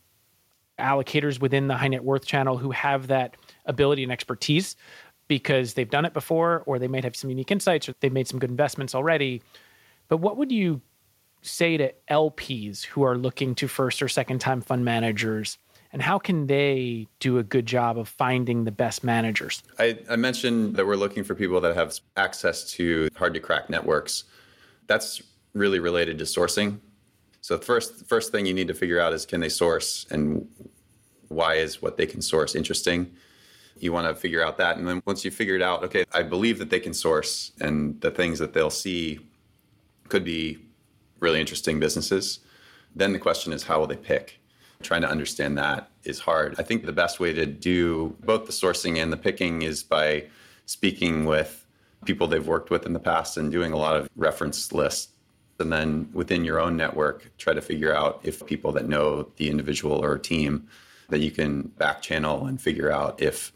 allocators 0.78 1.40
within 1.40 1.68
the 1.68 1.76
high 1.76 1.88
net 1.88 2.04
worth 2.04 2.24
channel 2.24 2.56
who 2.56 2.70
have 2.70 3.08
that 3.08 3.36
ability 3.66 4.02
and 4.02 4.12
expertise 4.12 4.76
because 5.28 5.74
they've 5.74 5.90
done 5.90 6.04
it 6.04 6.14
before 6.14 6.62
or 6.66 6.78
they 6.78 6.88
might 6.88 7.04
have 7.04 7.14
some 7.14 7.30
unique 7.30 7.50
insights 7.50 7.88
or 7.88 7.94
they've 8.00 8.12
made 8.12 8.26
some 8.26 8.38
good 8.38 8.50
investments 8.50 8.94
already. 8.94 9.42
But 10.08 10.18
what 10.18 10.36
would 10.36 10.50
you 10.50 10.80
say 11.42 11.76
to 11.76 11.92
LPs 12.10 12.84
who 12.84 13.02
are 13.02 13.16
looking 13.16 13.54
to 13.56 13.68
first 13.68 14.02
or 14.02 14.08
second 14.08 14.40
time 14.40 14.60
fund 14.60 14.84
managers? 14.84 15.58
And 15.92 16.02
how 16.02 16.18
can 16.18 16.46
they 16.46 17.06
do 17.20 17.38
a 17.38 17.42
good 17.42 17.64
job 17.64 17.98
of 17.98 18.08
finding 18.08 18.64
the 18.64 18.72
best 18.72 19.04
managers? 19.04 19.62
I, 19.78 19.98
I 20.10 20.16
mentioned 20.16 20.76
that 20.76 20.86
we're 20.86 20.96
looking 20.96 21.24
for 21.24 21.34
people 21.34 21.60
that 21.62 21.76
have 21.76 21.98
access 22.16 22.70
to 22.72 23.08
hard 23.16 23.34
to 23.34 23.40
crack 23.40 23.70
networks. 23.70 24.24
That's 24.86 25.22
really 25.54 25.78
related 25.78 26.18
to 26.18 26.24
sourcing. 26.24 26.80
So 27.48 27.56
first 27.56 28.06
first 28.06 28.30
thing 28.30 28.44
you 28.44 28.52
need 28.52 28.68
to 28.68 28.74
figure 28.74 29.00
out 29.00 29.14
is 29.14 29.24
can 29.24 29.40
they 29.40 29.48
source 29.48 30.04
and 30.10 30.46
why 31.28 31.54
is 31.54 31.80
what 31.80 31.96
they 31.96 32.04
can 32.04 32.20
source 32.20 32.54
interesting? 32.54 33.10
You 33.78 33.90
want 33.90 34.06
to 34.06 34.14
figure 34.14 34.44
out 34.44 34.58
that 34.58 34.76
and 34.76 34.86
then 34.86 35.02
once 35.06 35.24
you 35.24 35.30
figure 35.30 35.56
it 35.56 35.62
out, 35.62 35.82
okay, 35.84 36.04
I 36.12 36.24
believe 36.24 36.58
that 36.58 36.68
they 36.68 36.78
can 36.78 36.92
source 36.92 37.52
and 37.58 37.98
the 38.02 38.10
things 38.10 38.38
that 38.40 38.52
they'll 38.52 38.68
see 38.68 39.20
could 40.10 40.24
be 40.24 40.58
really 41.20 41.40
interesting 41.40 41.80
businesses. 41.80 42.40
Then 42.94 43.14
the 43.14 43.18
question 43.18 43.54
is 43.54 43.62
how 43.62 43.80
will 43.80 43.86
they 43.86 43.96
pick? 43.96 44.38
Trying 44.82 45.00
to 45.00 45.08
understand 45.08 45.56
that 45.56 45.88
is 46.04 46.18
hard. 46.18 46.54
I 46.58 46.62
think 46.62 46.84
the 46.84 46.92
best 46.92 47.18
way 47.18 47.32
to 47.32 47.46
do 47.46 48.14
both 48.26 48.44
the 48.44 48.52
sourcing 48.52 48.98
and 48.98 49.10
the 49.10 49.16
picking 49.16 49.62
is 49.62 49.82
by 49.82 50.26
speaking 50.66 51.24
with 51.24 51.64
people 52.04 52.26
they've 52.26 52.46
worked 52.46 52.68
with 52.68 52.84
in 52.84 52.92
the 52.92 53.00
past 53.00 53.38
and 53.38 53.50
doing 53.50 53.72
a 53.72 53.78
lot 53.78 53.96
of 53.96 54.06
reference 54.16 54.70
lists 54.70 55.12
and 55.60 55.72
then 55.72 56.08
within 56.12 56.44
your 56.44 56.60
own 56.60 56.76
network 56.76 57.30
try 57.38 57.52
to 57.52 57.60
figure 57.60 57.94
out 57.94 58.20
if 58.22 58.44
people 58.46 58.72
that 58.72 58.88
know 58.88 59.28
the 59.36 59.50
individual 59.50 60.04
or 60.04 60.18
team 60.18 60.68
that 61.08 61.20
you 61.20 61.30
can 61.30 61.62
back 61.62 62.02
channel 62.02 62.46
and 62.46 62.60
figure 62.60 62.90
out 62.90 63.20
if 63.20 63.52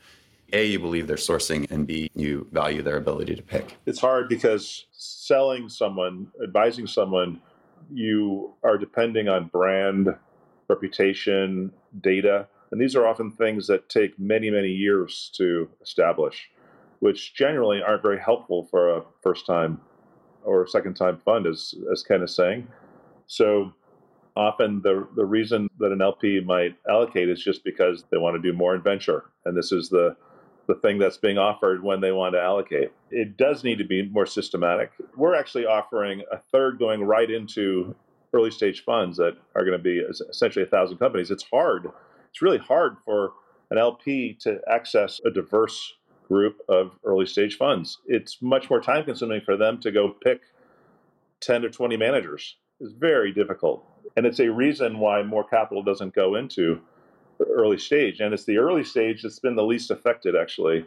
a 0.53 0.67
you 0.67 0.79
believe 0.79 1.07
they're 1.07 1.17
sourcing 1.17 1.71
and 1.71 1.87
b 1.87 2.11
you 2.15 2.47
value 2.53 2.83
their 2.83 2.97
ability 2.97 3.35
to 3.35 3.43
pick 3.43 3.77
It's 3.87 4.01
hard 4.01 4.29
because 4.29 4.87
selling 5.03 5.69
someone, 5.69 6.29
advising 6.43 6.87
someone, 6.87 7.41
you 7.93 8.55
are 8.63 8.79
depending 8.79 9.29
on 9.29 9.47
brand, 9.47 10.15
reputation, 10.69 11.73
data. 12.01 12.49
And 12.71 12.81
these 12.81 12.97
are 12.97 13.07
often 13.07 13.31
things 13.31 13.67
that 13.67 13.89
take 13.89 14.19
many, 14.19 14.51
many 14.51 14.69
years 14.69 15.31
to 15.35 15.69
establish, 15.83 16.51
which 17.01 17.35
generally 17.35 17.83
aren't 17.83 18.03
very 18.03 18.21
helpful 18.21 18.67
for 18.71 18.97
a 18.97 19.03
first 19.23 19.47
time 19.47 19.81
or 20.45 20.67
second 20.67 20.95
time 20.95 21.19
fund, 21.19 21.47
as, 21.47 21.75
as 21.93 22.03
Ken 22.03 22.23
is 22.23 22.35
saying. 22.35 22.67
So 23.27 23.73
often 24.37 24.81
the, 24.83 25.07
the 25.17 25.25
reason 25.25 25.69
that 25.79 25.93
an 25.93 26.03
LP 26.03 26.41
might 26.41 26.77
allocate 26.89 27.29
is 27.29 27.43
just 27.43 27.65
because 27.65 28.05
they 28.11 28.19
want 28.19 28.37
to 28.37 28.43
do 28.43 28.57
more 28.57 28.75
in 28.75 28.83
venture. 28.83 29.25
And 29.45 29.57
this 29.57 29.73
is 29.73 29.89
the, 29.89 30.17
the 30.67 30.75
thing 30.77 30.99
that's 30.99 31.17
being 31.17 31.39
offered 31.39 31.83
when 31.83 32.01
they 32.01 32.13
want 32.13 32.35
to 32.35 32.41
allocate. 32.41 32.93
It 33.11 33.37
does 33.37 33.65
need 33.65 33.79
to 33.79 33.85
be 33.85 34.09
more 34.09 34.27
systematic. 34.27 34.93
We're 35.17 35.35
actually 35.35 35.67
offering 35.67 36.23
a 36.31 36.39
third 36.39 36.79
going 36.79 37.03
right 37.03 37.31
into 37.31 37.95
early 38.33 38.51
stage 38.51 38.85
funds 38.85 39.17
that 39.19 39.37
are 39.55 39.65
going 39.65 39.77
to 39.77 39.83
be 39.83 39.99
essentially 40.31 40.65
a 40.65 40.69
thousand 40.69 40.99
companies. 40.99 41.31
It's 41.31 41.45
hard. 41.45 41.91
It's 42.31 42.41
really 42.41 42.59
hard 42.59 42.97
for 43.05 43.33
an 43.71 43.79
LP 43.79 44.35
to 44.41 44.61
access 44.71 45.21
a 45.25 45.31
diverse 45.31 45.95
group 46.29 46.59
of 46.69 46.93
early 47.05 47.27
stage 47.27 47.57
funds. 47.57 47.99
It's 48.07 48.41
much 48.41 48.71
more 48.71 48.81
time 48.81 49.05
consuming 49.05 49.41
for 49.43 49.57
them 49.57 49.81
to 49.81 49.91
go 49.91 50.11
pick 50.23 50.41
10 51.41 51.65
or 51.65 51.71
20 51.71 51.97
managers. 51.97 52.57
It's 52.81 52.93
very 52.93 53.33
difficult. 53.33 53.85
And 54.17 54.27
it's 54.27 54.41
a 54.41 54.51
reason 54.51 54.99
why 54.99 55.23
more 55.23 55.45
capital 55.45 55.83
doesn't 55.83 56.15
go 56.15 56.35
into 56.37 56.81
early 57.41 57.79
stage. 57.79 58.21
And 58.21 58.33
it's 58.33 58.45
the 58.45 58.59
early 58.59 58.85
stage 58.85 59.23
that's 59.23 59.39
been 59.39 59.57
the 59.57 59.65
least 59.65 59.91
affected, 59.91 60.35
actually, 60.37 60.85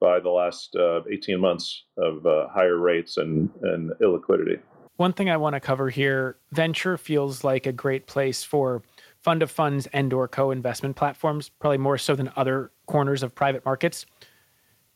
by 0.00 0.20
the 0.20 0.30
last 0.30 0.74
uh, 0.76 1.02
18 1.10 1.40
months 1.40 1.84
of 1.96 2.26
uh, 2.26 2.48
higher 2.48 2.78
rates 2.78 3.16
and, 3.16 3.50
and 3.62 3.92
illiquidity. 4.00 4.60
One 4.96 5.12
thing 5.12 5.30
I 5.30 5.36
want 5.36 5.54
to 5.54 5.60
cover 5.60 5.90
here, 5.90 6.36
venture 6.50 6.96
feels 6.96 7.44
like 7.44 7.66
a 7.66 7.72
great 7.72 8.06
place 8.06 8.44
for 8.44 8.82
fund 9.20 9.42
of 9.42 9.50
funds 9.50 9.86
and 9.92 10.12
or 10.12 10.28
co-investment 10.28 10.96
platforms, 10.96 11.48
probably 11.48 11.78
more 11.78 11.98
so 11.98 12.14
than 12.14 12.30
other 12.36 12.72
corners 12.86 13.22
of 13.22 13.34
private 13.34 13.64
markets. 13.64 14.04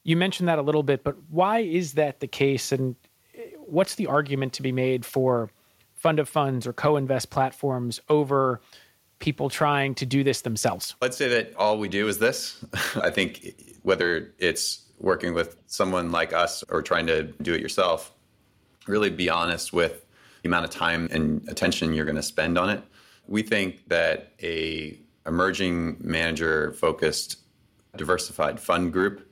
You 0.07 0.17
mentioned 0.17 0.49
that 0.49 0.61
a 0.61 0.63
little 0.63 0.85
bit, 0.85 1.03
but 1.03 1.17
why 1.31 1.59
is 1.59 1.95
that 1.95 2.21
the 2.21 2.29
case? 2.29 2.71
And 2.71 2.95
uh, 3.37 3.41
what's 3.59 3.97
the 3.97 4.07
argument 4.07 4.53
to 4.53 4.63
be 4.63 4.71
made 4.71 5.05
for 5.05 5.51
fund 5.95 6.21
of 6.21 6.29
funds 6.29 6.65
or 6.65 6.73
co-invest 6.73 7.31
platforms 7.31 7.99
over 8.09 8.61
people 9.19 9.51
trying 9.51 9.97
to 9.97 10.07
do 10.07 10.23
this 10.23 10.43
themselves? 10.43 10.95
let's 11.03 11.17
say 11.17 11.29
that 11.29 11.53
all 11.57 11.77
we 11.77 11.89
do 11.89 12.07
is 12.07 12.19
this. 12.19 12.65
I 13.03 13.11
think 13.11 13.57
whether 13.83 14.33
it's 14.39 14.85
working 15.01 15.35
with 15.35 15.57
someone 15.67 16.13
like 16.13 16.33
us 16.33 16.63
or 16.69 16.83
trying 16.83 17.09
to 17.09 17.25
do 17.43 17.53
it 17.53 17.61
yourself 17.61 18.13
really 18.87 19.11
be 19.11 19.29
honest 19.29 19.73
with 19.73 20.07
the 20.43 20.49
amount 20.49 20.65
of 20.65 20.71
time 20.71 21.09
and 21.11 21.47
attention 21.49 21.93
you're 21.93 22.05
going 22.05 22.15
to 22.15 22.23
spend 22.23 22.57
on 22.57 22.71
it. 22.71 22.81
We 23.27 23.43
think 23.43 23.89
that 23.89 24.35
a 24.41 25.01
emerging 25.27 25.97
manager 25.99 26.73
focused 26.75 27.39
diversified 27.97 28.61
fund 28.61 28.93
group 28.93 29.26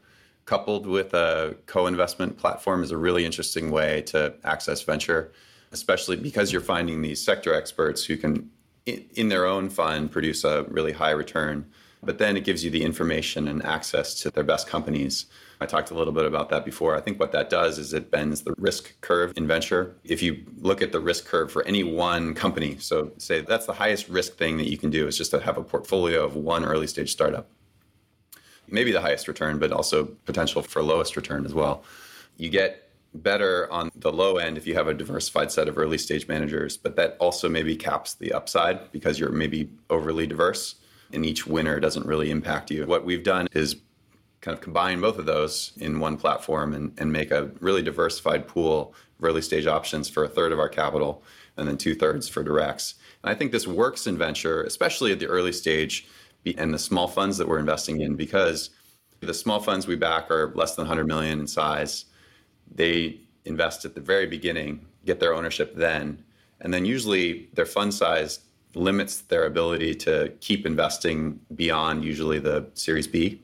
coupled 0.45 0.87
with 0.87 1.15
a 1.15 1.57
co-investment 1.67 2.37
platform 2.37 2.83
is 2.83 2.91
a 2.91 2.97
really 2.97 3.25
interesting 3.25 3.71
way 3.71 4.03
to 4.03 4.35
access 4.45 4.83
venture 4.83 5.33
especially 5.75 6.17
because 6.17 6.53
you're 6.53 6.63
finding 6.63 7.03
these 7.03 7.21
sector 7.21 7.53
experts 7.53 8.05
who 8.05 8.17
can 8.17 8.49
in, 8.87 9.05
in 9.15 9.29
their 9.29 9.45
own 9.45 9.69
fund 9.69 10.11
produce 10.11 10.45
a 10.45 10.63
really 10.65 10.93
high 10.93 11.11
return. 11.11 11.67
But 12.03 12.19
then 12.19 12.37
it 12.37 12.45
gives 12.45 12.65
you 12.65 12.71
the 12.71 12.85
information 12.85 13.49
and 13.49 13.65
access 13.65 14.15
to 14.23 14.31
their 14.31 14.45
best 14.45 14.69
companies. 14.69 15.27
I 15.61 15.67
talked 15.67 15.91
a 15.91 15.95
little 15.95 16.13
bit 16.13 16.27
about 16.27 16.51
that 16.51 16.65
before. 16.65 16.95
I 16.95 17.01
think 17.01 17.19
what 17.19 17.33
that 17.33 17.49
does 17.49 17.79
is 17.79 17.95
it 17.95 18.11
bends 18.11 18.43
the 18.43 18.55
risk 18.59 19.01
curve 19.01 19.33
in 19.37 19.47
venture. 19.47 19.97
If 20.05 20.23
you 20.23 20.45
look 20.59 20.83
at 20.83 20.93
the 20.93 21.01
risk 21.01 21.25
curve 21.25 21.51
for 21.51 21.67
any 21.67 21.83
one 21.83 22.35
company 22.35 22.77
so 22.79 23.11
say 23.19 23.41
that's 23.41 23.67
the 23.67 23.73
highest 23.73 24.09
risk 24.09 24.37
thing 24.37 24.59
that 24.59 24.71
you 24.71 24.79
can 24.79 24.91
do 24.91 25.07
is 25.07 25.17
just 25.17 25.31
to 25.31 25.41
have 25.41 25.57
a 25.57 25.65
portfolio 25.65 26.25
of 26.25 26.37
one 26.37 26.65
early 26.65 26.87
stage 26.87 27.11
startup 27.11 27.49
maybe 28.69 28.93
the 28.93 29.01
highest 29.01 29.29
return, 29.29 29.59
but 29.59 29.73
also 29.73 30.05
potential 30.25 30.62
for 30.62 30.83
lowest 30.83 31.17
return 31.17 31.45
as 31.45 31.55
well. 31.55 31.85
You 32.37 32.49
get 32.49 32.91
better 33.15 33.71
on 33.71 33.91
the 33.95 34.12
low 34.12 34.39
end 34.39 34.59
if 34.59 34.67
you 34.67 34.75
have 34.75 34.89
a 34.89 34.95
diversified 34.95 35.53
set 35.53 35.69
of 35.69 35.79
early 35.79 35.99
stage 35.99 36.27
managers, 36.27 36.77
but 36.77 36.97
that 36.97 37.17
also 37.21 37.49
maybe 37.49 37.77
caps 37.77 38.15
the 38.15 38.33
upside 38.33 38.91
because 38.91 39.19
you're 39.19 39.31
maybe 39.31 39.71
overly 39.89 40.27
diverse 40.27 40.77
and 41.12 41.25
each 41.25 41.47
winner 41.47 41.79
doesn't 41.79 42.07
really 42.07 42.31
impact 42.31 42.71
you. 42.71 42.85
What 42.87 43.05
we've 43.05 43.23
done 43.23 43.47
is 43.53 43.77
kind 44.41 44.55
of 44.55 44.61
combine 44.61 45.01
both 45.01 45.19
of 45.19 45.27
those 45.27 45.73
in 45.77 46.01
one 46.01 46.17
platform 46.17 46.75
and, 46.75 46.93
and 46.99 47.11
make 47.12 47.31
a 47.31 47.51
really 47.61 47.83
diversified 47.83 48.47
pool 48.49 48.95
of 49.19 49.25
early 49.25 49.41
stage 49.41 49.67
options 49.67 50.09
for 50.09 50.25
a 50.25 50.29
third 50.29 50.53
of 50.53 50.59
our 50.59 50.69
capital 50.69 51.23
and 51.57 51.69
then 51.69 51.79
two 51.79 51.95
thirds 51.95 52.29
for 52.29 52.43
directs. 52.43 52.95
And 53.23 53.31
I 53.31 53.35
think 53.35 53.53
this 53.53 53.67
works 53.67 54.07
in 54.07 54.19
venture, 54.19 54.62
especially 54.65 55.12
at 55.12 55.21
the 55.21 55.27
early 55.27 55.53
stage 55.53 56.07
and 56.57 56.73
the 56.73 56.79
small 56.79 57.09
funds 57.09 57.39
that 57.39 57.49
we're 57.49 57.59
investing 57.59 58.01
in 58.01 58.17
because 58.17 58.71
the 59.21 59.35
small 59.35 59.61
funds 59.61 59.87
we 59.87 59.97
back 59.97 60.31
are 60.31 60.53
less 60.55 60.75
than 60.75 60.83
100 60.83 61.07
million 61.07 61.41
in 61.41 61.47
size. 61.47 62.07
They 62.75 63.21
invest 63.45 63.85
at 63.85 63.95
the 63.95 64.01
very 64.01 64.27
beginning, 64.27 64.87
get 65.05 65.21
their 65.21 65.35
ownership 65.35 65.75
then, 65.75 66.23
and 66.61 66.73
then 66.73 66.85
usually 66.85 67.49
their 67.55 67.67
fund 67.67 67.93
size 67.93 68.41
limits 68.75 69.23
their 69.23 69.47
ability 69.47 69.95
to 69.95 70.33
keep 70.41 70.67
investing 70.67 71.39
beyond 71.55 72.05
usually 72.05 72.39
the 72.39 72.67
Series 72.75 73.07
B. 73.07 73.41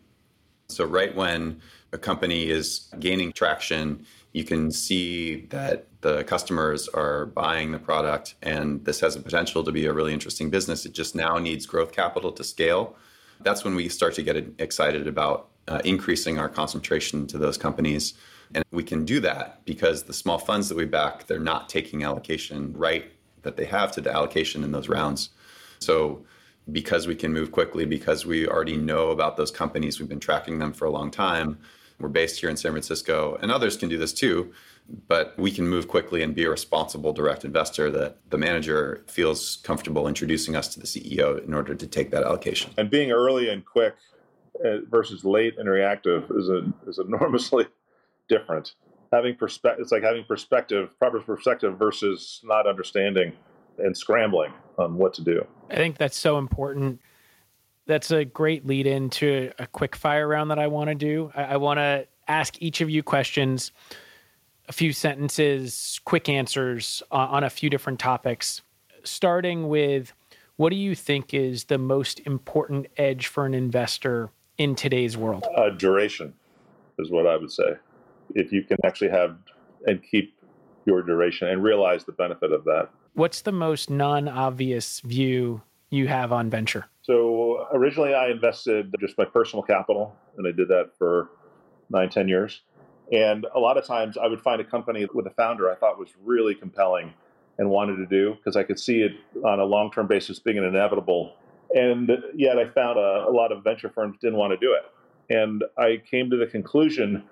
So 0.68 0.84
right 0.84 1.14
when 1.14 1.60
a 1.92 1.98
company 1.98 2.48
is 2.48 2.88
gaining 2.98 3.32
traction, 3.32 4.06
you 4.32 4.44
can 4.44 4.70
see 4.70 5.46
that 5.46 5.86
the 6.02 6.24
customers 6.24 6.88
are 6.88 7.26
buying 7.26 7.72
the 7.72 7.78
product 7.78 8.36
and 8.42 8.84
this 8.84 9.00
has 9.00 9.16
a 9.16 9.20
potential 9.20 9.64
to 9.64 9.72
be 9.72 9.86
a 9.86 9.92
really 9.92 10.12
interesting 10.12 10.50
business. 10.50 10.86
It 10.86 10.92
just 10.92 11.14
now 11.14 11.38
needs 11.38 11.66
growth 11.66 11.92
capital 11.92 12.30
to 12.32 12.44
scale. 12.44 12.96
That's 13.42 13.64
when 13.64 13.74
we 13.74 13.88
start 13.88 14.14
to 14.14 14.22
get 14.22 14.36
excited 14.58 15.08
about 15.08 15.48
uh, 15.66 15.80
increasing 15.84 16.38
our 16.38 16.48
concentration 16.48 17.26
to 17.28 17.38
those 17.38 17.58
companies. 17.58 18.14
And 18.54 18.64
we 18.70 18.82
can 18.82 19.04
do 19.04 19.20
that 19.20 19.64
because 19.64 20.04
the 20.04 20.12
small 20.12 20.38
funds 20.38 20.68
that 20.68 20.76
we 20.76 20.84
back, 20.84 21.26
they're 21.26 21.38
not 21.38 21.68
taking 21.68 22.04
allocation 22.04 22.72
right 22.72 23.12
that 23.42 23.56
they 23.56 23.64
have 23.64 23.92
to 23.92 24.00
the 24.00 24.12
allocation 24.12 24.62
in 24.64 24.72
those 24.72 24.88
rounds. 24.88 25.30
So 25.78 26.24
because 26.70 27.06
we 27.06 27.14
can 27.14 27.32
move 27.32 27.50
quickly, 27.50 27.84
because 27.84 28.26
we 28.26 28.46
already 28.46 28.76
know 28.76 29.10
about 29.10 29.36
those 29.36 29.50
companies, 29.50 29.98
we've 29.98 30.08
been 30.08 30.20
tracking 30.20 30.58
them 30.58 30.72
for 30.72 30.84
a 30.84 30.90
long 30.90 31.10
time. 31.10 31.58
We're 32.00 32.08
based 32.08 32.40
here 32.40 32.48
in 32.48 32.56
San 32.56 32.72
Francisco, 32.72 33.38
and 33.42 33.52
others 33.52 33.76
can 33.76 33.88
do 33.88 33.98
this 33.98 34.12
too. 34.12 34.52
But 35.06 35.38
we 35.38 35.52
can 35.52 35.68
move 35.68 35.86
quickly 35.86 36.22
and 36.22 36.34
be 36.34 36.44
a 36.44 36.50
responsible 36.50 37.12
direct 37.12 37.44
investor 37.44 37.90
that 37.92 38.18
the 38.30 38.38
manager 38.38 39.04
feels 39.06 39.58
comfortable 39.62 40.08
introducing 40.08 40.56
us 40.56 40.68
to 40.74 40.80
the 40.80 40.86
CEO 40.86 41.44
in 41.44 41.54
order 41.54 41.76
to 41.76 41.86
take 41.86 42.10
that 42.10 42.24
allocation. 42.24 42.72
And 42.76 42.90
being 42.90 43.12
early 43.12 43.50
and 43.50 43.64
quick 43.64 43.94
uh, 44.64 44.78
versus 44.90 45.24
late 45.24 45.58
and 45.58 45.68
reactive 45.68 46.28
is 46.34 46.48
a, 46.48 46.72
is 46.88 46.98
enormously 46.98 47.66
different. 48.28 48.74
Having 49.12 49.36
perspective, 49.36 49.82
it's 49.82 49.92
like 49.92 50.02
having 50.02 50.24
perspective, 50.24 50.98
proper 50.98 51.20
perspective 51.20 51.78
versus 51.78 52.40
not 52.42 52.66
understanding 52.66 53.32
and 53.78 53.96
scrambling 53.96 54.52
on 54.78 54.96
what 54.96 55.14
to 55.14 55.22
do. 55.22 55.46
I 55.70 55.76
think 55.76 55.98
that's 55.98 56.18
so 56.18 56.38
important. 56.38 57.00
That's 57.90 58.12
a 58.12 58.24
great 58.24 58.64
lead 58.64 58.86
into 58.86 59.50
a 59.58 59.66
quick 59.66 59.96
fire 59.96 60.28
round 60.28 60.52
that 60.52 60.60
I 60.60 60.68
want 60.68 60.90
to 60.90 60.94
do. 60.94 61.32
I, 61.34 61.42
I 61.42 61.56
want 61.56 61.78
to 61.78 62.06
ask 62.28 62.54
each 62.62 62.80
of 62.80 62.88
you 62.88 63.02
questions, 63.02 63.72
a 64.68 64.72
few 64.72 64.92
sentences, 64.92 66.00
quick 66.04 66.28
answers 66.28 67.02
on, 67.10 67.28
on 67.30 67.44
a 67.44 67.50
few 67.50 67.68
different 67.68 67.98
topics. 67.98 68.62
Starting 69.02 69.68
with 69.68 70.12
what 70.54 70.70
do 70.70 70.76
you 70.76 70.94
think 70.94 71.34
is 71.34 71.64
the 71.64 71.78
most 71.78 72.20
important 72.20 72.86
edge 72.96 73.26
for 73.26 73.44
an 73.44 73.54
investor 73.54 74.30
in 74.56 74.76
today's 74.76 75.16
world? 75.16 75.44
Uh, 75.56 75.70
duration 75.70 76.32
is 77.00 77.10
what 77.10 77.26
I 77.26 77.36
would 77.36 77.50
say. 77.50 77.72
If 78.36 78.52
you 78.52 78.62
can 78.62 78.76
actually 78.84 79.10
have 79.10 79.36
and 79.88 80.00
keep 80.00 80.38
your 80.84 81.02
duration 81.02 81.48
and 81.48 81.60
realize 81.60 82.04
the 82.04 82.12
benefit 82.12 82.52
of 82.52 82.62
that. 82.66 82.90
What's 83.14 83.40
the 83.40 83.50
most 83.50 83.90
non 83.90 84.28
obvious 84.28 85.00
view 85.00 85.62
you 85.90 86.06
have 86.06 86.30
on 86.30 86.50
venture? 86.50 86.86
So 87.10 87.66
originally, 87.72 88.14
I 88.14 88.28
invested 88.30 88.94
just 89.00 89.18
my 89.18 89.24
personal 89.24 89.64
capital, 89.64 90.14
and 90.38 90.46
I 90.46 90.52
did 90.52 90.68
that 90.68 90.92
for 90.96 91.30
nine, 91.90 92.08
ten 92.08 92.28
years. 92.28 92.60
And 93.10 93.48
a 93.52 93.58
lot 93.58 93.76
of 93.76 93.84
times, 93.84 94.16
I 94.16 94.28
would 94.28 94.40
find 94.40 94.60
a 94.60 94.64
company 94.64 95.04
with 95.12 95.26
a 95.26 95.30
founder 95.30 95.68
I 95.68 95.74
thought 95.74 95.98
was 95.98 96.10
really 96.22 96.54
compelling 96.54 97.12
and 97.58 97.68
wanted 97.68 97.96
to 97.96 98.06
do 98.06 98.36
because 98.36 98.54
I 98.54 98.62
could 98.62 98.78
see 98.78 99.00
it 99.00 99.10
on 99.44 99.58
a 99.58 99.64
long 99.64 99.90
term 99.90 100.06
basis 100.06 100.38
being 100.38 100.56
an 100.56 100.62
inevitable. 100.62 101.34
And 101.74 102.12
yet, 102.36 102.60
I 102.60 102.68
found 102.68 102.96
a, 102.96 103.26
a 103.28 103.32
lot 103.32 103.50
of 103.50 103.64
venture 103.64 103.90
firms 103.90 104.16
didn't 104.20 104.38
want 104.38 104.52
to 104.52 104.56
do 104.64 104.72
it. 104.72 105.34
And 105.34 105.64
I 105.76 106.00
came 106.08 106.30
to 106.30 106.36
the 106.36 106.46
conclusion 106.46 107.24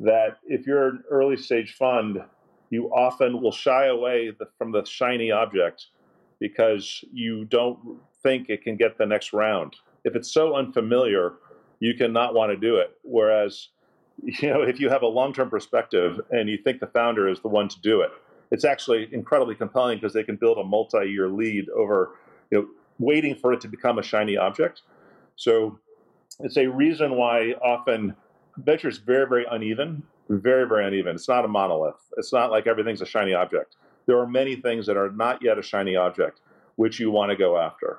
that 0.00 0.36
if 0.44 0.66
you're 0.66 0.88
an 0.88 1.02
early 1.10 1.38
stage 1.38 1.76
fund, 1.78 2.18
you 2.68 2.88
often 2.88 3.40
will 3.40 3.52
shy 3.52 3.86
away 3.86 4.32
the, 4.38 4.48
from 4.58 4.70
the 4.70 4.84
shiny 4.84 5.30
object 5.30 5.86
because 6.40 7.02
you 7.10 7.46
don't 7.46 7.78
think 8.24 8.48
it 8.48 8.62
can 8.62 8.76
get 8.76 8.98
the 8.98 9.06
next 9.06 9.32
round. 9.32 9.76
If 10.04 10.16
it's 10.16 10.32
so 10.32 10.56
unfamiliar, 10.56 11.34
you 11.78 11.94
cannot 11.94 12.34
want 12.34 12.50
to 12.50 12.56
do 12.56 12.76
it. 12.76 12.96
Whereas, 13.02 13.68
you 14.22 14.50
know, 14.50 14.62
if 14.62 14.80
you 14.80 14.88
have 14.88 15.02
a 15.02 15.06
long-term 15.06 15.50
perspective 15.50 16.20
and 16.30 16.48
you 16.48 16.58
think 16.58 16.80
the 16.80 16.88
founder 16.88 17.28
is 17.28 17.40
the 17.40 17.48
one 17.48 17.68
to 17.68 17.80
do 17.80 18.00
it, 18.00 18.10
it's 18.50 18.64
actually 18.64 19.08
incredibly 19.12 19.54
compelling 19.54 19.98
because 19.98 20.12
they 20.12 20.24
can 20.24 20.36
build 20.36 20.58
a 20.58 20.64
multi-year 20.64 21.28
lead 21.28 21.68
over, 21.70 22.16
you 22.50 22.58
know, 22.58 22.68
waiting 22.98 23.36
for 23.36 23.52
it 23.52 23.60
to 23.60 23.68
become 23.68 23.98
a 23.98 24.02
shiny 24.02 24.36
object. 24.36 24.82
So 25.36 25.78
it's 26.40 26.56
a 26.56 26.66
reason 26.66 27.16
why 27.16 27.52
often 27.62 28.14
venture 28.56 28.88
is 28.88 28.98
very, 28.98 29.28
very 29.28 29.46
uneven 29.50 30.02
very, 30.28 30.66
very 30.66 30.86
uneven. 30.86 31.14
It's 31.14 31.28
not 31.28 31.44
a 31.44 31.48
monolith. 31.48 32.00
It's 32.16 32.32
not 32.32 32.50
like 32.50 32.66
everything's 32.66 33.02
a 33.02 33.06
shiny 33.06 33.34
object. 33.34 33.76
There 34.06 34.18
are 34.18 34.26
many 34.26 34.56
things 34.56 34.86
that 34.86 34.96
are 34.96 35.10
not 35.10 35.42
yet 35.42 35.58
a 35.58 35.62
shiny 35.62 35.96
object, 35.96 36.40
which 36.76 36.98
you 37.00 37.10
want 37.10 37.30
to 37.30 37.36
go 37.36 37.58
after. 37.58 37.98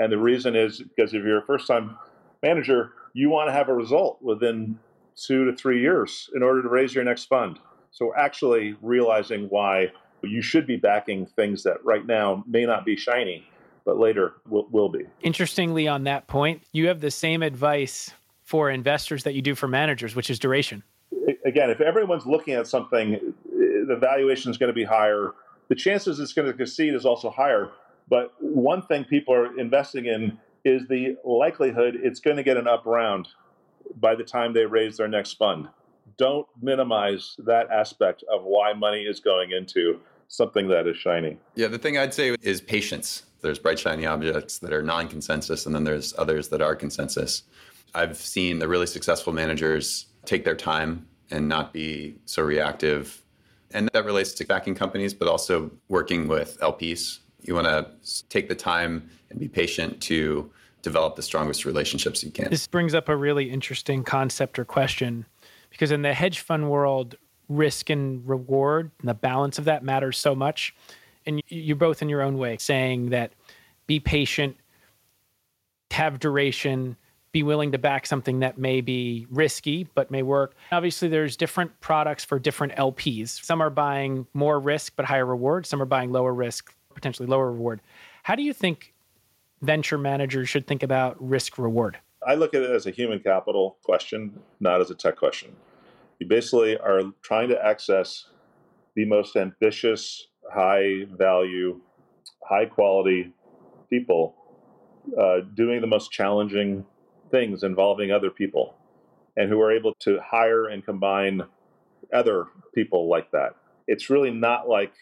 And 0.00 0.10
the 0.10 0.18
reason 0.18 0.56
is 0.56 0.82
because 0.82 1.14
if 1.14 1.22
you're 1.22 1.38
a 1.38 1.46
first 1.46 1.68
time 1.68 1.96
manager, 2.42 2.92
you 3.12 3.30
want 3.30 3.48
to 3.48 3.52
have 3.52 3.68
a 3.68 3.74
result 3.74 4.20
within 4.20 4.78
two 5.14 5.44
to 5.44 5.56
three 5.56 5.80
years 5.80 6.28
in 6.34 6.42
order 6.42 6.62
to 6.62 6.68
raise 6.68 6.94
your 6.94 7.04
next 7.04 7.26
fund. 7.26 7.60
So, 7.92 8.12
actually 8.16 8.76
realizing 8.82 9.46
why 9.48 9.92
you 10.22 10.42
should 10.42 10.66
be 10.66 10.76
backing 10.76 11.26
things 11.26 11.62
that 11.64 11.84
right 11.84 12.06
now 12.06 12.44
may 12.46 12.64
not 12.64 12.84
be 12.84 12.96
shiny, 12.96 13.46
but 13.84 13.98
later 13.98 14.34
will, 14.48 14.66
will 14.70 14.88
be. 14.88 15.04
Interestingly, 15.22 15.86
on 15.86 16.04
that 16.04 16.26
point, 16.26 16.62
you 16.72 16.88
have 16.88 17.00
the 17.00 17.10
same 17.10 17.42
advice 17.42 18.12
for 18.42 18.70
investors 18.70 19.24
that 19.24 19.34
you 19.34 19.42
do 19.42 19.54
for 19.54 19.68
managers, 19.68 20.16
which 20.16 20.30
is 20.30 20.38
duration 20.38 20.82
again, 21.44 21.70
if 21.70 21.80
everyone's 21.80 22.26
looking 22.26 22.54
at 22.54 22.66
something, 22.66 23.14
eh, 23.14 23.18
the 23.86 23.96
valuation 24.00 24.50
is 24.50 24.56
going 24.56 24.68
to 24.68 24.74
be 24.74 24.84
higher. 24.84 25.32
The 25.68 25.74
chances 25.74 26.18
it's 26.18 26.32
going 26.32 26.50
to 26.50 26.56
succeed 26.56 26.94
is 26.94 27.04
also 27.04 27.30
higher. 27.30 27.70
But 28.10 28.34
one 28.40 28.82
thing 28.82 29.04
people 29.04 29.32
are 29.32 29.58
investing 29.58 30.06
in 30.06 30.36
is 30.64 30.82
the 30.88 31.16
likelihood 31.24 31.96
it's 32.02 32.20
going 32.20 32.36
to 32.36 32.42
get 32.42 32.56
an 32.56 32.66
up 32.66 32.84
round 32.84 33.28
by 33.96 34.14
the 34.14 34.24
time 34.24 34.52
they 34.52 34.66
raise 34.66 34.96
their 34.96 35.08
next 35.08 35.34
fund. 35.34 35.68
Don't 36.18 36.46
minimize 36.60 37.36
that 37.38 37.70
aspect 37.70 38.24
of 38.30 38.42
why 38.42 38.74
money 38.74 39.02
is 39.02 39.20
going 39.20 39.52
into 39.52 40.00
something 40.28 40.68
that 40.68 40.86
is 40.86 40.96
shiny. 40.96 41.38
Yeah, 41.54 41.68
the 41.68 41.78
thing 41.78 41.96
I'd 41.96 42.12
say 42.12 42.36
is 42.42 42.60
patience. 42.60 43.24
There's 43.40 43.58
bright, 43.58 43.78
shiny 43.78 44.04
objects 44.04 44.58
that 44.58 44.72
are 44.72 44.82
non 44.82 45.08
consensus, 45.08 45.64
and 45.64 45.74
then 45.74 45.84
there's 45.84 46.12
others 46.18 46.48
that 46.48 46.60
are 46.60 46.76
consensus. 46.76 47.44
I've 47.94 48.16
seen 48.16 48.58
the 48.58 48.68
really 48.68 48.86
successful 48.86 49.32
managers 49.32 50.06
take 50.26 50.44
their 50.44 50.54
time 50.54 51.06
and 51.30 51.48
not 51.48 51.72
be 51.72 52.16
so 52.26 52.42
reactive. 52.42 53.22
And 53.72 53.88
that 53.92 54.04
relates 54.04 54.32
to 54.34 54.44
backing 54.44 54.74
companies, 54.74 55.14
but 55.14 55.28
also 55.28 55.70
working 55.88 56.28
with 56.28 56.58
LPs. 56.60 57.20
You 57.42 57.54
want 57.54 57.66
to 57.66 57.90
take 58.28 58.48
the 58.48 58.54
time 58.54 59.08
and 59.30 59.38
be 59.38 59.48
patient 59.48 60.00
to 60.02 60.50
develop 60.82 61.16
the 61.16 61.22
strongest 61.22 61.64
relationships 61.64 62.22
you 62.22 62.30
can. 62.30 62.50
This 62.50 62.66
brings 62.66 62.94
up 62.94 63.08
a 63.08 63.16
really 63.16 63.50
interesting 63.50 64.02
concept 64.02 64.58
or 64.58 64.64
question 64.64 65.26
because 65.70 65.90
in 65.90 66.02
the 66.02 66.14
hedge 66.14 66.40
fund 66.40 66.70
world, 66.70 67.16
risk 67.48 67.90
and 67.90 68.26
reward 68.28 68.90
and 69.00 69.08
the 69.08 69.14
balance 69.14 69.58
of 69.58 69.64
that 69.64 69.82
matters 69.82 70.16
so 70.16 70.34
much. 70.34 70.74
And 71.26 71.42
you're 71.48 71.76
both 71.76 72.00
in 72.00 72.08
your 72.08 72.22
own 72.22 72.38
way 72.38 72.56
saying 72.58 73.10
that 73.10 73.32
be 73.86 74.00
patient, 74.00 74.56
have 75.90 76.18
duration, 76.18 76.96
be 77.32 77.42
willing 77.42 77.72
to 77.72 77.78
back 77.78 78.06
something 78.06 78.40
that 78.40 78.58
may 78.58 78.80
be 78.80 79.26
risky 79.30 79.86
but 79.94 80.10
may 80.10 80.22
work. 80.22 80.54
Obviously, 80.72 81.08
there's 81.08 81.36
different 81.36 81.78
products 81.80 82.24
for 82.24 82.38
different 82.38 82.74
LPs. 82.74 83.44
Some 83.44 83.60
are 83.60 83.70
buying 83.70 84.26
more 84.34 84.58
risk 84.58 84.94
but 84.96 85.04
higher 85.04 85.26
reward, 85.26 85.66
some 85.66 85.80
are 85.82 85.86
buying 85.86 86.10
lower 86.10 86.34
risk, 86.34 86.74
potentially 87.00 87.26
lower 87.26 87.50
reward. 87.50 87.80
How 88.22 88.34
do 88.34 88.42
you 88.42 88.52
think 88.52 88.92
venture 89.62 89.98
managers 89.98 90.48
should 90.48 90.66
think 90.66 90.82
about 90.82 91.16
risk 91.18 91.58
reward? 91.58 91.98
I 92.26 92.34
look 92.34 92.52
at 92.54 92.62
it 92.62 92.70
as 92.70 92.86
a 92.86 92.90
human 92.90 93.20
capital 93.20 93.78
question, 93.82 94.38
not 94.60 94.82
as 94.82 94.90
a 94.90 94.94
tech 94.94 95.16
question. 95.16 95.56
You 96.18 96.26
basically 96.26 96.76
are 96.76 97.00
trying 97.22 97.48
to 97.48 97.64
access 97.64 98.26
the 98.94 99.06
most 99.06 99.36
ambitious, 99.36 100.28
high 100.52 101.06
value, 101.16 101.80
high 102.46 102.66
quality 102.66 103.32
people 103.88 104.34
uh, 105.18 105.40
doing 105.54 105.80
the 105.80 105.86
most 105.86 106.10
challenging 106.10 106.84
things 107.30 107.62
involving 107.62 108.12
other 108.12 108.30
people 108.30 108.74
and 109.38 109.48
who 109.48 109.58
are 109.60 109.72
able 109.72 109.94
to 110.00 110.18
hire 110.22 110.66
and 110.66 110.84
combine 110.84 111.42
other 112.12 112.48
people 112.74 113.08
like 113.08 113.30
that. 113.30 113.54
It's 113.86 114.10
really 114.10 114.30
not 114.30 114.68
like 114.68 114.92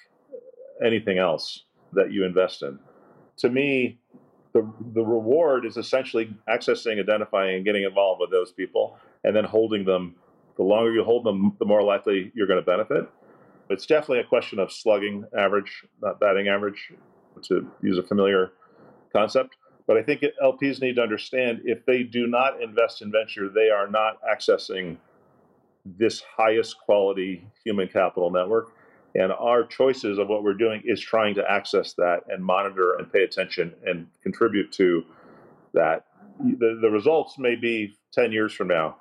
anything 0.84 1.18
else 1.18 1.64
that 1.92 2.12
you 2.12 2.24
invest 2.24 2.62
in. 2.62 2.78
To 3.38 3.50
me, 3.50 3.98
the, 4.52 4.70
the 4.94 5.02
reward 5.02 5.64
is 5.64 5.76
essentially 5.76 6.34
accessing, 6.48 7.00
identifying, 7.00 7.56
and 7.56 7.64
getting 7.64 7.84
involved 7.84 8.20
with 8.20 8.30
those 8.30 8.52
people 8.52 8.98
and 9.24 9.34
then 9.34 9.44
holding 9.44 9.84
them. 9.84 10.16
The 10.56 10.64
longer 10.64 10.92
you 10.92 11.04
hold 11.04 11.24
them, 11.24 11.56
the 11.60 11.64
more 11.64 11.82
likely 11.82 12.32
you're 12.34 12.48
going 12.48 12.58
to 12.58 12.66
benefit. 12.66 13.08
It's 13.70 13.86
definitely 13.86 14.20
a 14.20 14.24
question 14.24 14.58
of 14.58 14.72
slugging 14.72 15.24
average, 15.38 15.84
not 16.02 16.18
batting 16.18 16.48
average, 16.48 16.92
to 17.42 17.70
use 17.82 17.98
a 17.98 18.02
familiar 18.02 18.52
concept. 19.12 19.56
But 19.86 19.96
I 19.96 20.02
think 20.02 20.22
LPs 20.42 20.80
need 20.80 20.96
to 20.96 21.02
understand 21.02 21.62
if 21.64 21.84
they 21.86 22.02
do 22.02 22.26
not 22.26 22.60
invest 22.62 23.02
in 23.02 23.12
venture, 23.12 23.48
they 23.48 23.70
are 23.70 23.88
not 23.88 24.18
accessing 24.22 24.96
this 25.84 26.22
highest 26.36 26.78
quality 26.78 27.46
human 27.64 27.88
capital 27.88 28.30
network. 28.30 28.72
And 29.14 29.32
our 29.32 29.64
choices 29.64 30.18
of 30.18 30.28
what 30.28 30.42
we're 30.42 30.54
doing 30.54 30.82
is 30.84 31.00
trying 31.00 31.34
to 31.36 31.50
access 31.50 31.94
that 31.94 32.20
and 32.28 32.44
monitor 32.44 32.96
and 32.96 33.10
pay 33.12 33.24
attention 33.24 33.74
and 33.86 34.06
contribute 34.22 34.70
to 34.72 35.04
that. 35.72 36.06
The, 36.40 36.78
the 36.80 36.90
results 36.90 37.38
may 37.38 37.56
be 37.56 37.96
10 38.12 38.32
years 38.32 38.52
from 38.52 38.68
now, 38.68 38.96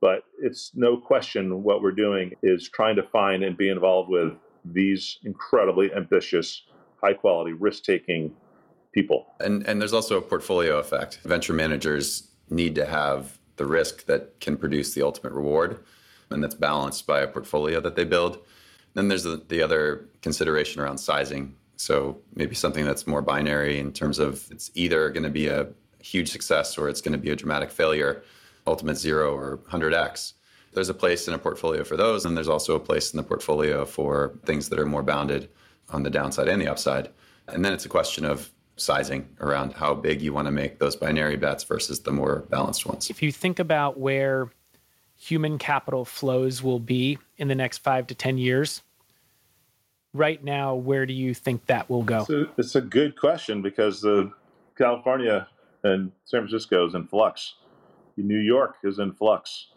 But 0.00 0.24
it's 0.38 0.72
no 0.74 0.96
question 0.96 1.62
what 1.62 1.82
we're 1.82 1.92
doing 1.92 2.32
is 2.42 2.68
trying 2.68 2.96
to 2.96 3.02
find 3.02 3.42
and 3.42 3.56
be 3.56 3.68
involved 3.68 4.10
with 4.10 4.34
these 4.64 5.18
incredibly 5.24 5.92
ambitious, 5.94 6.62
high 7.00 7.14
quality, 7.14 7.52
risk 7.52 7.84
taking 7.84 8.34
people. 8.92 9.26
And 9.40 9.66
and 9.66 9.80
there's 9.80 9.92
also 9.92 10.16
a 10.16 10.22
portfolio 10.22 10.78
effect. 10.78 11.20
Venture 11.24 11.52
managers 11.52 12.28
need 12.50 12.74
to 12.76 12.86
have 12.86 13.38
the 13.56 13.66
risk 13.66 14.06
that 14.06 14.40
can 14.40 14.56
produce 14.56 14.94
the 14.94 15.02
ultimate 15.02 15.32
reward, 15.32 15.84
and 16.30 16.42
that's 16.42 16.54
balanced 16.54 17.06
by 17.06 17.20
a 17.20 17.26
portfolio 17.26 17.80
that 17.80 17.96
they 17.96 18.04
build. 18.04 18.38
Then 18.96 19.08
there's 19.08 19.24
the, 19.24 19.42
the 19.48 19.60
other 19.60 20.08
consideration 20.22 20.80
around 20.80 20.96
sizing. 20.96 21.54
So 21.76 22.18
maybe 22.34 22.54
something 22.54 22.86
that's 22.86 23.06
more 23.06 23.20
binary 23.20 23.78
in 23.78 23.92
terms 23.92 24.18
of 24.18 24.50
it's 24.50 24.70
either 24.74 25.10
going 25.10 25.22
to 25.22 25.30
be 25.30 25.48
a 25.48 25.68
huge 26.00 26.30
success 26.30 26.78
or 26.78 26.88
it's 26.88 27.02
going 27.02 27.12
to 27.12 27.18
be 27.18 27.28
a 27.28 27.36
dramatic 27.36 27.70
failure, 27.70 28.24
ultimate 28.66 28.96
zero 28.96 29.36
or 29.36 29.58
100x. 29.70 30.32
There's 30.72 30.88
a 30.88 30.94
place 30.94 31.28
in 31.28 31.34
a 31.34 31.38
portfolio 31.38 31.84
for 31.84 31.98
those, 31.98 32.24
and 32.24 32.34
there's 32.34 32.48
also 32.48 32.74
a 32.74 32.80
place 32.80 33.12
in 33.12 33.18
the 33.18 33.22
portfolio 33.22 33.84
for 33.84 34.38
things 34.46 34.70
that 34.70 34.78
are 34.78 34.86
more 34.86 35.02
bounded 35.02 35.50
on 35.90 36.02
the 36.02 36.10
downside 36.10 36.48
and 36.48 36.60
the 36.60 36.68
upside. 36.68 37.10
And 37.48 37.62
then 37.62 37.74
it's 37.74 37.84
a 37.84 37.90
question 37.90 38.24
of 38.24 38.50
sizing 38.76 39.28
around 39.40 39.74
how 39.74 39.92
big 39.92 40.22
you 40.22 40.32
want 40.32 40.46
to 40.46 40.52
make 40.52 40.78
those 40.78 40.96
binary 40.96 41.36
bets 41.36 41.64
versus 41.64 42.00
the 42.00 42.12
more 42.12 42.46
balanced 42.48 42.86
ones. 42.86 43.10
If 43.10 43.22
you 43.22 43.30
think 43.30 43.58
about 43.58 43.98
where 43.98 44.50
human 45.18 45.58
capital 45.58 46.06
flows 46.06 46.62
will 46.62 46.78
be 46.78 47.18
in 47.36 47.48
the 47.48 47.54
next 47.54 47.78
five 47.78 48.06
to 48.06 48.14
10 48.14 48.38
years, 48.38 48.82
right 50.16 50.42
now, 50.42 50.74
where 50.74 51.06
do 51.06 51.12
you 51.12 51.34
think 51.34 51.66
that 51.66 51.88
will 51.88 52.02
go? 52.02 52.20
It's 52.20 52.30
a, 52.30 52.48
it's 52.58 52.74
a 52.74 52.80
good 52.80 53.18
question 53.18 53.62
because 53.62 54.00
the 54.00 54.32
California 54.76 55.48
and 55.84 56.12
San 56.24 56.40
Francisco 56.40 56.86
is 56.86 56.94
in 56.94 57.06
flux. 57.06 57.54
New 58.16 58.38
York 58.38 58.76
is 58.82 58.98
in 58.98 59.12
flux. 59.12 59.68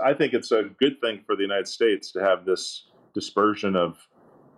I 0.00 0.14
think 0.14 0.32
it's 0.32 0.52
a 0.52 0.64
good 0.78 1.00
thing 1.00 1.22
for 1.26 1.36
the 1.36 1.42
United 1.42 1.68
States 1.68 2.12
to 2.12 2.20
have 2.20 2.44
this 2.44 2.84
dispersion 3.14 3.76
of 3.76 4.08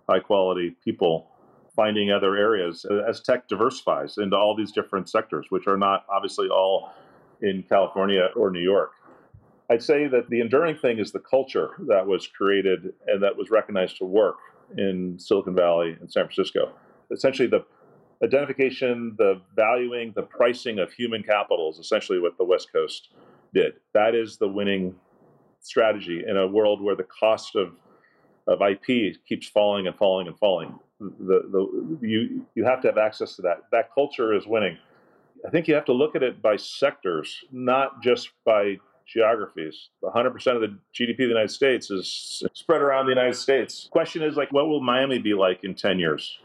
high 0.07 0.19
quality 0.19 0.75
people 0.83 1.27
finding 1.75 2.11
other 2.11 2.35
areas 2.35 2.85
as 3.07 3.21
tech 3.21 3.47
diversifies 3.47 4.17
into 4.17 4.35
all 4.35 4.55
these 4.55 4.71
different 4.71 5.09
sectors, 5.09 5.45
which 5.49 5.67
are 5.67 5.77
not 5.77 6.05
obviously 6.09 6.47
all 6.47 6.91
in 7.41 7.63
California 7.69 8.29
or 8.35 8.49
New 8.49 8.61
York. 8.61 8.93
I'd 9.69 9.83
say 9.83 10.07
that 10.07 10.29
the 10.29 10.39
enduring 10.41 10.77
thing 10.77 10.97
is 10.97 11.11
the 11.11 11.19
culture 11.19 11.71
that 11.87 12.07
was 12.07 12.25
created 12.25 12.93
and 13.05 13.21
that 13.21 13.37
was 13.37 13.51
recognized 13.51 13.97
to 13.97 14.05
work 14.05 14.37
in 14.77 15.17
Silicon 15.19 15.55
Valley 15.55 15.97
and 15.99 16.11
San 16.11 16.25
Francisco. 16.25 16.73
Essentially, 17.11 17.47
the 17.47 17.65
identification, 18.23 19.15
the 19.17 19.41
valuing, 19.55 20.11
the 20.15 20.23
pricing 20.23 20.79
of 20.79 20.91
human 20.91 21.23
capital 21.23 21.69
is 21.69 21.79
essentially 21.79 22.19
what 22.19 22.37
the 22.37 22.43
West 22.43 22.71
Coast 22.73 23.09
did. 23.53 23.73
That 23.93 24.15
is 24.15 24.37
the 24.37 24.47
winning 24.47 24.95
strategy 25.59 26.23
in 26.27 26.37
a 26.37 26.47
world 26.47 26.81
where 26.81 26.95
the 26.95 27.03
cost 27.03 27.55
of 27.55 27.73
of 28.47 28.61
IP 28.61 29.17
keeps 29.27 29.47
falling 29.47 29.87
and 29.87 29.95
falling 29.97 30.27
and 30.27 30.37
falling. 30.39 30.79
The, 30.99 31.41
the, 31.51 31.97
you, 32.01 32.45
you 32.55 32.63
have 32.63 32.81
to 32.81 32.87
have 32.87 32.97
access 32.97 33.35
to 33.35 33.41
that. 33.43 33.63
That 33.71 33.93
culture 33.93 34.33
is 34.33 34.47
winning. 34.47 34.77
I 35.45 35.49
think 35.49 35.67
you 35.67 35.75
have 35.75 35.85
to 35.85 35.93
look 35.93 36.15
at 36.15 36.23
it 36.23 36.41
by 36.41 36.55
sectors, 36.55 37.43
not 37.51 38.01
just 38.01 38.29
by 38.45 38.77
geographies. 39.07 39.89
100% 40.03 40.35
of 40.55 40.61
the 40.61 40.77
GDP 40.93 41.11
of 41.11 41.17
the 41.17 41.25
United 41.25 41.51
States 41.51 41.89
is 41.89 42.43
spread 42.53 42.81
around 42.81 43.05
the 43.05 43.11
United 43.11 43.35
States. 43.35 43.87
Question 43.91 44.21
is 44.21 44.35
like, 44.35 44.51
what 44.51 44.67
will 44.67 44.81
Miami 44.81 45.19
be 45.19 45.33
like 45.33 45.63
in 45.63 45.73
10 45.73 45.99
years? 45.99 46.39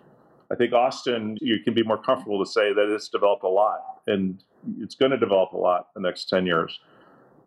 I 0.50 0.54
think 0.54 0.72
Austin, 0.72 1.36
you 1.40 1.60
can 1.60 1.74
be 1.74 1.82
more 1.82 2.00
comfortable 2.00 2.44
to 2.44 2.50
say 2.50 2.72
that 2.72 2.94
it's 2.94 3.08
developed 3.08 3.42
a 3.42 3.48
lot 3.48 3.80
and 4.06 4.42
it's 4.78 4.94
going 4.94 5.10
to 5.10 5.18
develop 5.18 5.52
a 5.52 5.56
lot 5.56 5.88
in 5.96 6.02
the 6.02 6.08
next 6.08 6.28
10 6.28 6.46
years. 6.46 6.78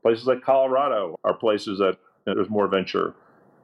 Places 0.01 0.25
like 0.25 0.41
Colorado 0.41 1.15
are 1.23 1.33
places 1.33 1.79
that 1.79 1.97
there's 2.25 2.49
more 2.49 2.67
venture. 2.67 3.13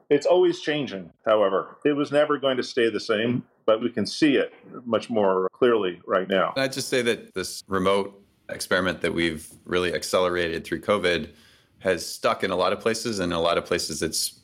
It's 0.10 0.26
always 0.26 0.60
changing, 0.60 1.12
however. 1.26 1.78
It 1.86 1.94
was 1.94 2.12
never 2.12 2.38
going 2.38 2.58
to 2.58 2.64
stay 2.64 2.90
the 2.90 3.00
same, 3.00 3.44
but 3.66 3.82
we 3.82 3.90
can 3.90 4.06
see 4.06 4.36
it 4.36 4.54
much 4.86 5.10
more 5.10 5.50
clearly 5.54 6.02
right 6.06 6.28
now. 6.28 6.54
I'd 6.58 6.74
just 6.74 6.90
say 6.90 7.02
that 7.02 7.34
this 7.34 7.64
remote 7.68 8.22
experiment 8.50 9.02
that 9.02 9.14
we've 9.14 9.48
really 9.66 9.94
accelerated 9.94 10.64
through 10.64 10.82
COVID 10.82 11.30
has 11.80 12.06
stuck 12.06 12.44
in 12.44 12.52
a 12.52 12.56
lot 12.56 12.74
of 12.74 12.80
places, 12.80 13.20
and 13.20 13.32
in 13.32 13.38
a 13.38 13.42
lot 13.42 13.58
of 13.58 13.66
places 13.66 14.02
it's 14.02 14.40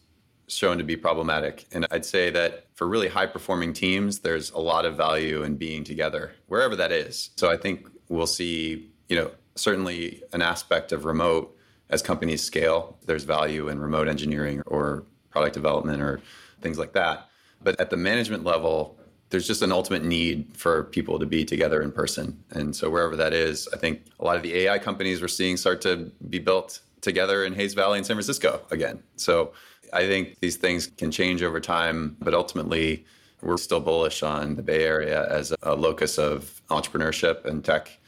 shown 0.47 0.77
to 0.77 0.83
be 0.83 0.95
problematic. 0.95 1.65
And 1.71 1.85
I'd 1.91 2.05
say 2.05 2.29
that 2.31 2.67
for 2.73 2.87
really 2.87 3.09
high 3.09 3.25
performing 3.25 3.73
teams, 3.73 4.19
there's 4.19 4.49
a 4.51 4.59
lot 4.59 4.85
of 4.85 4.95
value 4.95 5.43
in 5.43 5.57
being 5.57 5.83
together, 5.83 6.31
wherever 6.47 6.75
that 6.77 6.91
is. 6.91 7.31
So 7.35 7.49
I 7.51 7.57
think 7.57 7.87
we'll 8.07 8.27
see, 8.27 8.89
you 9.09 9.17
know, 9.17 9.31
certainly 9.55 10.23
an 10.33 10.41
aspect 10.41 10.91
of 10.91 11.05
remote 11.05 11.55
as 11.89 12.01
companies 12.01 12.43
scale. 12.43 12.97
There's 13.05 13.23
value 13.23 13.67
in 13.67 13.79
remote 13.79 14.07
engineering 14.07 14.61
or 14.65 15.03
product 15.29 15.53
development 15.53 16.01
or 16.01 16.21
things 16.61 16.79
like 16.79 16.93
that. 16.93 17.29
But 17.61 17.79
at 17.79 17.89
the 17.89 17.97
management 17.97 18.43
level, 18.43 18.96
there's 19.30 19.47
just 19.47 19.61
an 19.61 19.71
ultimate 19.71 20.03
need 20.03 20.47
for 20.55 20.84
people 20.86 21.19
to 21.19 21.25
be 21.25 21.43
together 21.43 21.82
in 21.82 21.91
person. 21.91 22.41
And 22.51 22.75
so 22.75 22.89
wherever 22.89 23.15
that 23.15 23.34
is, 23.34 23.67
I 23.73 23.78
think 23.78 24.01
a 24.19 24.25
lot 24.25 24.38
of 24.38 24.43
the 24.43 24.55
AI 24.55 24.80
companies 24.80 25.21
we're 25.21 25.28
seeing 25.28 25.57
start 25.57 25.82
to 25.82 26.11
be 26.30 26.39
built 26.39 26.80
together 27.01 27.43
in 27.43 27.53
Hayes 27.53 27.73
Valley 27.73 27.97
and 27.97 28.07
San 28.07 28.15
Francisco 28.15 28.61
again. 28.71 29.03
So 29.17 29.53
I 29.93 30.07
think 30.07 30.39
these 30.39 30.55
things 30.55 30.88
can 30.88 31.11
change 31.11 31.43
over 31.43 31.59
time, 31.59 32.17
but 32.19 32.34
ultimately, 32.34 33.05
we're 33.41 33.57
still 33.57 33.80
bullish 33.80 34.23
on 34.23 34.55
the 34.55 34.63
Bay 34.63 34.84
Area 34.84 35.30
as 35.30 35.53
a 35.61 35.75
locus 35.75 36.17
of 36.17 36.59
entrepreneurship 36.69 37.45
and 37.45 37.63
tech. 37.63 37.99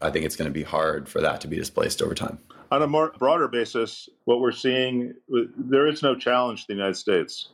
I 0.00 0.10
think 0.10 0.24
it's 0.24 0.36
going 0.36 0.48
to 0.48 0.54
be 0.54 0.62
hard 0.62 1.08
for 1.08 1.20
that 1.20 1.40
to 1.42 1.48
be 1.48 1.56
displaced 1.56 2.00
over 2.00 2.14
time. 2.14 2.38
On 2.70 2.82
a 2.82 2.86
more 2.86 3.12
broader 3.18 3.48
basis, 3.48 4.08
what 4.24 4.40
we're 4.40 4.52
seeing, 4.52 5.14
there 5.28 5.86
is 5.86 6.02
no 6.02 6.14
challenge 6.14 6.62
to 6.62 6.68
the 6.68 6.74
United 6.74 6.96
States. 6.96 7.50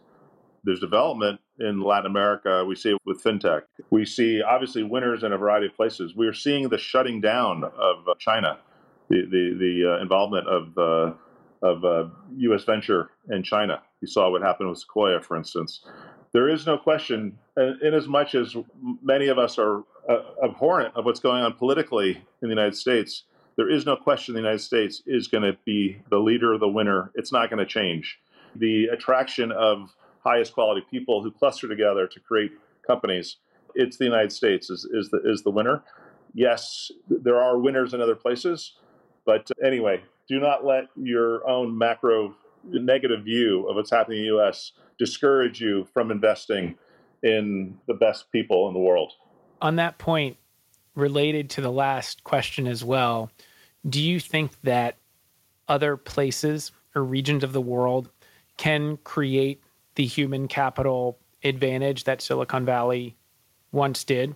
There's 0.65 0.81
development 0.81 1.41
in 1.59 1.81
Latin 1.81 2.11
America. 2.11 2.65
We 2.65 2.75
see 2.75 2.91
it 2.91 2.99
with 3.05 3.23
fintech. 3.23 3.63
We 3.91 4.05
see 4.05 4.43
obviously 4.43 4.83
winners 4.83 5.23
in 5.23 5.33
a 5.33 5.39
variety 5.39 5.67
of 5.67 5.77
places. 5.77 6.15
We 6.17 6.27
are 6.27 6.33
seeing 6.33 6.69
the 6.69 6.79
shutting 6.79 7.21
down 7.21 7.65
of 7.65 8.19
China, 8.19 8.59
the 9.09 9.23
the, 9.23 9.57
the 9.59 9.95
uh, 9.95 10.03
involvement 10.03 10.49
of 10.49 10.79
uh, 10.79 11.15
of 11.63 11.85
uh, 11.85 12.09
U.S. 12.39 12.65
venture 12.65 13.11
in 13.31 13.43
China. 13.43 13.83
You 14.01 14.09
saw 14.09 14.31
what 14.31 14.43
happened 14.43 14.69
with 14.69 14.79
Sequoia, 14.79 15.21
for 15.21 15.37
instance. 15.37 15.81
There 16.33 16.49
is 16.49 16.67
no 16.67 16.77
question, 16.77 17.39
in 17.57 17.95
as 17.95 18.09
much 18.09 18.35
as 18.35 18.57
many 19.03 19.29
of 19.29 19.39
us 19.39 19.57
are 19.59 19.85
uh, 20.09 20.23
abhorrent 20.43 20.95
of 20.97 21.05
what's 21.05 21.21
going 21.21 21.43
on 21.43 21.55
politically 21.55 22.17
in 22.43 22.49
the 22.49 22.49
United 22.49 22.77
States, 22.77 23.23
there 23.57 23.71
is 23.71 23.87
no 23.87 23.97
question 23.97 24.35
the 24.35 24.41
United 24.41 24.61
States 24.61 25.03
is 25.07 25.29
going 25.29 25.45
to 25.45 25.57
be 25.65 26.03
the 26.11 26.19
leader, 26.19 26.59
the 26.59 26.69
winner. 26.69 27.13
It's 27.15 27.33
not 27.33 27.51
going 27.51 27.61
to 27.61 27.67
change. 27.67 28.19
The 28.57 28.87
attraction 28.87 29.53
of 29.53 29.95
highest 30.25 30.55
quality 30.55 30.85
people 30.91 31.23
who 31.23 31.31
cluster 31.31 31.69
together 31.69 32.07
to 32.07 32.21
create 32.21 32.53
companies, 32.87 33.37
it's 33.75 33.97
the 33.97 34.05
United 34.05 34.33
States 34.33 34.71
is, 34.71 34.85
is 34.93 35.11
the 35.11 35.21
is 35.25 35.43
the 35.43 35.51
winner. 35.51 35.83
Yes, 36.35 36.91
there 37.09 37.41
are 37.41 37.59
winners 37.59 37.95
in 37.95 38.01
other 38.01 38.17
places, 38.17 38.73
but 39.25 39.51
anyway, 39.65 40.03
do 40.29 40.41
not 40.41 40.65
let 40.65 40.85
your 40.97 41.47
own 41.49 41.77
macro 41.77 42.35
negative 42.65 43.25
view 43.25 43.69
of 43.69 43.77
what's 43.77 43.91
happening 43.91 44.21
in 44.21 44.25
the 44.25 44.39
US 44.39 44.73
discourage 44.99 45.61
you 45.61 45.87
from 45.93 46.11
investing 46.11 46.77
in 47.23 47.77
the 47.87 47.95
best 47.95 48.31
people 48.33 48.69
in 48.69 48.75
the 48.75 48.81
world. 48.81 49.13
On 49.61 49.77
that 49.77 49.99
point, 49.99 50.37
related 50.95 51.51
to 51.51 51.61
the 51.61 51.73
last 51.73 52.25
question 52.25 52.67
as 52.67 52.85
well, 52.85 53.31
do 53.89 54.01
you 54.01 54.21
think 54.21 54.61
that 54.63 54.97
other 55.69 55.97
places 55.97 56.73
or 56.95 57.03
regions 57.03 57.43
of 57.43 57.53
the 57.53 57.61
world 57.61 58.11
can 58.57 58.99
create 58.99 59.63
the 59.95 60.07
human 60.07 60.49
capital 60.49 61.19
advantage 61.43 62.05
that 62.05 62.23
Silicon 62.23 62.65
Valley 62.65 63.17
once 63.73 64.05
did? 64.05 64.35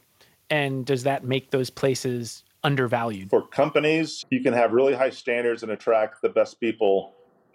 And 0.50 0.86
does 0.86 1.02
that 1.02 1.24
make 1.24 1.50
those 1.50 1.70
places 1.70 2.44
undervalued? 2.64 3.30
For 3.30 3.46
companies, 3.46 4.24
you 4.30 4.42
can 4.42 4.52
have 4.54 4.72
really 4.72 4.94
high 4.94 5.10
standards 5.10 5.62
and 5.62 5.72
attract 5.72 6.22
the 6.22 6.28
best 6.28 6.60
people 6.60 7.14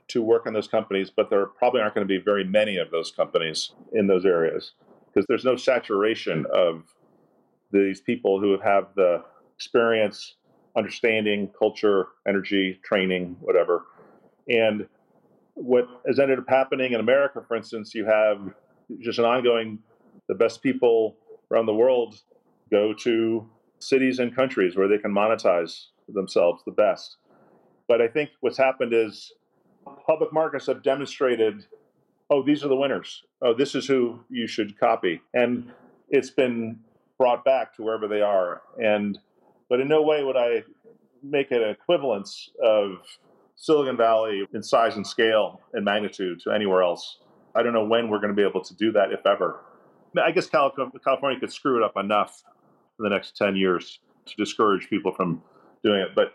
to 0.09 0.21
work 0.21 0.45
in 0.45 0.53
those 0.53 0.67
companies, 0.67 1.09
but 1.09 1.29
there 1.29 1.45
probably 1.45 1.81
aren't 1.81 1.95
going 1.95 2.07
to 2.07 2.11
be 2.11 2.23
very 2.23 2.43
many 2.43 2.77
of 2.77 2.91
those 2.91 3.11
companies 3.11 3.71
in 3.93 4.07
those 4.07 4.25
areas 4.25 4.73
because 5.07 5.25
there's 5.27 5.45
no 5.45 5.55
saturation 5.55 6.45
of 6.53 6.93
these 7.71 8.01
people 8.01 8.39
who 8.39 8.57
have 8.59 8.87
the 8.95 9.23
experience, 9.55 10.35
understanding, 10.75 11.49
culture, 11.57 12.07
energy, 12.27 12.79
training, 12.83 13.35
whatever. 13.39 13.85
And 14.47 14.87
what 15.55 15.87
has 16.07 16.19
ended 16.19 16.39
up 16.39 16.45
happening 16.47 16.93
in 16.93 16.99
America, 16.99 17.41
for 17.47 17.55
instance, 17.55 17.93
you 17.93 18.05
have 18.05 18.53
just 18.99 19.19
an 19.19 19.25
ongoing, 19.25 19.79
the 20.27 20.35
best 20.35 20.61
people 20.61 21.15
around 21.51 21.65
the 21.65 21.73
world 21.73 22.21
go 22.71 22.93
to 22.93 23.47
cities 23.79 24.19
and 24.19 24.35
countries 24.35 24.75
where 24.75 24.87
they 24.87 24.97
can 24.97 25.13
monetize 25.13 25.87
themselves 26.07 26.63
the 26.65 26.71
best. 26.71 27.17
But 27.87 28.01
I 28.01 28.07
think 28.07 28.31
what's 28.39 28.57
happened 28.57 28.93
is 28.93 29.33
public 30.07 30.33
markets 30.33 30.67
have 30.67 30.81
demonstrated 30.83 31.65
oh, 32.29 32.41
these 32.41 32.63
are 32.63 32.67
the 32.67 32.75
winners. 32.75 33.23
Oh, 33.41 33.53
this 33.53 33.75
is 33.75 33.85
who 33.85 34.19
you 34.29 34.47
should 34.47 34.79
copy. 34.79 35.21
And 35.33 35.71
it's 36.09 36.31
been 36.31 36.79
brought 37.19 37.45
back 37.45 37.75
to 37.75 37.83
wherever 37.83 38.07
they 38.07 38.21
are. 38.21 38.61
And 38.77 39.19
but 39.69 39.79
in 39.79 39.87
no 39.87 40.01
way 40.01 40.23
would 40.23 40.37
I 40.37 40.63
make 41.21 41.51
an 41.51 41.61
equivalence 41.61 42.49
of 42.63 42.97
Silicon 43.55 43.97
Valley 43.97 44.45
in 44.53 44.63
size 44.63 44.95
and 44.95 45.05
scale 45.05 45.61
and 45.73 45.85
magnitude 45.85 46.39
to 46.41 46.51
anywhere 46.51 46.81
else. 46.81 47.19
I 47.55 47.63
don't 47.63 47.73
know 47.73 47.85
when 47.85 48.09
we're 48.09 48.19
going 48.19 48.29
to 48.29 48.35
be 48.35 48.47
able 48.47 48.63
to 48.63 48.75
do 48.75 48.91
that, 48.93 49.11
if 49.11 49.25
ever. 49.25 49.61
I 50.21 50.31
guess 50.31 50.47
California 50.47 51.39
could 51.39 51.51
screw 51.51 51.77
it 51.77 51.83
up 51.83 51.97
enough 51.97 52.43
in 52.99 53.03
the 53.03 53.09
next 53.09 53.37
10 53.37 53.55
years 53.55 53.99
to 54.25 54.35
discourage 54.37 54.89
people 54.89 55.11
from 55.11 55.41
doing 55.83 55.99
it, 55.99 56.09
but 56.15 56.33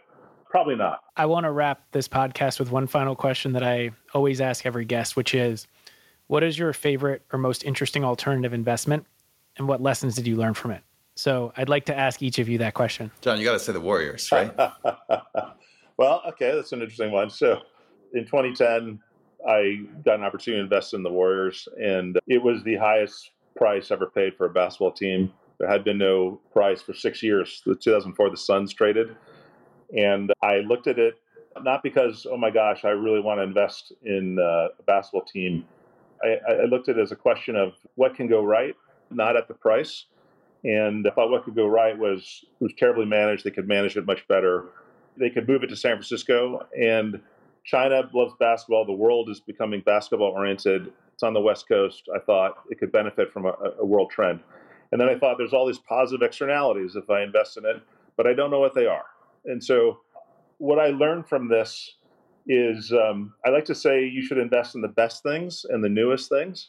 probably 0.51 0.77
not. 0.77 1.01
I 1.17 1.27
want 1.27 1.45
to 1.45 1.51
wrap 1.51 1.83
this 1.93 2.09
podcast 2.09 2.59
with 2.59 2.71
one 2.71 2.87
final 2.87 3.15
question 3.15 3.53
that 3.53 3.63
I 3.63 3.91
always 4.15 4.41
ask 4.41 4.67
every 4.67 4.85
guest, 4.85 5.17
which 5.17 5.35
is 5.35 5.67
what 6.27 6.43
is 6.43 6.59
your 6.59 6.73
favorite 6.73 7.23
or 7.33 7.39
most 7.39 7.65
interesting 7.65 8.05
alternative 8.05 8.53
investment 8.53 9.07
and 9.57 9.69
what 9.69 9.81
lessons 9.81 10.15
did 10.15 10.27
you 10.27 10.37
learn 10.37 10.55
from 10.55 10.71
it? 10.71 10.83
So 11.15 11.53
I'd 11.57 11.69
like 11.69 11.87
to 11.87 11.99
ask 11.99 12.23
each 12.23 12.39
of 12.39 12.49
you 12.49 12.59
that 12.59 12.75
question. 12.75 13.11
John, 13.23 13.39
you 13.39 13.45
got 13.45 13.55
to 13.55 13.59
say 13.59 13.73
the 13.73 13.81
Warriors, 13.81 14.31
right? 14.31 14.53
well, 15.99 16.23
okay, 16.29 16.55
that's 16.55 16.73
an 16.73 16.81
interesting 16.81 17.13
one. 17.13 17.31
So 17.31 17.61
in 18.15 18.25
2010, 18.25 19.01
I 19.47 19.83
got 20.05 20.19
an 20.19 20.25
opportunity 20.25 20.61
to 20.61 20.65
invest 20.65 20.95
in 20.95 21.03
the 21.03 21.11
Warriors, 21.11 21.69
and 21.81 22.19
it 22.27 22.43
was 22.43 22.63
the 22.65 22.77
highest 22.77 23.31
price 23.57 23.91
ever 23.91 24.07
paid 24.07 24.37
for 24.37 24.47
a 24.47 24.51
basketball 24.51 24.93
team. 24.93 25.33
There 25.59 25.69
had 25.69 25.85
been 25.85 25.99
no 25.99 26.41
price 26.53 26.81
for 26.81 26.95
six 26.95 27.23
years. 27.23 27.63
The 27.67 27.75
2004, 27.75 28.31
the 28.31 28.37
Suns 28.37 28.73
traded, 28.73 29.17
and 29.97 30.33
I 30.43 30.59
looked 30.59 30.87
at 30.87 30.99
it 30.99 31.19
not 31.63 31.83
because, 31.83 32.27
oh 32.31 32.37
my 32.37 32.51
gosh, 32.51 32.85
I 32.85 32.91
really 32.91 33.21
want 33.21 33.39
to 33.39 33.43
invest 33.43 33.93
in 34.05 34.39
uh, 34.39 34.69
a 34.79 34.83
basketball 34.87 35.23
team. 35.23 35.65
I, 36.23 36.37
I 36.53 36.65
looked 36.65 36.89
at 36.89 36.99
it 36.99 37.03
as 37.03 37.13
a 37.13 37.17
question 37.17 37.57
of 37.57 37.75
what 37.95 38.15
can 38.15 38.29
go 38.29 38.45
right, 38.45 38.75
not 39.11 39.37
at 39.37 39.49
the 39.49 39.55
price. 39.55 40.07
And 40.65 41.07
I 41.07 41.11
thought 41.11 41.31
what 41.31 41.45
could 41.45 41.55
go 41.55 41.67
right 41.67 41.97
was 41.97 42.45
it 42.61 42.65
was 42.65 42.73
terribly 42.77 43.05
managed. 43.05 43.45
They 43.45 43.51
could 43.51 43.69
manage 43.69 43.97
it 43.97 44.07
much 44.07 44.27
better. 44.27 44.67
They 45.19 45.31
could 45.31 45.49
move 45.49 45.63
it 45.63 45.69
to 45.69 45.77
San 45.77 45.93
Francisco. 45.93 46.67
And 46.79 47.21
China 47.65 48.09
loves 48.13 48.35
basketball. 48.39 48.85
The 48.85 48.93
world 48.93 49.29
is 49.29 49.41
becoming 49.41 49.83
basketball 49.85 50.29
oriented. 50.29 50.93
It's 51.13 51.23
on 51.23 51.35
the 51.35 51.41
West 51.41 51.69
Coast. 51.69 52.09
I 52.15 52.19
thought 52.19 52.59
it 52.71 52.79
could 52.79 52.93
benefit 52.93 53.33
from 53.33 53.47
a, 53.47 53.55
a 53.81 53.85
world 53.85 54.11
trend. 54.11 54.41
And 54.93 55.01
then 55.01 55.09
I 55.09 55.19
thought 55.19 55.37
there's 55.37 55.53
all 55.53 55.67
these 55.67 55.79
positive 55.79 56.25
externalities 56.25 56.97
if 56.97 57.11
I 57.11 57.23
invest 57.23 57.59
in 57.59 57.67
it, 57.67 57.83
but 58.17 58.27
I 58.27 58.33
don't 58.33 58.51
know 58.51 58.61
what 58.61 58.75
they 58.75 58.87
are. 58.87 59.05
And 59.45 59.63
so 59.63 60.01
what 60.59 60.79
I 60.79 60.89
learned 60.89 61.29
from 61.29 61.49
this 61.49 61.97
is 62.47 62.93
um, 62.93 63.35
I 63.45 63.51
like 63.51 63.67
to 63.67 63.75
say 63.75 64.07
you 64.07 64.23
should 64.23 64.39
invest 64.39 64.75
in 64.75 64.81
the 64.81 64.89
best 64.89 65.23
things 65.23 65.67
and 65.69 65.85
the 65.85 65.89
newest 65.89 66.31
things. 66.31 66.69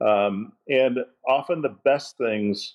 Um, 0.00 0.52
and 0.68 0.98
often 1.26 1.62
the 1.62 1.76
best 1.84 2.18
things 2.18 2.74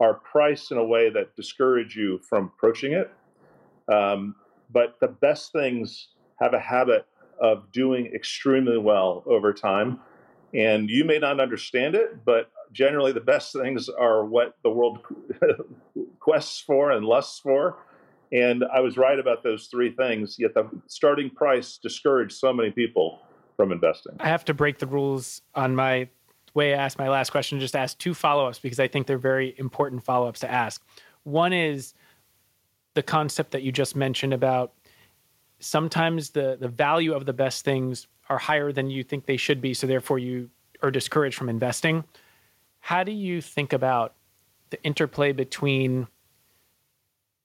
are 0.00 0.14
priced 0.14 0.72
in 0.72 0.78
a 0.78 0.84
way 0.84 1.10
that 1.10 1.36
discourage 1.36 1.94
you 1.94 2.18
from 2.28 2.50
approaching 2.56 2.92
it. 2.92 3.10
Um, 3.92 4.34
but 4.72 4.96
the 5.00 5.08
best 5.08 5.52
things 5.52 6.08
have 6.40 6.54
a 6.54 6.60
habit 6.60 7.06
of 7.40 7.70
doing 7.72 8.06
extremely 8.14 8.78
well 8.78 9.22
over 9.26 9.52
time. 9.52 10.00
And 10.54 10.90
you 10.90 11.04
may 11.04 11.18
not 11.18 11.40
understand 11.40 11.94
it, 11.94 12.24
but 12.24 12.50
generally 12.72 13.12
the 13.12 13.20
best 13.20 13.52
things 13.52 13.88
are 13.88 14.24
what 14.24 14.56
the 14.62 14.70
world 14.70 15.00
quests 16.20 16.60
for 16.60 16.92
and 16.92 17.04
lusts 17.04 17.40
for. 17.40 17.78
And 18.32 18.64
I 18.74 18.80
was 18.80 18.96
right 18.96 19.18
about 19.18 19.42
those 19.42 19.66
three 19.66 19.92
things, 19.94 20.36
yet 20.38 20.54
the 20.54 20.68
starting 20.86 21.30
price 21.30 21.78
discouraged 21.78 22.32
so 22.32 22.52
many 22.52 22.70
people 22.70 23.20
from 23.56 23.72
investing. 23.72 24.16
I 24.20 24.28
have 24.28 24.44
to 24.46 24.54
break 24.54 24.78
the 24.78 24.86
rules 24.86 25.42
on 25.54 25.74
my 25.74 26.08
way 26.54 26.74
I 26.74 26.78
ask 26.78 26.98
my 26.98 27.08
last 27.08 27.30
question, 27.30 27.60
just 27.60 27.76
ask 27.76 27.98
two 27.98 28.14
follow 28.14 28.46
ups 28.46 28.58
because 28.58 28.80
I 28.80 28.88
think 28.88 29.06
they're 29.06 29.18
very 29.18 29.54
important 29.58 30.04
follow 30.04 30.28
ups 30.28 30.40
to 30.40 30.50
ask. 30.50 30.82
One 31.24 31.52
is 31.52 31.94
the 32.94 33.02
concept 33.02 33.52
that 33.52 33.62
you 33.62 33.72
just 33.72 33.96
mentioned 33.96 34.34
about 34.34 34.72
sometimes 35.60 36.30
the, 36.30 36.56
the 36.60 36.68
value 36.68 37.14
of 37.14 37.24
the 37.24 37.32
best 37.32 37.64
things 37.64 38.06
are 38.28 38.38
higher 38.38 38.72
than 38.72 38.90
you 38.90 39.02
think 39.02 39.26
they 39.26 39.36
should 39.36 39.60
be. 39.60 39.74
So 39.74 39.86
therefore, 39.86 40.18
you 40.18 40.50
are 40.82 40.90
discouraged 40.90 41.36
from 41.36 41.48
investing. 41.48 42.04
How 42.80 43.04
do 43.04 43.12
you 43.12 43.40
think 43.40 43.72
about 43.72 44.14
the 44.70 44.82
interplay 44.82 45.32
between 45.32 46.08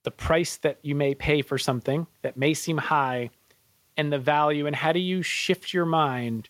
the 0.03 0.11
price 0.11 0.57
that 0.57 0.79
you 0.81 0.95
may 0.95 1.13
pay 1.13 1.41
for 1.41 1.57
something 1.57 2.07
that 2.21 2.37
may 2.37 2.53
seem 2.53 2.77
high 2.77 3.29
and 3.95 4.11
the 4.11 4.19
value? 4.19 4.65
And 4.65 4.75
how 4.75 4.91
do 4.91 4.99
you 4.99 5.21
shift 5.21 5.73
your 5.73 5.85
mind 5.85 6.49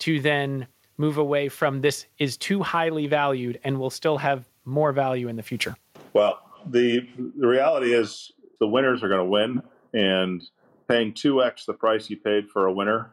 to 0.00 0.20
then 0.20 0.66
move 0.98 1.16
away 1.16 1.48
from 1.48 1.80
this 1.80 2.06
is 2.18 2.36
too 2.36 2.62
highly 2.62 3.06
valued 3.06 3.58
and 3.64 3.78
will 3.78 3.90
still 3.90 4.18
have 4.18 4.48
more 4.64 4.92
value 4.92 5.28
in 5.28 5.36
the 5.36 5.42
future? 5.42 5.76
Well, 6.12 6.40
the, 6.66 7.08
the 7.38 7.46
reality 7.46 7.94
is 7.94 8.32
the 8.60 8.66
winners 8.66 9.02
are 9.02 9.08
going 9.08 9.24
to 9.24 9.30
win, 9.30 9.62
and 9.92 10.42
paying 10.88 11.12
2x 11.12 11.66
the 11.66 11.74
price 11.74 12.10
you 12.10 12.16
paid 12.16 12.48
for 12.50 12.66
a 12.66 12.72
winner 12.72 13.10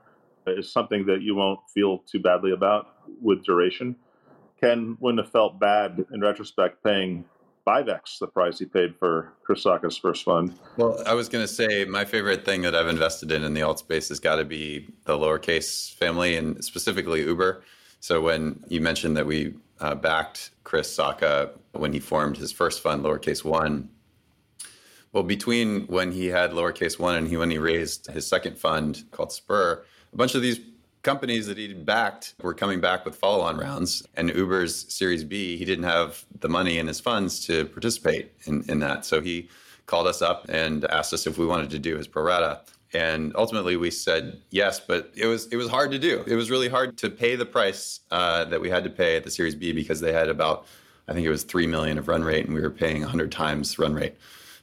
is 0.47 0.71
something 0.71 1.05
that 1.05 1.21
you 1.21 1.35
won't 1.35 1.59
feel 1.73 1.99
too 1.99 2.19
badly 2.19 2.51
about 2.51 2.87
with 3.21 3.43
duration. 3.43 3.95
Ken 4.59 4.97
wouldn't 4.99 5.23
have 5.23 5.31
felt 5.31 5.59
bad 5.59 6.05
in 6.13 6.21
retrospect 6.21 6.83
paying 6.83 7.25
5x 7.67 8.19
the 8.19 8.27
price 8.27 8.59
he 8.59 8.65
paid 8.65 8.95
for 8.97 9.33
Chris 9.43 9.63
Sacca's 9.63 9.97
first 9.97 10.23
fund. 10.23 10.53
Well, 10.77 11.01
I 11.05 11.13
was 11.13 11.29
going 11.29 11.43
to 11.43 11.47
say 11.51 11.83
my 11.85 12.05
favorite 12.05 12.45
thing 12.45 12.61
that 12.61 12.75
I've 12.75 12.87
invested 12.87 13.31
in 13.31 13.43
in 13.43 13.53
the 13.53 13.63
alt 13.63 13.79
space 13.79 14.09
has 14.09 14.19
got 14.19 14.35
to 14.35 14.45
be 14.45 14.87
the 15.05 15.17
lowercase 15.17 15.93
family 15.95 16.35
and 16.35 16.63
specifically 16.63 17.23
Uber. 17.23 17.63
So 18.05 18.21
when 18.21 18.63
you 18.67 18.81
mentioned 18.81 19.17
that 19.17 19.25
we 19.25 19.55
uh, 19.79 19.95
backed 19.95 20.51
Chris 20.63 20.95
Sacca 20.95 21.49
when 21.71 21.91
he 21.91 21.99
formed 21.99 22.37
his 22.37 22.51
first 22.51 22.83
fund, 22.83 23.03
lowercase 23.03 23.43
one, 23.43 23.89
well, 25.11 25.23
between 25.23 25.87
when 25.87 26.11
he 26.11 26.27
had 26.27 26.51
lowercase 26.51 26.99
one 26.99 27.15
and 27.15 27.27
he, 27.27 27.35
when 27.35 27.49
he 27.49 27.57
raised 27.57 28.05
his 28.05 28.27
second 28.27 28.59
fund 28.59 29.05
called 29.09 29.31
Spur, 29.31 29.83
a 30.13 30.15
bunch 30.15 30.35
of 30.35 30.43
these 30.43 30.59
companies 31.01 31.47
that 31.47 31.57
he 31.57 31.73
backed 31.73 32.35
were 32.43 32.53
coming 32.53 32.79
back 32.79 33.05
with 33.05 33.15
follow-on 33.15 33.57
rounds. 33.57 34.03
And 34.13 34.29
Uber's 34.29 34.85
Series 34.93 35.23
B, 35.23 35.57
he 35.57 35.65
didn't 35.65 35.85
have 35.85 36.25
the 36.41 36.47
money 36.47 36.77
in 36.77 36.85
his 36.85 36.99
funds 36.99 37.43
to 37.47 37.65
participate 37.65 38.33
in, 38.45 38.63
in 38.69 38.81
that. 38.81 39.05
So 39.05 39.19
he 39.19 39.49
called 39.87 40.05
us 40.05 40.21
up 40.21 40.45
and 40.47 40.85
asked 40.85 41.11
us 41.11 41.25
if 41.25 41.39
we 41.39 41.47
wanted 41.47 41.71
to 41.71 41.79
do 41.79 41.97
his 41.97 42.07
pro 42.07 42.21
rata. 42.21 42.61
And 42.95 43.33
ultimately, 43.35 43.75
we 43.75 43.91
said 43.91 44.41
yes, 44.49 44.79
but 44.79 45.11
it 45.15 45.27
was 45.27 45.47
it 45.47 45.57
was 45.57 45.69
hard 45.69 45.91
to 45.91 45.99
do. 45.99 46.23
It 46.25 46.35
was 46.35 46.49
really 46.49 46.69
hard 46.69 46.97
to 46.99 47.09
pay 47.09 47.35
the 47.35 47.45
price 47.45 47.99
uh, 48.11 48.45
that 48.45 48.61
we 48.61 48.69
had 48.69 48.83
to 48.85 48.89
pay 48.89 49.17
at 49.17 49.23
the 49.23 49.31
Series 49.31 49.55
B 49.55 49.73
because 49.73 49.99
they 49.99 50.13
had 50.13 50.29
about, 50.29 50.65
I 51.07 51.13
think 51.13 51.25
it 51.25 51.29
was 51.29 51.43
three 51.43 51.67
million 51.67 51.97
of 51.97 52.07
run 52.07 52.23
rate, 52.23 52.45
and 52.45 52.53
we 52.53 52.61
were 52.61 52.69
paying 52.69 53.01
100 53.01 53.31
times 53.31 53.77
run 53.77 53.93
rate 53.93 54.15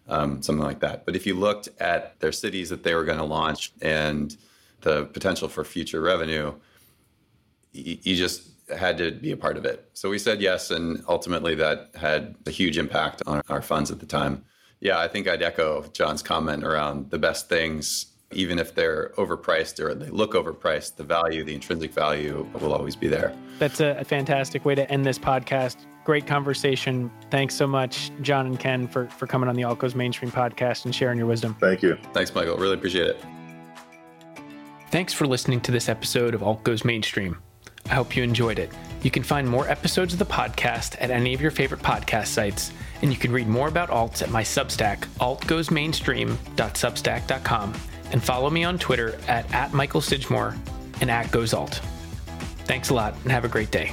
um, 0.09 0.43
something 0.43 0.65
like 0.65 0.81
that. 0.81 1.05
But 1.05 1.17
if 1.17 1.27
you 1.27 1.35
looked 1.35 1.69
at 1.81 2.19
their 2.21 2.33
cities 2.33 2.69
that 2.71 2.83
they 2.83 2.95
were 2.95 3.05
going 3.05 3.19
to 3.19 3.25
launch 3.25 3.73
and 3.81 4.37
the 4.81 5.07
potential 5.07 5.49
for 5.49 5.65
future 5.65 6.01
revenue, 6.01 6.55
you, 7.73 7.99
you 8.03 8.17
just 8.17 8.51
had 8.77 8.99
to 8.99 9.13
be 9.13 9.33
a 9.33 9.37
part 9.37 9.57
of 9.57 9.65
it. 9.65 9.89
So 9.95 10.11
we 10.11 10.19
said 10.19 10.41
yes, 10.41 10.71
and 10.71 11.03
ultimately 11.09 11.55
that 11.57 11.91
had 11.95 12.35
a 12.47 12.51
huge 12.51 12.79
impact 12.79 13.23
on 13.27 13.43
our 13.49 13.63
funds 13.63 13.91
at 13.91 14.01
the 14.01 14.07
time. 14.07 14.45
Yeah, 14.81 14.99
I 14.99 15.09
think 15.09 15.29
I'd 15.29 15.43
echo 15.43 15.85
John's 15.93 16.23
comment 16.23 16.65
around 16.65 17.11
the 17.11 17.19
best 17.19 17.49
things, 17.49 18.07
even 18.35 18.59
if 18.59 18.75
they're 18.75 19.13
overpriced 19.17 19.81
or 19.81 19.95
they 19.95 20.09
look 20.09 20.33
overpriced, 20.33 20.97
the 20.97 21.05
value, 21.05 21.45
the 21.45 21.55
intrinsic 21.55 21.93
value 21.93 22.47
will 22.61 22.73
always 22.73 22.97
be 22.97 23.09
there. 23.09 23.35
That's 23.59 23.81
a 23.81 24.05
fantastic 24.05 24.65
way 24.65 24.75
to 24.75 24.91
end 24.91 25.07
this 25.07 25.19
podcast 25.19 25.77
great 26.05 26.27
conversation. 26.27 27.11
Thanks 27.31 27.55
so 27.55 27.67
much, 27.67 28.11
John 28.23 28.47
and 28.47 28.59
Ken, 28.59 28.89
for, 28.89 29.07
for 29.09 29.27
coming 29.27 29.49
on 29.49 29.57
the 29.57 29.65
Alt 29.65 29.79
Goes 29.79 29.95
Mainstream 29.95 30.31
podcast 30.31 30.85
and 30.85 30.95
sharing 30.95 31.17
your 31.19 31.27
wisdom. 31.27 31.57
Thank 31.61 31.83
you. 31.83 31.97
Thanks, 32.13 32.35
Michael. 32.35 32.57
Really 32.57 32.75
appreciate 32.75 33.09
it. 33.09 33.25
Thanks 34.91 35.13
for 35.13 35.27
listening 35.27 35.61
to 35.63 35.73
this 35.73 35.89
episode 35.89 36.35
of 36.35 36.43
Alt 36.43 36.63
Goes 36.65 36.85
Mainstream. 36.85 37.39
I 37.87 37.95
hope 37.95 38.15
you 38.15 38.23
enjoyed 38.23 38.61
it. 38.61 38.71
You 39.03 39.11
can 39.11 39.25
find 39.25 39.49
more 39.49 39.67
episodes 39.69 40.13
of 40.13 40.19
the 40.19 40.27
podcast 40.27 40.97
at 41.01 41.11
any 41.11 41.33
of 41.35 41.41
your 41.41 41.51
favorite 41.51 41.83
podcast 41.83 42.29
sites, 42.29 42.71
and 43.01 43.11
you 43.11 43.19
can 43.19 43.33
read 43.33 43.49
more 43.49 43.69
about 43.69 43.89
alts 43.89 44.21
at 44.23 44.31
my 44.31 44.43
Substack, 44.43 44.99
altgoesmainstream.substack.com, 45.19 47.75
and 48.13 48.23
follow 48.23 48.51
me 48.51 48.65
on 48.65 48.79
Twitter 48.79 49.19
at, 49.27 49.53
at 49.53 49.73
Michael 49.73 50.01
Sidgmore 50.01 50.57
and 51.01 51.11
at 51.11 51.27
GoesAlt. 51.27 51.81
Thanks 52.65 52.91
a 52.91 52.95
lot 52.95 53.15
and 53.25 53.33
have 53.33 53.45
a 53.45 53.49
great 53.49 53.71
day. 53.71 53.93